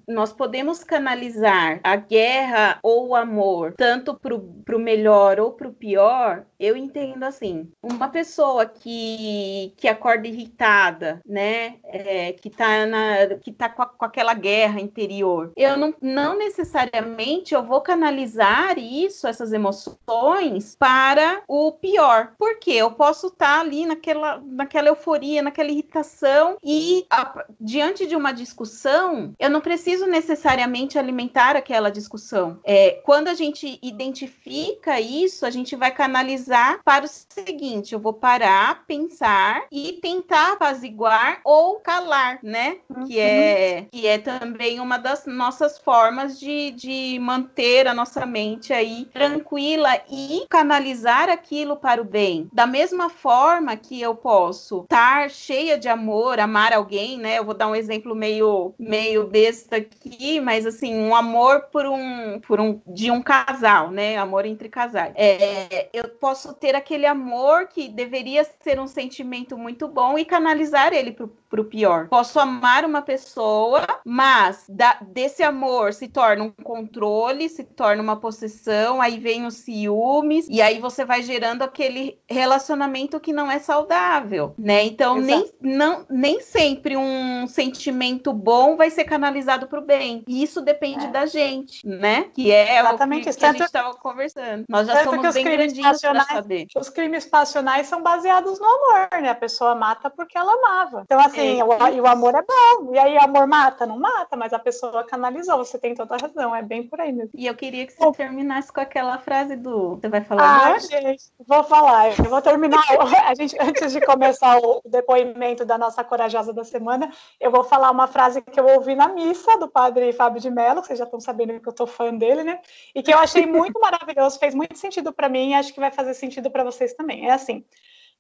nós 0.08 0.32
podemos 0.32 0.84
canalizar 0.84 1.82
a 1.84 1.98
guerra 1.98 2.80
ou 2.82 3.10
o 3.10 3.16
amor 3.16 3.74
tanto 3.78 4.16
para 4.16 4.76
o 4.76 4.80
melhor 4.80 5.40
ou 5.40 5.52
para 5.52 5.68
o 5.68 5.74
pior, 5.74 6.46
eu 6.58 6.78
entendo 6.78 7.24
assim: 7.24 7.70
uma 7.84 8.08
pessoa 8.08 8.66
que, 8.66 9.74
que 9.76 9.88
acorda 9.88 10.28
irritada, 10.28 11.20
né, 11.26 11.76
é, 11.84 12.32
que 12.32 12.48
está 12.48 12.86
na, 12.86 13.36
que 13.42 13.52
tá 13.52 13.68
com, 13.68 13.82
a, 13.82 13.86
com 13.86 14.06
aquela 14.06 14.34
guerra 14.34 14.80
interior, 14.80 15.52
eu 15.58 15.76
não, 15.76 15.94
não 16.02 16.38
necessariamente 16.38 17.54
eu 17.54 17.64
vou 17.64 17.82
canalizar 17.82 18.80
isso, 18.80 19.28
essas 19.28 19.52
emoções, 19.52 20.76
para 20.80 21.42
o 21.48 21.74
pior. 21.74 22.34
Porque 22.38 22.72
eu 22.72 22.92
posso 22.92 23.25
posso 23.26 23.28
estar 23.28 23.56
tá 23.56 23.60
ali 23.60 23.86
naquela, 23.86 24.42
naquela 24.46 24.88
euforia, 24.90 25.42
naquela 25.42 25.70
irritação 25.70 26.58
e 26.64 27.06
a, 27.10 27.46
diante 27.60 28.06
de 28.06 28.16
uma 28.16 28.32
discussão, 28.32 29.34
eu 29.40 29.50
não 29.50 29.62
preciso 29.62 30.06
necessariamente 30.06 30.98
alimentar 30.98 31.56
aquela 31.56 31.90
discussão. 31.90 32.60
É, 32.64 33.02
quando 33.04 33.28
a 33.28 33.34
gente 33.34 33.80
identifica 33.82 35.00
isso, 35.00 35.46
a 35.46 35.50
gente 35.50 35.76
vai 35.76 35.92
canalizar 35.92 36.82
para 36.84 37.06
o 37.06 37.08
seguinte: 37.08 37.94
eu 37.94 38.00
vou 38.00 38.14
parar, 38.14 38.86
pensar 38.86 39.66
e 39.72 39.94
tentar 40.02 40.54
apaziguar 40.54 41.40
ou 41.44 41.80
calar, 41.80 42.40
né? 42.44 42.78
Uhum. 42.90 43.06
Que 43.06 43.20
é 43.20 43.88
que 43.92 44.08
é 44.08 44.18
também 44.18 44.80
uma 44.80 44.98
das 44.98 45.26
nossas 45.26 45.78
formas 45.78 46.40
de, 46.40 46.72
de 46.72 47.20
manter 47.20 47.88
a 47.88 47.94
nossa 47.94 48.26
mente 48.26 48.74
aí 48.74 49.06
tranquila 49.14 49.90
e 50.10 50.46
canalizar 50.50 51.30
aquilo 51.30 51.78
para 51.78 52.02
o 52.02 52.06
bem. 52.06 52.50
Da 52.52 52.68
mesma 52.68 53.10
forma 53.16 53.76
que 53.76 54.02
eu 54.02 54.14
posso 54.14 54.84
estar 54.84 55.30
cheia 55.30 55.78
de 55.78 55.88
amor, 55.88 56.40
amar 56.40 56.74
alguém, 56.74 57.18
né? 57.18 57.40
Eu 57.40 57.46
vou 57.46 57.54
dar 57.54 57.68
um 57.68 57.76
exemplo 57.76 58.14
meio 58.14 58.74
meio 58.78 59.28
besta 59.28 59.78
aqui, 59.78 60.40
mas 60.40 60.66
assim, 60.66 60.96
um 60.96 61.16
amor 61.16 61.62
por 61.72 61.86
um 61.86 62.40
por 62.40 62.60
um 62.60 62.82
de 62.86 63.10
um 63.10 63.22
casal, 63.22 63.90
né? 63.90 64.18
Amor 64.18 64.46
entre 64.46 64.70
casais. 64.70 65.14
É, 65.16 65.90
eu 65.94 66.08
posso 66.08 66.54
ter 66.54 66.76
aquele 66.76 67.06
amor 67.06 67.68
que 67.68 67.88
deveria 67.88 68.46
ser 68.62 68.80
um 68.80 68.88
sentimento 68.88 69.58
muito 69.58 69.88
bom 69.88 70.20
e 70.20 70.26
canalizar 70.26 70.94
ele 70.94 71.12
pro 71.12 71.32
pro 71.56 71.64
pior. 71.64 72.10
Posso 72.10 72.38
amar 72.38 72.84
uma 72.84 73.02
pessoa, 73.02 73.88
mas 74.04 74.66
da, 74.68 74.98
desse 75.02 75.42
amor 75.42 75.94
se 75.94 76.10
torna 76.10 76.44
um 76.44 76.52
controle, 76.52 77.48
se 77.48 77.64
torna 77.64 78.04
uma 78.04 78.18
possessão, 78.18 79.02
aí 79.02 79.18
vem 79.18 79.46
os 79.46 79.56
ciúmes, 79.56 80.48
e 80.50 80.62
aí 80.62 80.80
você 80.80 81.06
vai 81.06 81.22
gerando 81.22 81.62
aquele 81.62 82.20
relacionamento 82.30 82.95
que 83.20 83.34
não 83.34 83.52
é 83.52 83.60
saudável, 83.60 84.54
né? 84.58 84.86
Então, 84.86 85.18
nem, 85.20 85.52
não, 85.62 86.06
nem 86.10 86.40
sempre 86.40 86.96
um 86.96 87.46
sentimento 87.46 88.32
bom 88.32 88.78
vai 88.78 88.90
ser 88.90 89.04
canalizado 89.04 89.68
pro 89.68 89.82
bem. 89.82 90.24
E 90.28 90.42
isso 90.42 90.62
depende 90.62 91.06
é. 91.06 91.10
da 91.10 91.26
gente, 91.26 91.86
né? 91.86 92.30
Que 92.34 92.52
é 92.52 92.80
Exatamente. 92.80 93.28
o 93.28 93.32
que, 93.32 93.38
que 93.38 93.46
a 93.46 93.52
gente 93.52 93.64
estava 93.64 93.94
conversando. 93.96 94.64
Nós 94.70 94.88
já 94.88 95.04
somos 95.04 95.34
bem 95.34 95.44
grandinhos 95.44 96.00
para 96.00 96.24
saber. 96.24 96.68
Os 96.76 96.90
crimes 96.90 97.26
passionais 97.26 97.88
são 97.88 98.02
baseados 98.02 98.60
no 98.60 98.66
amor, 98.66 99.22
né? 99.22 99.30
A 99.30 99.36
pessoa 99.36 99.76
mata 99.76 100.10
porque 100.10 100.38
ela 100.38 100.54
amava. 100.54 101.02
Então, 101.04 101.20
assim, 101.20 101.58
Sim, 101.58 101.64
o, 101.64 101.88
e 101.90 102.00
o 102.00 102.08
amor 102.08 102.34
é 102.36 102.42
bom. 102.42 102.94
E 102.94 102.98
aí, 102.98 103.18
amor 103.18 103.46
mata? 103.46 103.86
Não 103.86 104.00
mata, 104.00 104.38
mas 104.38 104.54
a 104.54 104.60
pessoa 104.60 105.04
canalizou. 105.04 105.58
Você 105.58 105.78
tem 105.78 105.94
toda 105.94 106.16
a 106.16 106.18
razão. 106.18 106.56
É 106.56 106.62
bem 106.62 106.88
por 106.88 107.02
aí 107.02 107.12
mesmo. 107.12 107.32
E 107.36 107.46
eu 107.46 107.56
queria 107.56 107.86
que 107.86 107.94
você 107.94 108.12
terminasse 108.14 108.72
com 108.72 108.80
aquela 108.80 109.18
frase 109.20 109.56
do. 109.56 109.96
Você 109.96 110.08
vai 110.08 110.22
falar 110.22 110.76
ah, 110.76 110.80
gente, 110.80 111.24
vou 111.46 111.64
falar. 111.64 112.18
Eu 112.18 112.26
vou 112.26 112.42
terminar. 112.42 112.85
a 113.26 113.36
gente, 113.36 113.56
antes 113.60 113.92
de 113.92 114.02
começar 114.02 114.58
o 114.60 114.82
depoimento 114.86 115.66
da 115.66 115.78
nossa 115.78 116.04
corajosa 116.04 116.54
da 116.54 116.64
semana, 116.64 117.12
eu 117.40 117.52
vou 117.52 117.64
falar 117.64 117.92
uma 117.92 118.08
frase 118.08 118.42
que 118.42 118.60
eu 118.60 118.68
ouvi 118.68 118.96
na 118.96 119.08
missa 119.10 119.58
do 119.58 119.68
padre 119.68 120.14
Fábio 120.14 120.42
de 120.42 120.50
Mello. 120.50 120.84
Vocês 120.84 121.00
já 121.00 121.06
estão 121.06 121.20
sabendo 121.20 121.60
que 121.60 121.70
eu 121.70 121.74
tô 121.74 121.88
fã 121.88 122.14
dele, 122.14 122.44
né? 122.44 122.60
E 122.94 123.02
que 123.02 123.14
eu 123.14 123.18
achei 123.18 123.46
muito 123.46 123.80
maravilhoso, 123.80 124.40
fez 124.40 124.54
muito 124.54 124.78
sentido 124.78 125.14
para 125.14 125.30
mim 125.30 125.52
e 125.52 125.54
acho 125.54 125.74
que 125.74 125.80
vai 125.80 125.92
fazer 125.92 126.14
sentido 126.14 126.50
para 126.50 126.64
vocês 126.64 126.94
também. 126.94 127.28
É 127.28 127.32
assim 127.32 127.64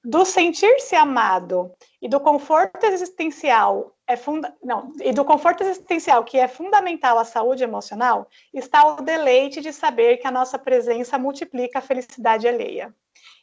do 0.05 0.23
sentir-se 0.23 0.95
amado 0.95 1.71
e 1.99 2.07
do 2.07 2.19
conforto 2.19 2.85
existencial 2.85 3.95
é 4.07 4.15
funda 4.15 4.55
não, 4.63 4.93
e 5.01 5.11
do 5.11 5.25
conforto 5.25 5.63
existencial 5.63 6.23
que 6.23 6.37
é 6.37 6.47
fundamental 6.47 7.17
à 7.17 7.25
saúde 7.25 7.63
emocional, 7.63 8.29
está 8.53 8.85
o 8.85 9.01
deleite 9.01 9.61
de 9.61 9.73
saber 9.73 10.17
que 10.17 10.27
a 10.27 10.31
nossa 10.31 10.59
presença 10.59 11.17
multiplica 11.17 11.79
a 11.79 11.81
felicidade 11.81 12.47
alheia. 12.47 12.93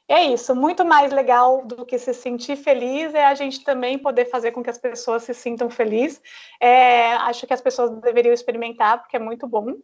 É 0.09 0.25
isso, 0.25 0.55
muito 0.55 0.85
mais 0.85 1.13
legal 1.13 1.65
do 1.65 1.87
que 1.87 1.99
se 1.99 2.13
sentir 2.13 2.57
feliz 2.57 3.15
é 3.15 3.25
a 3.25 3.35
gente 3.35 3.65
também 3.65 3.99
poder 3.99 4.27
fazer 4.27 4.51
com 4.51 4.63
que 4.63 4.69
as 4.69 4.77
pessoas 4.77 5.23
se 5.23 5.33
sintam 5.33 5.71
felizes. 5.71 6.21
É, 6.61 7.15
acho 7.15 7.47
que 7.47 7.55
as 7.55 7.61
pessoas 7.61 7.91
deveriam 8.01 8.35
experimentar, 8.35 9.01
porque 9.01 9.17
é 9.17 9.21
muito 9.21 9.47
bom. 9.47 9.75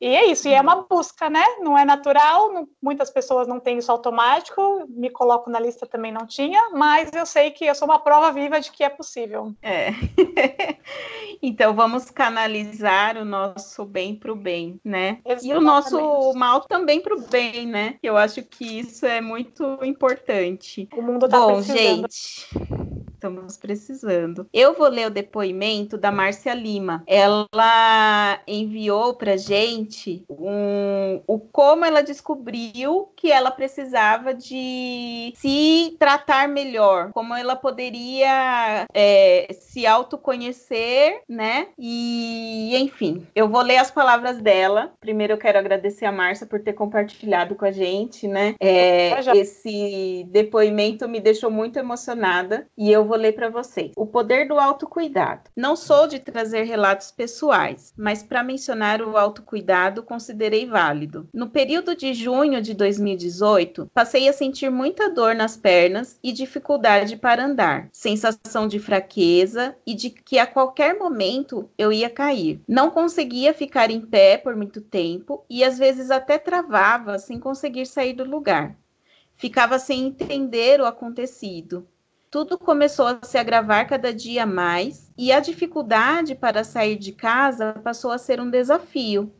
E 0.00 0.08
é 0.08 0.26
isso, 0.26 0.48
e 0.48 0.52
é 0.52 0.60
uma 0.60 0.82
busca, 0.82 1.30
né? 1.30 1.44
Não 1.60 1.76
é 1.76 1.84
natural, 1.84 2.52
não, 2.52 2.68
muitas 2.82 3.10
pessoas 3.10 3.46
não 3.46 3.60
têm 3.60 3.78
isso 3.78 3.90
automático, 3.90 4.86
me 4.88 5.08
coloco 5.08 5.48
na 5.48 5.60
lista 5.60 5.86
também 5.86 6.12
não 6.12 6.26
tinha, 6.26 6.70
mas 6.70 7.10
eu 7.14 7.24
sei 7.24 7.50
que 7.50 7.64
eu 7.64 7.74
sou 7.74 7.88
uma 7.88 7.98
prova 7.98 8.30
viva 8.32 8.60
de 8.60 8.70
que 8.70 8.84
é 8.84 8.88
possível. 8.88 9.54
É. 9.62 9.90
então 11.40 11.74
vamos 11.74 12.10
canalizar 12.10 13.16
o 13.16 13.24
nosso 13.24 13.84
bem 13.84 14.14
para 14.14 14.32
o 14.32 14.36
bem, 14.36 14.80
né? 14.84 15.18
Exatamente. 15.24 15.48
E 15.48 15.54
o 15.54 15.60
nosso 15.60 16.34
mal 16.34 16.60
também 16.62 17.00
para 17.00 17.14
o 17.14 17.22
bem, 17.22 17.66
né? 17.66 17.98
Eu 18.02 18.16
acho 18.16 18.42
que 18.42 18.80
isso 18.80 19.06
é 19.06 19.20
muito 19.20 19.65
importante. 19.82 20.88
O 20.96 21.02
mundo 21.02 21.28
tá 21.28 21.38
Bom, 21.38 21.54
precisando. 21.54 22.08
gente 22.08 22.85
estamos 23.26 23.56
precisando. 23.56 24.48
Eu 24.52 24.74
vou 24.74 24.88
ler 24.88 25.08
o 25.08 25.10
depoimento 25.10 25.98
da 25.98 26.12
Márcia 26.12 26.54
Lima. 26.54 27.02
Ela 27.06 28.40
enviou 28.46 29.14
para 29.14 29.36
gente 29.36 30.24
um, 30.28 31.20
o 31.26 31.38
como 31.38 31.84
ela 31.84 32.02
descobriu 32.02 33.12
que 33.16 33.30
ela 33.32 33.50
precisava 33.50 34.32
de 34.32 35.32
se 35.36 35.96
tratar 35.98 36.48
melhor, 36.48 37.10
como 37.12 37.34
ela 37.34 37.56
poderia 37.56 38.86
é, 38.94 39.48
se 39.52 39.86
autoconhecer, 39.86 41.22
né? 41.28 41.68
E 41.78 42.76
enfim, 42.76 43.26
eu 43.34 43.48
vou 43.48 43.62
ler 43.62 43.78
as 43.78 43.90
palavras 43.90 44.40
dela. 44.40 44.92
Primeiro 45.00 45.32
eu 45.32 45.38
quero 45.38 45.58
agradecer 45.58 46.04
a 46.04 46.12
Márcia 46.12 46.46
por 46.46 46.60
ter 46.60 46.74
compartilhado 46.74 47.54
com 47.54 47.64
a 47.64 47.70
gente, 47.70 48.28
né? 48.28 48.54
É, 48.60 49.18
esse 49.36 50.26
depoimento 50.30 51.08
me 51.08 51.20
deixou 51.20 51.50
muito 51.50 51.78
emocionada 51.78 52.68
e 52.76 52.90
eu 52.90 53.04
vou 53.04 53.15
vou 53.16 53.22
ler 53.22 53.32
para 53.32 53.48
vocês. 53.48 53.92
O 53.96 54.06
poder 54.06 54.46
do 54.46 54.58
autocuidado. 54.58 55.50
Não 55.56 55.74
sou 55.74 56.06
de 56.06 56.18
trazer 56.18 56.64
relatos 56.64 57.10
pessoais, 57.10 57.94
mas 57.96 58.22
para 58.22 58.44
mencionar 58.44 59.00
o 59.00 59.16
autocuidado 59.16 60.02
considerei 60.02 60.66
válido. 60.66 61.26
No 61.32 61.48
período 61.48 61.96
de 61.96 62.12
junho 62.12 62.60
de 62.60 62.74
2018, 62.74 63.90
passei 63.94 64.28
a 64.28 64.32
sentir 64.32 64.70
muita 64.70 65.08
dor 65.08 65.34
nas 65.34 65.56
pernas 65.56 66.18
e 66.22 66.30
dificuldade 66.30 67.16
para 67.16 67.46
andar, 67.46 67.88
sensação 67.90 68.68
de 68.68 68.78
fraqueza 68.78 69.74
e 69.86 69.94
de 69.94 70.10
que 70.10 70.38
a 70.38 70.46
qualquer 70.46 70.98
momento 70.98 71.70
eu 71.78 71.90
ia 71.90 72.10
cair. 72.10 72.60
Não 72.68 72.90
conseguia 72.90 73.54
ficar 73.54 73.90
em 73.90 74.00
pé 74.00 74.36
por 74.36 74.54
muito 74.54 74.82
tempo 74.82 75.44
e 75.48 75.64
às 75.64 75.78
vezes 75.78 76.10
até 76.10 76.38
travava 76.38 77.18
sem 77.18 77.40
conseguir 77.40 77.86
sair 77.86 78.12
do 78.12 78.24
lugar. 78.24 78.76
Ficava 79.36 79.78
sem 79.78 80.06
entender 80.06 80.80
o 80.80 80.86
acontecido. 80.86 81.86
Tudo 82.36 82.58
começou 82.58 83.06
a 83.06 83.18
se 83.22 83.38
agravar 83.38 83.88
cada 83.88 84.12
dia 84.12 84.44
mais 84.44 85.10
e 85.16 85.32
a 85.32 85.40
dificuldade 85.40 86.34
para 86.34 86.64
sair 86.64 86.96
de 86.96 87.10
casa 87.10 87.72
passou 87.82 88.12
a 88.12 88.18
ser 88.18 88.42
um 88.42 88.50
desafio. 88.50 89.32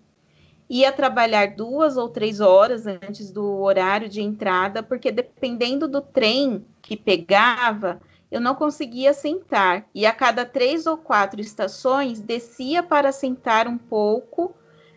Ia 0.67 0.91
trabalhar 0.91 1.55
duas 1.55 1.99
ou 1.99 2.09
três 2.09 2.41
horas 2.41 2.87
antes 2.87 3.31
do 3.31 3.61
horário 3.61 4.09
de 4.09 4.23
entrada, 4.23 4.83
porque 4.83 5.13
dependendo 5.13 5.87
do 5.87 6.01
trem 6.01 6.65
que 6.81 6.97
pegava, 6.97 8.01
eu 8.31 8.41
não 8.41 8.55
conseguia 8.55 9.13
sentar. 9.13 9.87
E 9.95 10.07
a 10.07 10.13
cada 10.15 10.47
três 10.47 10.87
ou 10.87 10.97
quatro 10.97 11.39
estações, 11.39 12.19
descia 12.19 12.83
para 12.83 13.13
sentar 13.13 13.69
um 13.69 13.77
pouco, 13.77 14.55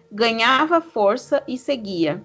ganhava 0.10 0.80
força 0.80 1.44
e 1.46 1.58
seguia. 1.58 2.24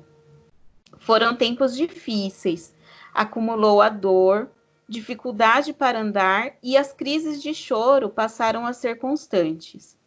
Foram 1.01 1.35
tempos 1.35 1.77
difíceis. 1.77 2.73
Acumulou 3.13 3.83
a 3.83 3.89
dor, 3.89 4.49
dificuldade 4.89 5.73
para 5.73 6.01
andar 6.01 6.57
e 6.63 6.77
as 6.77 6.93
crises 6.93 7.43
de 7.43 7.55
choro 7.55 8.09
passaram 8.09 8.67
a 8.67 8.73
ser 8.73 8.99
constantes. 8.99 9.99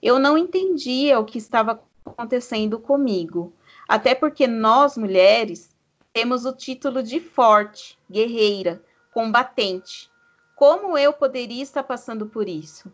Eu 0.00 0.18
não 0.18 0.36
entendia 0.36 1.18
o 1.18 1.24
que 1.24 1.38
estava 1.38 1.82
acontecendo 2.04 2.78
comigo, 2.78 3.52
até 3.88 4.14
porque 4.14 4.46
nós 4.46 4.96
mulheres 4.96 5.70
temos 6.12 6.44
o 6.44 6.52
título 6.52 7.02
de 7.02 7.20
forte, 7.20 7.98
guerreira, 8.10 8.82
combatente. 9.12 10.10
Como 10.56 10.96
eu 10.96 11.12
poderia 11.12 11.62
estar 11.62 11.82
passando 11.82 12.26
por 12.26 12.48
isso? 12.48 12.92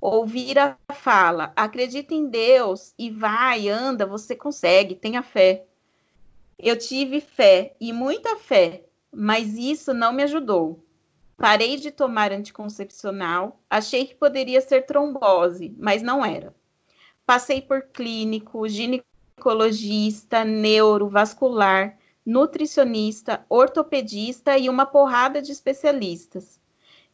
Ouvir 0.00 0.58
a 0.58 0.76
fala, 0.92 1.52
acredita 1.54 2.12
em 2.12 2.26
Deus 2.28 2.92
e 2.98 3.08
vai, 3.08 3.68
anda, 3.68 4.04
você 4.04 4.34
consegue, 4.34 4.96
tenha 4.96 5.22
fé. 5.22 5.64
Eu 6.58 6.76
tive 6.76 7.20
fé 7.20 7.74
e 7.80 7.92
muita 7.92 8.36
fé, 8.36 8.84
mas 9.12 9.56
isso 9.58 9.92
não 9.92 10.12
me 10.12 10.22
ajudou. 10.22 10.82
Parei 11.36 11.76
de 11.76 11.90
tomar 11.90 12.32
anticoncepcional, 12.32 13.60
achei 13.68 14.06
que 14.06 14.14
poderia 14.14 14.60
ser 14.60 14.86
trombose, 14.86 15.74
mas 15.78 16.00
não 16.00 16.24
era. 16.24 16.54
Passei 17.26 17.60
por 17.60 17.82
clínico, 17.82 18.66
ginecologista, 18.68 20.44
neurovascular, 20.44 21.98
nutricionista, 22.24 23.44
ortopedista 23.48 24.56
e 24.56 24.68
uma 24.68 24.86
porrada 24.86 25.42
de 25.42 25.52
especialistas. 25.52 26.60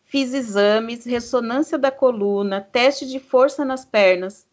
Fiz 0.05 0.33
exames, 0.33 1.05
ressonância 1.05 1.79
da 1.79 1.91
coluna, 1.91 2.61
teste 2.61 3.07
de 3.07 3.19
força 3.19 3.65
nas 3.65 3.85
pernas, 3.85 4.47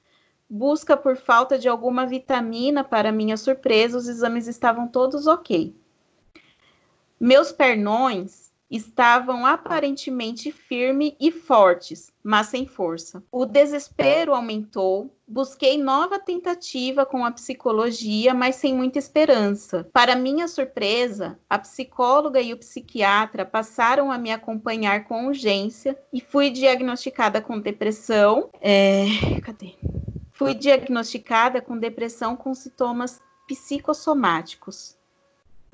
busca 0.50 0.96
por 0.96 1.18
falta 1.18 1.58
de 1.58 1.68
alguma 1.68 2.06
vitamina, 2.06 2.84
para 2.84 3.12
minha 3.12 3.38
surpresa, 3.38 3.98
os 3.98 4.08
exames 4.08 4.48
estavam 4.48 4.88
todos 4.88 5.28
ok. 5.28 5.76
Meus 7.26 7.51
pernões 7.51 8.53
estavam 8.69 9.47
aparentemente 9.47 10.51
firmes 10.51 11.15
e 11.19 11.32
fortes, 11.32 12.13
mas 12.23 12.49
sem 12.49 12.67
força. 12.67 13.23
O 13.32 13.47
desespero 13.47 14.36
aumentou. 14.36 15.11
Busquei 15.28 15.76
nova 15.76 16.19
tentativa 16.19 17.03
com 17.03 17.26
a 17.26 17.32
psicologia, 17.32 18.32
mas 18.32 18.57
sem 18.57 18.76
muita 18.76 18.99
esperança. 18.99 19.89
Para 19.91 20.15
minha 20.15 20.47
surpresa, 20.47 21.39
a 21.49 21.57
psicóloga 21.57 22.39
e 22.39 22.53
o 22.53 22.57
psiquiatra 22.57 23.43
passaram 23.43 24.11
a 24.11 24.19
me 24.19 24.32
acompanhar 24.32 25.05
com 25.05 25.26
urgência 25.26 25.97
e 26.13 26.21
fui 26.21 26.51
diagnosticada 26.51 27.41
com 27.41 27.59
depressão. 27.59 28.51
É... 28.61 29.07
Cadê? 29.41 29.73
Fui 30.32 30.53
diagnosticada 30.53 31.59
com 31.59 31.76
depressão 31.76 32.36
com 32.36 32.53
sintomas 32.53 33.19
psicossomáticos. 33.47 34.95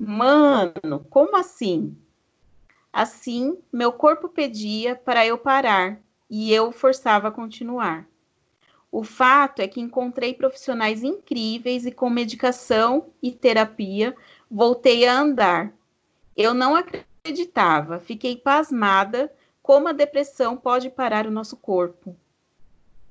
Mano, 0.04 1.06
como 1.08 1.36
assim? 1.36 1.96
Assim, 2.92 3.56
meu 3.72 3.92
corpo 3.92 4.28
pedia 4.28 4.96
para 4.96 5.24
eu 5.24 5.38
parar 5.38 6.00
e 6.28 6.52
eu 6.52 6.72
forçava 6.72 7.28
a 7.28 7.30
continuar. 7.30 8.08
O 8.90 9.04
fato 9.04 9.62
é 9.62 9.68
que 9.68 9.80
encontrei 9.80 10.34
profissionais 10.34 11.04
incríveis 11.04 11.86
e 11.86 11.92
com 11.92 12.10
medicação 12.10 13.10
e 13.22 13.30
terapia 13.30 14.12
voltei 14.50 15.06
a 15.06 15.20
andar. 15.20 15.72
Eu 16.36 16.52
não 16.52 16.74
acreditava, 16.74 18.00
fiquei 18.00 18.36
pasmada 18.36 19.32
como 19.62 19.86
a 19.86 19.92
depressão 19.92 20.56
pode 20.56 20.90
parar 20.90 21.28
o 21.28 21.30
nosso 21.30 21.56
corpo. 21.56 22.16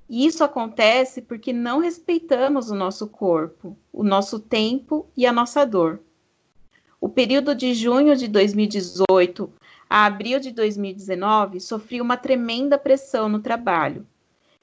Isso 0.10 0.44
acontece 0.44 1.22
porque 1.22 1.54
não 1.54 1.80
respeitamos 1.80 2.70
o 2.70 2.76
nosso 2.76 3.08
corpo, 3.08 3.78
o 3.94 4.04
nosso 4.04 4.42
tempo 4.42 5.10
e 5.16 5.26
a 5.26 5.32
nossa 5.32 5.66
dor. 5.66 6.02
O 7.02 7.10
período 7.10 7.56
de 7.56 7.74
junho 7.74 8.16
de 8.16 8.28
2018 8.28 9.52
a 9.90 10.06
abril 10.06 10.40
de 10.40 10.52
2019 10.52 11.60
sofri 11.60 12.00
uma 12.00 12.16
tremenda 12.16 12.78
pressão 12.78 13.28
no 13.28 13.42
trabalho. 13.42 14.06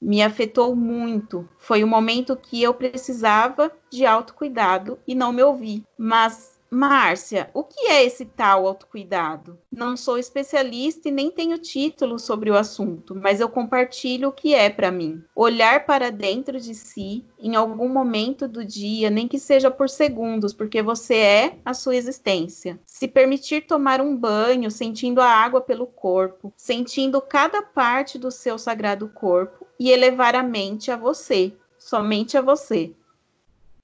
Me 0.01 0.23
afetou 0.23 0.73
muito. 0.73 1.47
Foi 1.57 1.83
o 1.83 1.87
momento 1.87 2.35
que 2.35 2.63
eu 2.63 2.73
precisava 2.73 3.69
de 3.91 4.05
autocuidado 4.05 4.97
e 5.05 5.13
não 5.13 5.33
me 5.33 5.43
ouvi. 5.43 5.83
Mas 5.97 6.48
Márcia, 6.71 7.49
o 7.51 7.63
que 7.63 7.87
é 7.87 8.05
esse 8.05 8.25
tal 8.25 8.67
autocuidado? 8.67 9.57
Não 9.71 9.97
sou 9.97 10.19
especialista 10.19 11.09
e 11.09 11.11
nem 11.11 11.31
tenho 11.31 11.57
título 11.57 12.19
sobre 12.19 12.51
o 12.51 12.55
assunto, 12.55 13.15
mas 13.15 13.39
eu 13.39 13.49
compartilho 13.49 14.29
o 14.29 14.31
que 14.31 14.53
é 14.53 14.69
para 14.69 14.91
mim. 14.91 15.23
Olhar 15.35 15.87
para 15.87 16.11
dentro 16.11 16.59
de 16.59 16.75
si 16.75 17.25
em 17.39 17.55
algum 17.55 17.89
momento 17.89 18.47
do 18.47 18.63
dia, 18.63 19.09
nem 19.09 19.27
que 19.27 19.39
seja 19.39 19.71
por 19.71 19.89
segundos, 19.89 20.53
porque 20.53 20.81
você 20.81 21.15
é 21.15 21.57
a 21.65 21.73
sua 21.73 21.95
existência. 21.95 22.79
Se 22.85 23.07
permitir 23.07 23.65
tomar 23.65 23.99
um 23.99 24.15
banho, 24.15 24.69
sentindo 24.69 25.21
a 25.21 25.27
água 25.27 25.61
pelo 25.61 25.87
corpo, 25.87 26.53
sentindo 26.55 27.19
cada 27.19 27.63
parte 27.63 28.19
do 28.19 28.29
seu 28.29 28.59
sagrado 28.59 29.09
corpo 29.09 29.65
e 29.79 29.89
elevar 29.89 30.35
a 30.35 30.43
mente 30.43 30.91
a 30.91 30.97
você, 30.97 31.51
somente 31.79 32.37
a 32.37 32.41
você. 32.41 32.93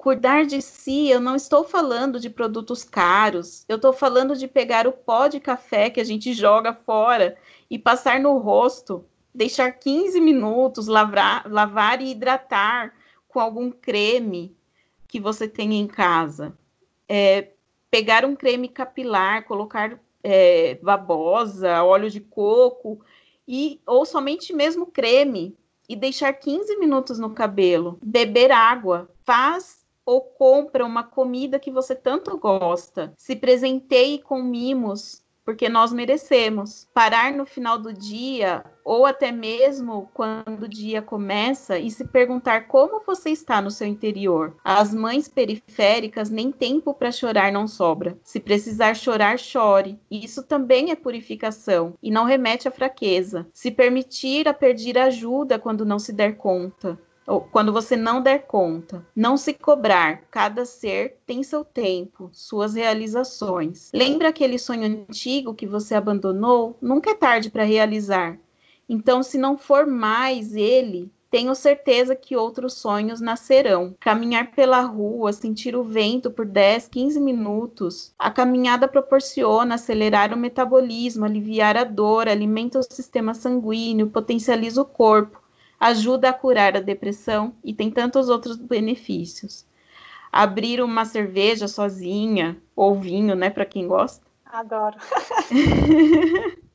Cuidar 0.06 0.46
de 0.46 0.62
si, 0.62 1.10
eu 1.10 1.20
não 1.20 1.36
estou 1.36 1.64
falando 1.64 2.20
de 2.20 2.30
produtos 2.30 2.84
caros, 2.84 3.66
eu 3.68 3.78
estou 3.78 3.92
falando 3.92 4.36
de 4.36 4.48
pegar 4.48 4.86
o 4.86 4.92
pó 4.92 5.28
de 5.28 5.40
café 5.40 5.90
que 5.90 6.00
a 6.00 6.04
gente 6.04 6.32
joga 6.32 6.76
fora 6.76 7.36
e 7.72 7.80
passar 7.80 8.20
no 8.20 8.38
rosto, 8.38 9.04
deixar 9.34 9.72
15 9.72 10.22
minutos, 10.22 10.86
lavar, 10.86 11.52
lavar 11.52 12.04
e 12.04 12.12
hidratar 12.12 12.94
com 13.28 13.40
algum 13.40 13.72
creme 13.72 14.56
que 15.08 15.20
você 15.20 15.48
tem 15.48 15.74
em 15.74 15.88
casa. 15.88 16.56
É, 17.10 17.54
pegar 17.90 18.26
um 18.26 18.36
creme 18.36 18.70
capilar, 18.70 19.44
colocar 19.46 20.00
é, 20.24 20.76
babosa, 20.84 21.84
óleo 21.84 22.12
de 22.12 22.22
coco, 22.22 23.04
e 23.48 23.82
ou 23.88 24.06
somente 24.06 24.54
mesmo 24.54 24.86
creme, 24.86 25.58
e 25.90 25.96
deixar 25.96 26.32
15 26.32 26.78
minutos 26.78 27.18
no 27.18 27.32
cabelo. 27.32 27.98
Beber 28.04 28.52
água 28.52 29.10
faz 29.24 29.84
ou 30.06 30.22
compra 30.22 30.86
uma 30.86 31.04
comida 31.04 31.60
que 31.60 31.72
você 31.72 31.96
tanto 31.96 32.38
gosta. 32.38 33.14
Se 33.18 33.36
presenteie 33.36 34.20
com 34.20 34.42
mimos, 34.42 35.26
porque 35.46 35.70
nós 35.70 35.94
merecemos. 35.94 36.88
Parar 36.94 37.32
no 37.32 37.46
final 37.46 37.78
do 37.78 37.94
dia, 37.94 38.66
ou 38.84 39.06
até 39.06 39.32
mesmo 39.32 40.10
quando 40.14 40.64
o 40.64 40.68
dia 40.68 41.02
começa, 41.02 41.78
e 41.78 41.92
se 41.92 42.04
perguntar 42.06 42.68
como 42.68 43.04
você 43.06 43.30
está 43.30 43.62
no 43.62 43.70
seu 43.70 43.88
interior. 43.88 44.58
As 44.64 44.94
mães 44.94 45.28
periféricas 45.28 46.30
nem 46.32 46.52
tempo 46.52 46.94
para 46.94 47.12
chorar 47.12 47.52
não 47.52 47.68
sobra. 47.68 48.18
Se 48.24 48.40
precisar 48.40 48.96
chorar, 48.96 49.38
chore. 49.38 50.00
Isso 50.10 50.42
também 50.42 50.90
é 50.90 50.96
purificação 50.96 51.94
e 52.02 52.10
não 52.10 52.26
remete 52.26 52.68
à 52.68 52.72
fraqueza. 52.72 53.48
Se 53.54 53.70
permitir 53.70 54.48
a 54.48 54.54
pedir 54.54 54.98
ajuda 54.98 55.60
quando 55.60 55.86
não 55.86 56.00
se 56.00 56.12
der 56.12 56.38
conta 56.38 57.00
quando 57.52 57.74
você 57.74 57.96
não 57.96 58.22
der 58.22 58.46
conta. 58.46 59.06
Não 59.16 59.38
se 59.38 59.54
cobrar, 59.54 60.24
cada 60.30 60.66
ser 60.66 61.18
tem 61.26 61.44
seu 61.44 61.64
tempo, 61.64 62.30
suas 62.32 62.76
realizações. 62.76 63.90
Lembra 63.94 64.30
aquele 64.30 64.60
sonho 64.60 64.84
antigo 64.84 65.54
que 65.54 65.66
você 65.66 65.96
abandonou? 65.96 66.78
Nunca 66.82 67.12
é 67.12 67.16
tarde 67.16 67.50
para 67.50 67.64
realizar. 67.64 68.38
Então, 68.88 69.24
se 69.24 69.38
não 69.38 69.58
for 69.58 69.88
mais 69.88 70.56
ele, 70.56 71.12
tenho 71.36 71.54
certeza 71.54 72.16
que 72.16 72.38
outros 72.38 72.76
sonhos 72.76 73.20
nascerão. 73.20 73.96
Caminhar 74.00 74.52
pela 74.52 74.80
rua, 74.82 75.34
sentir 75.34 75.76
o 75.76 75.84
vento 75.84 76.32
por 76.32 76.46
10, 76.46 76.88
15 76.88 77.20
minutos. 77.20 78.14
A 78.18 78.32
caminhada 78.32 78.88
proporciona 78.88 79.76
acelerar 79.76 80.34
o 80.34 80.38
metabolismo, 80.38 81.26
aliviar 81.26 81.76
a 81.76 81.84
dor, 81.84 82.30
alimenta 82.30 82.80
o 82.80 82.84
sistema 82.84 83.34
sanguíneo, 83.34 84.10
potencializa 84.10 84.82
o 84.82 84.86
corpo, 84.86 85.42
ajuda 85.80 86.30
a 86.30 86.34
curar 86.34 86.76
a 86.76 86.82
depressão 86.82 87.56
e 87.64 87.74
tem 87.74 87.92
tantos 87.92 88.30
outros 88.30 88.58
benefícios. 88.58 89.66
Abrir 90.32 90.82
uma 90.82 91.06
cerveja 91.06 91.68
sozinha, 91.68 92.62
ou 92.76 93.00
vinho, 93.00 93.36
né, 93.36 93.50
para 93.50 93.66
quem 93.66 93.88
gosta. 93.88 94.26
Adoro. 94.46 94.98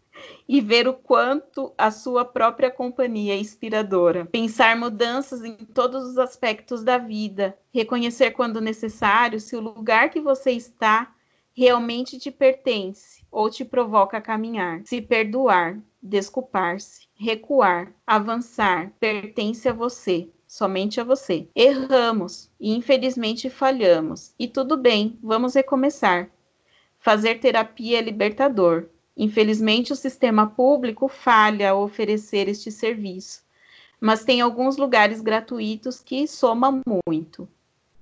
e 0.48 0.60
ver 0.60 0.88
o 0.88 0.94
quanto 0.94 1.72
a 1.78 1.90
sua 1.90 2.24
própria 2.24 2.70
companhia 2.70 3.34
é 3.34 3.38
inspiradora. 3.38 4.26
Pensar 4.26 4.76
mudanças 4.76 5.44
em 5.44 5.54
todos 5.56 6.04
os 6.04 6.18
aspectos 6.18 6.82
da 6.82 6.98
vida, 6.98 7.56
reconhecer 7.72 8.32
quando 8.32 8.60
necessário 8.60 9.40
se 9.40 9.54
o 9.56 9.60
lugar 9.60 10.10
que 10.10 10.20
você 10.20 10.52
está 10.52 11.14
realmente 11.56 12.18
te 12.18 12.30
pertence 12.30 13.24
ou 13.30 13.50
te 13.50 13.64
provoca 13.64 14.16
a 14.16 14.20
caminhar, 14.20 14.82
se 14.84 15.00
perdoar, 15.00 15.78
desculpar-se, 16.02 17.09
recuar, 17.20 17.92
avançar, 18.06 18.94
pertence 18.98 19.68
a 19.68 19.74
você, 19.74 20.30
somente 20.46 21.02
a 21.02 21.04
você. 21.04 21.46
Erramos 21.54 22.50
e 22.58 22.74
infelizmente 22.74 23.50
falhamos, 23.50 24.34
e 24.38 24.48
tudo 24.48 24.74
bem, 24.74 25.18
vamos 25.22 25.52
recomeçar. 25.54 26.30
Fazer 26.98 27.38
terapia 27.38 27.98
é 27.98 28.02
libertador. 28.02 28.86
Infelizmente, 29.14 29.92
o 29.92 29.96
sistema 29.96 30.46
público 30.46 31.08
falha 31.08 31.72
ao 31.72 31.82
oferecer 31.82 32.48
este 32.48 32.72
serviço, 32.72 33.42
mas 34.00 34.24
tem 34.24 34.40
alguns 34.40 34.78
lugares 34.78 35.20
gratuitos 35.20 36.00
que 36.00 36.26
somam 36.26 36.80
muito. 37.06 37.46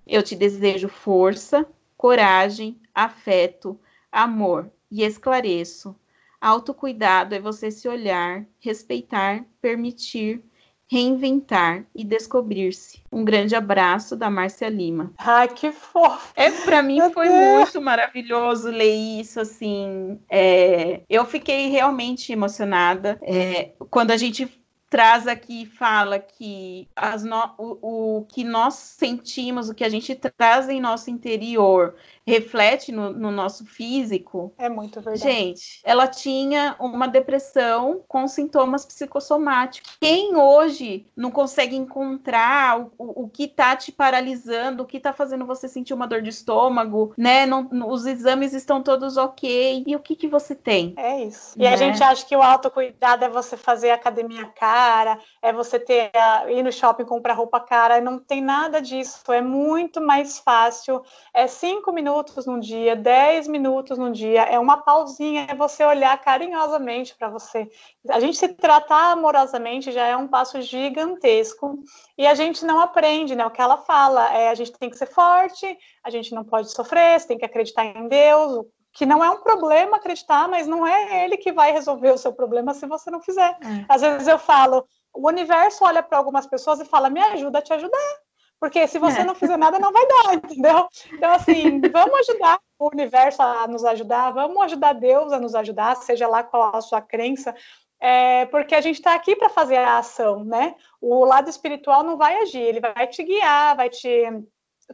Eu 0.07 0.23
te 0.23 0.37
desejo 0.37 0.89
força, 0.89 1.67
coragem, 1.97 2.81
afeto, 2.95 3.77
amor 4.13 4.71
e 4.89 5.03
esclareço. 5.03 5.97
Autocuidado 6.41 7.35
é 7.35 7.41
você 7.41 7.71
se 7.71 7.89
olhar, 7.89 8.45
respeitar, 8.61 9.45
permitir, 9.61 10.43
reinventar 10.91 11.85
e 11.95 12.03
descobrir-se. 12.03 13.03
Um 13.13 13.25
grande 13.25 13.55
abraço 13.55 14.17
da 14.17 14.31
Márcia 14.31 14.69
Lima. 14.69 15.13
Ai, 15.19 15.49
que 15.49 15.71
fofo! 15.71 16.33
É, 16.35 16.51
para 16.51 16.83
mim 16.83 16.99
foi 17.13 17.29
muito 17.29 17.81
maravilhoso 17.81 18.71
ler 18.71 18.95
isso, 19.21 19.39
assim. 19.39 20.19
É, 20.31 21.03
eu 21.09 21.25
fiquei 21.27 21.69
realmente 21.69 22.33
emocionada. 22.33 23.19
É, 23.23 23.73
quando 23.91 24.13
a 24.13 24.17
gente 24.17 24.49
traz 24.91 25.27
aqui 25.27 25.67
fala 25.67 26.19
que 26.19 26.89
as 26.97 27.23
no, 27.23 27.55
o, 27.59 28.19
o, 28.19 28.25
que 28.25 28.43
nós 28.43 28.75
sentimos, 28.75 29.69
o 29.69 29.75
que 29.75 29.85
a 29.85 29.89
gente 29.89 30.15
traz 30.15 30.69
em 30.69 30.81
nosso 30.81 31.11
interior, 31.11 31.95
reflete 32.29 32.93
no, 32.93 33.13
no, 33.13 33.31
nosso 33.31 33.65
físico. 33.65 34.53
É 34.59 34.69
muito 34.69 35.01
verdade. 35.01 35.23
Gente, 35.23 35.81
ela 35.85 36.07
tinha 36.07 36.77
uma 36.79 37.07
depressão 37.07 38.03
com 38.07 38.27
sintomas 38.29 38.85
psicossomáticos. 38.85 39.97
Quem 40.01 40.37
hoje 40.37 41.07
não 41.17 41.31
consegue 41.31 41.77
encontrar 41.77 42.81
o, 42.81 42.93
o, 42.99 43.25
o 43.25 43.29
que 43.29 43.45
está 43.45 43.75
te 43.75 43.91
paralisando, 43.91 44.83
o 44.83 44.87
que 44.87 44.99
está 44.99 45.13
fazendo 45.13 45.47
você 45.47 45.69
sentir 45.69 45.95
uma 45.95 46.07
dor 46.07 46.23
de 46.23 46.31
estômago, 46.31 47.13
né? 47.17 47.47
Não, 47.47 47.69
os 47.91 48.07
exames 48.07 48.53
estão 48.53 48.83
todos 48.83 49.17
ok. 49.17 49.85
E 49.87 49.97
o 49.97 50.01
que, 50.01 50.15
que 50.15 50.29
você 50.29 50.55
tem? 50.55 50.95
É 50.97 51.25
isso. 51.25 51.55
E 51.57 51.67
a 51.67 51.71
né? 51.71 51.77
gente 51.77 52.03
acha 52.03 52.25
que 52.25 52.37
o 52.37 52.43
autocuidado 52.43 53.25
é 53.25 53.29
você 53.29 53.57
fazer 53.57 53.91
academia 53.91 54.47
cara 54.47 54.69
cara, 54.69 55.19
é 55.41 55.53
você 55.53 55.79
ter 55.79 56.11
ir 56.49 56.63
no 56.63 56.73
shopping 56.73 57.05
comprar 57.05 57.35
roupa 57.35 57.61
cara, 57.61 58.01
não 58.01 58.19
tem 58.19 58.43
nada 58.43 58.81
disso, 58.81 59.21
é 59.33 59.41
muito 59.41 60.01
mais 60.01 60.39
fácil, 60.39 61.03
é 61.33 61.47
cinco 61.47 61.93
minutos 61.93 62.18
no 62.47 62.61
dia, 62.61 62.97
dez 62.97 63.47
minutos 63.49 63.99
no 63.99 64.13
dia, 64.13 64.43
é 64.43 64.59
uma 64.59 64.79
pausinha, 64.79 65.47
é 65.49 65.55
você 65.55 65.85
olhar 65.85 66.17
carinhosamente 66.21 67.15
para 67.17 67.29
você. 67.29 67.69
A 68.09 68.21
gente 68.21 68.37
se 68.37 68.49
tratar 68.49 69.13
amorosamente 69.13 69.93
já 69.93 70.07
é 70.07 70.17
um 70.17 70.29
passo 70.29 70.61
gigantesco 70.61 71.79
e 72.17 72.27
a 72.27 72.35
gente 72.35 72.65
não 72.65 72.81
aprende, 72.81 73.35
né? 73.35 73.45
O 73.47 73.51
que 73.51 73.61
ela 73.61 73.77
fala 73.77 74.33
é 74.35 74.49
a 74.49 74.55
gente 74.55 74.73
tem 74.73 74.91
que 74.91 74.99
ser 74.99 75.07
forte, 75.07 75.79
a 76.03 76.11
gente 76.11 76.35
não 76.35 76.45
pode 76.45 76.71
sofrer, 76.73 77.19
você 77.19 77.29
tem 77.29 77.39
que 77.39 77.45
acreditar 77.45 77.85
em 77.85 78.09
Deus, 78.09 78.67
que 78.93 79.07
não 79.07 79.25
é 79.25 79.31
um 79.31 79.43
problema 79.43 79.97
acreditar, 79.97 80.49
mas 80.49 80.67
não 80.67 80.87
é 80.87 81.25
ele 81.25 81.37
que 81.37 81.53
vai 81.53 81.73
resolver 81.73 82.11
o 82.11 82.19
seu 82.19 82.33
problema 82.33 82.75
se 82.75 82.87
você 82.87 83.11
não 83.11 83.21
fizer. 83.21 83.57
É. 83.63 83.85
Às 83.89 84.03
vezes 84.03 84.27
eu 84.27 84.39
falo, 84.39 84.87
o 85.15 85.29
universo 85.29 85.85
olha 85.85 86.03
para 86.03 86.19
algumas 86.19 86.47
pessoas 86.47 86.81
e 86.81 86.85
fala, 86.85 87.09
me 87.11 87.21
ajuda 87.21 87.59
a 87.59 87.63
te 87.63 87.73
ajudar. 87.73 88.28
Porque 88.61 88.87
se 88.89 88.99
você 88.99 89.21
é. 89.21 89.25
não 89.25 89.35
fizer 89.35 89.57
nada, 89.57 89.79
não 89.79 89.93
vai 89.93 90.07
dar, 90.07 90.35
entendeu? 90.35 90.89
Então, 91.13 91.33
assim, 91.33 91.81
vamos 91.93 92.29
ajudar 92.29 92.59
o 92.79 92.89
universo 92.93 93.41
a 93.43 93.67
nos 93.67 93.85
ajudar, 93.85 94.33
vamos 94.33 94.61
ajudar 94.65 94.95
Deus 94.95 95.33
a 95.33 95.39
nos 95.39 95.55
ajudar, 95.55 95.97
seja 95.97 96.27
lá 96.27 96.43
qual 96.43 96.75
a 96.75 96.81
sua 96.81 97.01
crença, 97.01 97.55
é, 98.01 98.47
porque 98.47 98.75
a 98.75 98.81
gente 98.81 98.97
está 98.97 99.15
aqui 99.15 99.35
para 99.35 99.49
fazer 99.49 99.77
a 99.77 99.99
ação, 99.99 100.45
né? 100.45 100.75
O 101.01 101.25
lado 101.25 101.51
espiritual 101.51 102.03
não 102.03 102.17
vai 102.17 102.43
agir, 102.43 102.61
ele 102.61 102.81
vai 102.81 103.07
te 103.07 103.23
guiar, 103.23 103.77
vai 103.77 103.91
te 103.91 104.09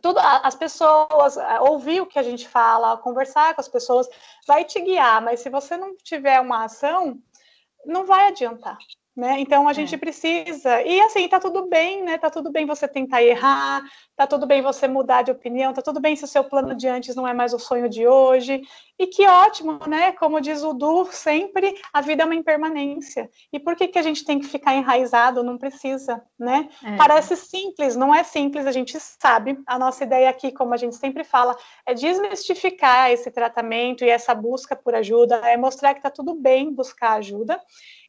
tudo, 0.02 0.18
as 0.18 0.56
pessoas, 0.56 1.36
ouvir 1.60 2.00
o 2.00 2.06
que 2.06 2.18
a 2.18 2.22
gente 2.22 2.48
fala, 2.48 2.96
conversar 2.96 3.54
com 3.54 3.60
as 3.60 3.68
pessoas, 3.68 4.08
vai 4.46 4.64
te 4.64 4.80
guiar, 4.80 5.22
mas 5.22 5.40
se 5.40 5.48
você 5.48 5.76
não 5.76 5.96
tiver 5.96 6.40
uma 6.40 6.64
ação, 6.64 7.20
não 7.86 8.04
vai 8.04 8.26
adiantar. 8.26 8.76
Né? 9.16 9.38
Então 9.38 9.68
a 9.68 9.70
é. 9.70 9.74
gente 9.74 9.96
precisa. 9.96 10.82
E 10.82 11.00
assim, 11.02 11.28
tá 11.28 11.38
tudo 11.38 11.68
bem, 11.68 12.02
né? 12.02 12.18
Tá 12.18 12.28
tudo 12.28 12.50
bem 12.50 12.66
você 12.66 12.88
tentar 12.88 13.22
errar, 13.22 13.82
tá 14.16 14.26
tudo 14.26 14.44
bem 14.44 14.60
você 14.60 14.88
mudar 14.88 15.22
de 15.22 15.30
opinião, 15.30 15.72
tá 15.72 15.80
tudo 15.80 16.00
bem 16.00 16.16
se 16.16 16.24
o 16.24 16.28
seu 16.28 16.42
plano 16.42 16.74
de 16.74 16.88
antes 16.88 17.14
não 17.14 17.26
é 17.26 17.32
mais 17.32 17.54
o 17.54 17.58
sonho 17.58 17.88
de 17.88 18.08
hoje. 18.08 18.60
E 18.98 19.06
que 19.06 19.26
ótimo, 19.26 19.78
né? 19.88 20.12
Como 20.12 20.40
diz 20.40 20.62
o 20.62 20.72
Du, 20.72 21.06
sempre 21.10 21.74
a 21.92 22.00
vida 22.00 22.22
é 22.22 22.26
uma 22.26 22.34
impermanência. 22.34 23.28
E 23.52 23.58
por 23.58 23.74
que, 23.74 23.88
que 23.88 23.98
a 23.98 24.02
gente 24.02 24.24
tem 24.24 24.38
que 24.38 24.46
ficar 24.46 24.74
enraizado? 24.74 25.42
Não 25.42 25.58
precisa, 25.58 26.22
né? 26.38 26.68
É. 26.82 26.96
Parece 26.96 27.36
simples, 27.36 27.96
não 27.96 28.14
é 28.14 28.22
simples, 28.22 28.66
a 28.66 28.72
gente 28.72 28.98
sabe. 29.00 29.58
A 29.66 29.78
nossa 29.78 30.04
ideia 30.04 30.30
aqui, 30.30 30.52
como 30.52 30.74
a 30.74 30.76
gente 30.76 30.94
sempre 30.96 31.24
fala, 31.24 31.56
é 31.84 31.92
desmistificar 31.92 33.10
esse 33.10 33.30
tratamento 33.30 34.04
e 34.04 34.10
essa 34.10 34.34
busca 34.34 34.76
por 34.76 34.94
ajuda, 34.94 35.36
é 35.44 35.56
mostrar 35.56 35.94
que 35.94 36.02
tá 36.02 36.10
tudo 36.10 36.34
bem 36.34 36.72
buscar 36.72 37.14
ajuda. 37.14 37.60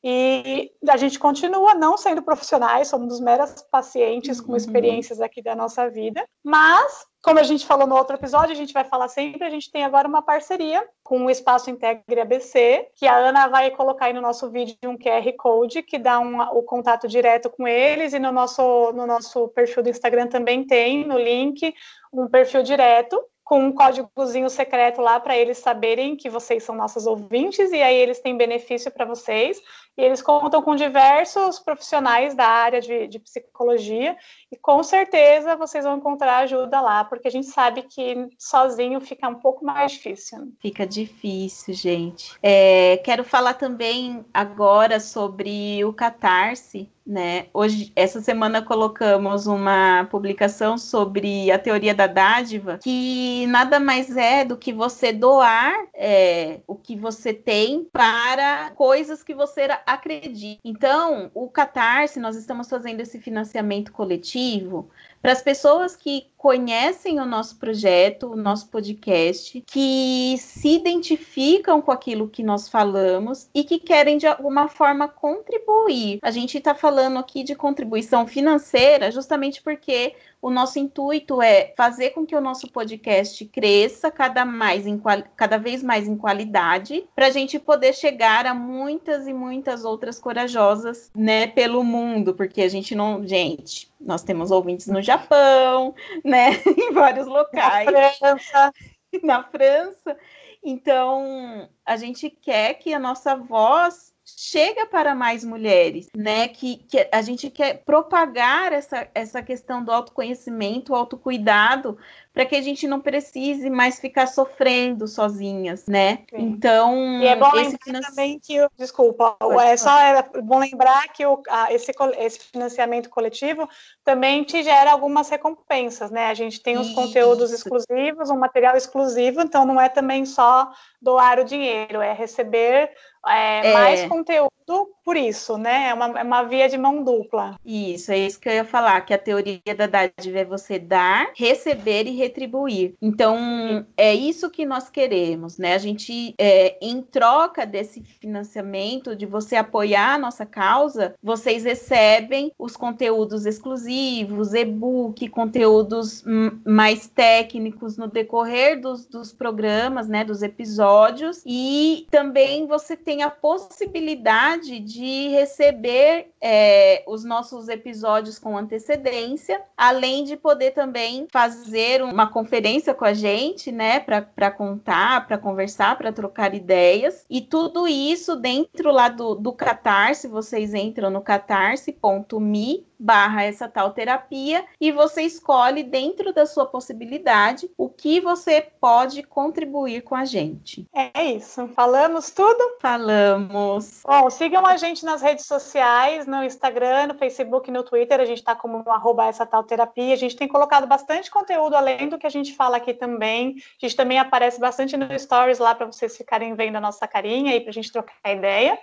E 0.07 0.71
a 0.87 0.97
gente 0.97 1.17
continua 1.17 1.73
não 1.73 1.97
sendo 1.97 2.21
profissionais, 2.21 2.89
somos 2.89 3.19
meras 3.19 3.63
pacientes 3.71 4.39
com 4.39 4.51
uhum. 4.51 4.55
experiências 4.55 5.19
aqui 5.19 5.41
da 5.41 5.55
nossa 5.55 5.89
vida, 5.89 6.23
mas 6.43 7.07
como 7.23 7.39
a 7.39 7.43
gente 7.43 7.65
falou 7.65 7.87
no 7.87 7.95
outro 7.95 8.15
episódio, 8.15 8.51
a 8.51 8.55
gente 8.55 8.71
vai 8.71 8.83
falar 8.83 9.07
sempre, 9.07 9.43
a 9.43 9.49
gente 9.49 9.71
tem 9.71 9.83
agora 9.83 10.07
uma 10.07 10.21
parceria 10.21 10.87
com 11.03 11.25
o 11.25 11.29
Espaço 11.31 11.71
Integre 11.71 12.21
ABC, 12.21 12.87
que 12.93 13.07
a 13.07 13.17
Ana 13.17 13.47
vai 13.47 13.71
colocar 13.71 14.05
aí 14.05 14.13
no 14.13 14.21
nosso 14.21 14.47
vídeo 14.51 14.77
um 14.83 14.95
QR 14.95 15.33
Code 15.35 15.81
que 15.81 15.97
dá 15.97 16.19
um, 16.19 16.39
o 16.39 16.61
contato 16.61 17.07
direto 17.07 17.49
com 17.49 17.67
eles, 17.67 18.13
e 18.13 18.19
no 18.19 18.31
nosso, 18.31 18.91
no 18.93 19.07
nosso 19.07 19.47
perfil 19.47 19.81
do 19.81 19.89
Instagram 19.89 20.27
também 20.27 20.67
tem, 20.67 21.03
no 21.03 21.17
link, 21.17 21.73
um 22.13 22.27
perfil 22.27 22.61
direto 22.61 23.19
com 23.45 23.59
um 23.59 23.71
códigozinho 23.71 24.49
secreto 24.49 24.99
lá 25.01 25.19
para 25.19 25.37
eles 25.37 25.59
saberem 25.59 26.15
que 26.15 26.31
vocês 26.31 26.63
são 26.63 26.75
nossos 26.75 27.05
ouvintes 27.05 27.71
e 27.71 27.79
aí 27.79 27.95
eles 27.95 28.19
têm 28.19 28.35
benefício 28.35 28.91
para 28.91 29.05
vocês. 29.05 29.61
E 29.95 30.01
eles 30.01 30.21
contam 30.21 30.61
com 30.63 30.75
diversos 30.75 31.59
profissionais 31.59 32.35
da 32.35 32.45
área 32.45 32.81
de, 32.81 33.07
de, 33.07 33.19
psicologia 33.19 34.17
e 34.51 34.57
com 34.57 34.83
certeza 34.83 35.55
vocês 35.55 35.85
vão 35.85 35.97
encontrar 35.97 36.39
ajuda 36.39 36.81
lá, 36.81 37.05
porque 37.05 37.27
a 37.27 37.31
gente 37.31 37.47
sabe 37.47 37.83
que 37.83 38.27
sozinho 38.37 38.99
fica 38.99 39.29
um 39.29 39.35
pouco 39.35 39.63
mais 39.63 39.93
difícil. 39.93 40.51
Fica 40.59 40.85
difícil, 40.85 41.73
gente. 41.75 42.35
É, 42.41 42.97
quero 43.05 43.23
falar 43.23 43.53
também 43.53 44.25
agora 44.33 44.99
sobre 44.99 45.85
o 45.85 45.93
Catarse, 45.93 46.91
né? 47.05 47.47
Hoje, 47.53 47.91
essa 47.95 48.19
semana 48.19 48.61
colocamos 48.61 49.45
uma 49.45 50.05
publicação 50.05 50.77
sobre 50.77 51.51
a 51.51 51.59
teoria 51.59 51.93
da 51.93 52.07
dádiva, 52.07 52.79
que 52.81 53.45
nada 53.47 53.79
mais 53.79 54.17
é 54.17 54.43
do 54.43 54.57
que 54.57 54.73
você 54.73 55.13
doar 55.13 55.73
é, 55.93 56.61
o 56.65 56.75
que 56.75 56.95
você 56.95 57.33
tem 57.33 57.87
para 57.91 58.71
coisas 58.71 59.21
que 59.21 59.35
você 59.35 59.67
acredita. 59.85 60.59
Então, 60.63 61.29
o 61.33 61.47
Catarse, 61.47 62.19
nós 62.19 62.35
estamos 62.35 62.67
fazendo 62.67 63.01
esse 63.01 63.19
financiamento 63.19 63.91
coletivo 63.91 64.89
para 65.25 65.31
as 65.31 65.41
pessoas 65.41 65.95
que 65.95 66.27
conhecem 66.37 67.19
o 67.19 67.25
nosso 67.25 67.57
projeto, 67.57 68.31
o 68.31 68.35
nosso 68.35 68.69
podcast, 68.69 69.59
que 69.65 70.35
se 70.37 70.75
identificam 70.75 71.81
com 71.81 71.91
aquilo 71.91 72.29
que 72.29 72.43
nós 72.43 72.69
falamos 72.69 73.49
e 73.51 73.63
que 73.63 73.79
querem 73.79 74.19
de 74.19 74.27
alguma 74.27 74.67
forma 74.67 75.07
contribuir. 75.07 76.19
A 76.21 76.29
gente 76.29 76.59
está 76.59 76.75
falando 76.75 77.17
aqui 77.17 77.43
de 77.43 77.55
contribuição 77.55 78.27
financeira 78.27 79.09
justamente 79.11 79.63
porque 79.63 80.13
o 80.45 80.51
nosso 80.51 80.77
intuito 80.77 81.41
é 81.41 81.73
fazer 81.75 82.11
com 82.11 82.23
que 82.23 82.35
o 82.35 82.39
nosso 82.39 82.71
podcast 82.71 83.43
cresça 83.45 84.11
cada, 84.11 84.45
mais 84.45 84.85
em, 84.85 85.01
cada 85.35 85.57
vez 85.57 85.81
mais 85.81 86.07
em 86.07 86.15
qualidade, 86.15 87.03
para 87.15 87.25
a 87.25 87.29
gente 87.31 87.57
poder 87.57 87.95
chegar 87.95 88.45
a 88.45 88.53
muitas 88.53 89.25
e 89.25 89.33
muitas 89.33 89.83
outras 89.83 90.19
corajosas, 90.19 91.09
né, 91.15 91.47
pelo 91.47 91.83
mundo, 91.83 92.35
porque 92.35 92.61
a 92.61 92.69
gente 92.69 92.93
não, 92.93 93.27
gente, 93.27 93.91
nós 93.99 94.21
temos 94.21 94.51
ouvintes 94.51 94.85
no 94.85 95.01
Japão, 95.01 95.95
né, 96.23 96.51
em 96.77 96.93
vários 96.93 97.25
locais. 97.25 97.91
Na 97.91 98.11
França. 98.11 98.73
Na 99.23 99.43
França. 99.45 100.15
Então, 100.63 101.67
a 101.83 101.97
gente 101.97 102.29
quer 102.29 102.75
que 102.75 102.93
a 102.93 102.99
nossa 102.99 103.35
voz 103.35 104.14
chega 104.25 104.87
para 104.87 105.13
mais 105.13 105.43
mulheres, 105.43 106.09
né? 106.15 106.47
Que, 106.47 106.77
que 106.77 107.07
a 107.11 107.21
gente 107.21 107.49
quer 107.51 107.83
propagar 107.83 108.73
essa, 108.73 109.07
essa 109.13 109.41
questão 109.43 109.83
do 109.83 109.91
autoconhecimento, 109.91 110.95
autocuidado, 110.95 111.97
para 112.33 112.45
que 112.45 112.55
a 112.55 112.61
gente 112.61 112.87
não 112.87 112.99
precise 112.99 113.69
mais 113.69 113.99
ficar 113.99 114.27
sofrendo 114.27 115.07
sozinhas, 115.07 115.85
né? 115.85 116.23
Sim. 116.29 116.41
Então, 116.41 117.21
e 117.21 117.27
é 117.27 117.35
bom 117.35 117.55
esse 117.55 117.77
lembrar 117.85 118.09
também 118.09 118.39
que, 118.39 118.55
desculpa, 118.77 119.37
é 119.61 119.77
só 119.77 119.97
é 119.99 120.21
bom 120.41 120.59
lembrar 120.59 121.07
que 121.09 121.25
o, 121.25 121.41
a, 121.47 121.71
esse, 121.71 121.91
esse 122.17 122.39
financiamento 122.39 123.09
coletivo 123.09 123.69
também 124.03 124.43
te 124.43 124.63
gera 124.63 124.91
algumas 124.91 125.29
recompensas, 125.29 126.09
né? 126.09 126.27
A 126.27 126.33
gente 126.33 126.61
tem 126.61 126.77
os 126.77 126.91
conteúdos 126.93 127.51
exclusivos, 127.51 128.29
um 128.29 128.37
material 128.37 128.75
exclusivo, 128.75 129.41
então 129.41 129.65
não 129.65 129.79
é 129.79 129.87
também 129.87 130.25
só 130.25 130.71
doar 131.01 131.39
o 131.39 131.45
dinheiro, 131.45 132.01
é 132.01 132.11
receber 132.11 132.91
é, 133.27 133.69
é. 133.69 133.73
mais 133.73 134.07
conteúdo 134.07 134.94
por 135.05 135.15
isso, 135.15 135.55
né? 135.55 135.89
É 135.89 135.93
uma, 135.93 136.19
é 136.19 136.23
uma 136.23 136.41
via 136.41 136.67
de 136.67 136.79
mão 136.79 137.03
dupla. 137.03 137.59
Isso, 137.63 138.11
é 138.11 138.17
isso 138.17 138.39
que 138.39 138.49
eu 138.49 138.53
ia 138.53 138.65
falar, 138.65 139.01
que 139.01 139.13
a 139.13 139.19
teoria 139.19 139.61
da 139.77 139.85
dádiva 139.85 140.39
é 140.39 140.43
você 140.43 140.79
dar, 140.79 141.31
receber 141.35 142.07
e 142.07 142.15
retribuir. 142.15 142.95
Então, 142.99 143.85
é 143.95 144.15
isso 144.15 144.49
que 144.49 144.65
nós 144.65 144.89
queremos, 144.89 145.59
né? 145.59 145.75
A 145.75 145.77
gente, 145.77 146.33
é, 146.39 146.75
em 146.81 147.03
troca 147.03 147.67
desse 147.67 148.01
financiamento, 148.01 149.15
de 149.15 149.27
você 149.27 149.55
apoiar 149.55 150.15
a 150.15 150.17
nossa 150.17 150.45
causa, 150.45 151.13
vocês 151.21 151.63
recebem 151.63 152.51
os 152.57 152.75
conteúdos 152.75 153.45
exclusivos, 153.45 154.55
e-book, 154.55 155.29
conteúdos 155.29 156.23
mais 156.65 157.07
técnicos 157.07 157.95
no 157.95 158.07
decorrer 158.07 158.81
dos, 158.81 159.05
dos 159.05 159.31
programas, 159.31 160.07
né? 160.07 160.23
Dos 160.23 160.41
episódios, 160.41 161.43
e 161.45 162.07
também 162.09 162.65
você 162.65 162.97
tem 162.97 163.21
a 163.21 163.29
possibilidade 163.29 164.79
de 164.79 164.94
receber 165.01 166.31
é, 166.41 167.03
os 167.07 167.23
nossos 167.23 167.67
episódios 167.69 168.37
com 168.37 168.57
antecedência, 168.57 169.61
além 169.75 170.23
de 170.23 170.37
poder 170.37 170.71
também 170.71 171.27
fazer 171.31 172.03
uma 172.03 172.27
conferência 172.27 172.93
com 172.93 173.05
a 173.05 173.13
gente, 173.13 173.71
né, 173.71 173.99
para 173.99 174.51
contar, 174.51 175.27
para 175.27 175.37
conversar, 175.37 175.97
para 175.97 176.11
trocar 176.11 176.53
ideias, 176.53 177.25
e 177.29 177.41
tudo 177.41 177.87
isso 177.87 178.35
dentro 178.35 178.91
lá 178.91 179.09
do, 179.09 179.35
do 179.35 179.51
Catarse, 179.53 180.27
vocês 180.27 180.73
entram 180.73 181.09
no 181.09 181.21
catarse.me 181.21 182.85
barra 182.99 183.43
essa 183.43 183.67
tal 183.67 183.91
terapia 183.91 184.65
e 184.79 184.91
você 184.91 185.21
escolhe 185.21 185.83
dentro 185.83 186.33
da 186.33 186.45
sua 186.45 186.65
possibilidade 186.65 187.69
o 187.77 187.89
que 187.89 188.19
você 188.19 188.61
pode 188.79 189.23
contribuir 189.23 190.01
com 190.01 190.15
a 190.15 190.25
gente. 190.25 190.87
É 190.93 191.23
isso. 191.23 191.67
Falamos 191.69 192.31
tudo? 192.31 192.77
Falamos. 192.79 194.01
Bom, 194.05 194.29
sigam 194.29 194.65
a 194.65 194.77
gente 194.77 195.05
nas 195.05 195.21
redes 195.21 195.45
sociais, 195.45 196.25
no 196.25 196.43
Instagram, 196.43 197.07
no 197.07 197.15
Facebook, 197.15 197.69
no 197.71 197.83
Twitter. 197.83 198.19
A 198.19 198.25
gente 198.25 198.39
está 198.39 198.55
como 198.55 198.83
arroba 198.89 199.25
essa 199.25 199.45
tal 199.45 199.63
terapia. 199.63 200.13
A 200.13 200.17
gente 200.17 200.35
tem 200.35 200.47
colocado 200.47 200.87
bastante 200.87 201.29
conteúdo 201.29 201.75
além 201.75 202.09
do 202.09 202.17
que 202.17 202.27
a 202.27 202.31
gente 202.31 202.55
fala 202.55 202.77
aqui 202.77 202.93
também. 202.93 203.55
A 203.81 203.85
gente 203.85 203.95
também 203.95 204.19
aparece 204.19 204.59
bastante 204.59 204.97
no 204.97 205.17
Stories 205.17 205.59
lá 205.59 205.75
para 205.75 205.85
vocês 205.85 206.15
ficarem 206.15 206.55
vendo 206.55 206.77
a 206.77 206.81
nossa 206.81 207.07
carinha 207.07 207.55
e 207.55 207.59
para 207.59 207.69
a 207.69 207.73
gente 207.73 207.91
trocar 207.91 208.15
ideia. 208.25 208.77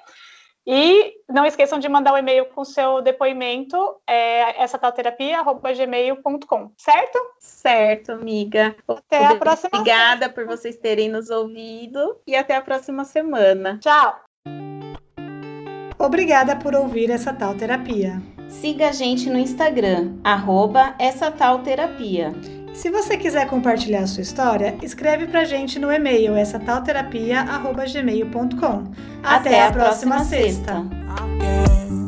E 0.66 1.14
não 1.28 1.44
esqueçam 1.44 1.78
de 1.78 1.88
mandar 1.88 2.12
o 2.12 2.14
um 2.14 2.18
e-mail 2.18 2.46
com 2.46 2.64
seu 2.64 3.02
depoimento, 3.02 3.76
é, 4.06 4.62
essa 4.62 4.78
gmail.com, 4.78 6.72
certo? 6.76 7.18
Certo, 7.38 8.12
amiga. 8.12 8.76
Até 8.86 9.26
a 9.26 9.36
próxima 9.36 9.70
Obrigada 9.74 10.28
por 10.28 10.46
vocês 10.46 10.76
terem 10.76 11.08
nos 11.08 11.30
ouvido 11.30 12.20
e 12.26 12.36
até 12.36 12.54
a 12.54 12.62
próxima 12.62 13.04
semana. 13.04 13.78
Tchau! 13.80 14.31
Obrigada 16.04 16.56
por 16.56 16.74
ouvir 16.74 17.10
essa 17.10 17.32
tal 17.32 17.54
terapia. 17.54 18.20
Siga 18.48 18.88
a 18.88 18.92
gente 18.92 19.30
no 19.30 19.38
Instagram, 19.38 20.14
arroba 20.24 20.96
essa 20.98 21.30
tal 21.30 21.60
terapia. 21.60 22.32
Se 22.74 22.90
você 22.90 23.16
quiser 23.16 23.46
compartilhar 23.46 24.00
a 24.00 24.06
sua 24.08 24.22
história, 24.22 24.74
escreve 24.82 25.28
pra 25.28 25.44
gente 25.44 25.78
no 25.78 25.92
e-mail 25.92 26.34
essa 26.34 26.58
talterapia@gmail.com. 26.58 28.90
Até, 29.22 29.22
Até 29.22 29.62
a 29.62 29.70
próxima, 29.70 30.16
próxima 30.16 30.24
sexta. 30.24 30.82
sexta. 30.82 32.01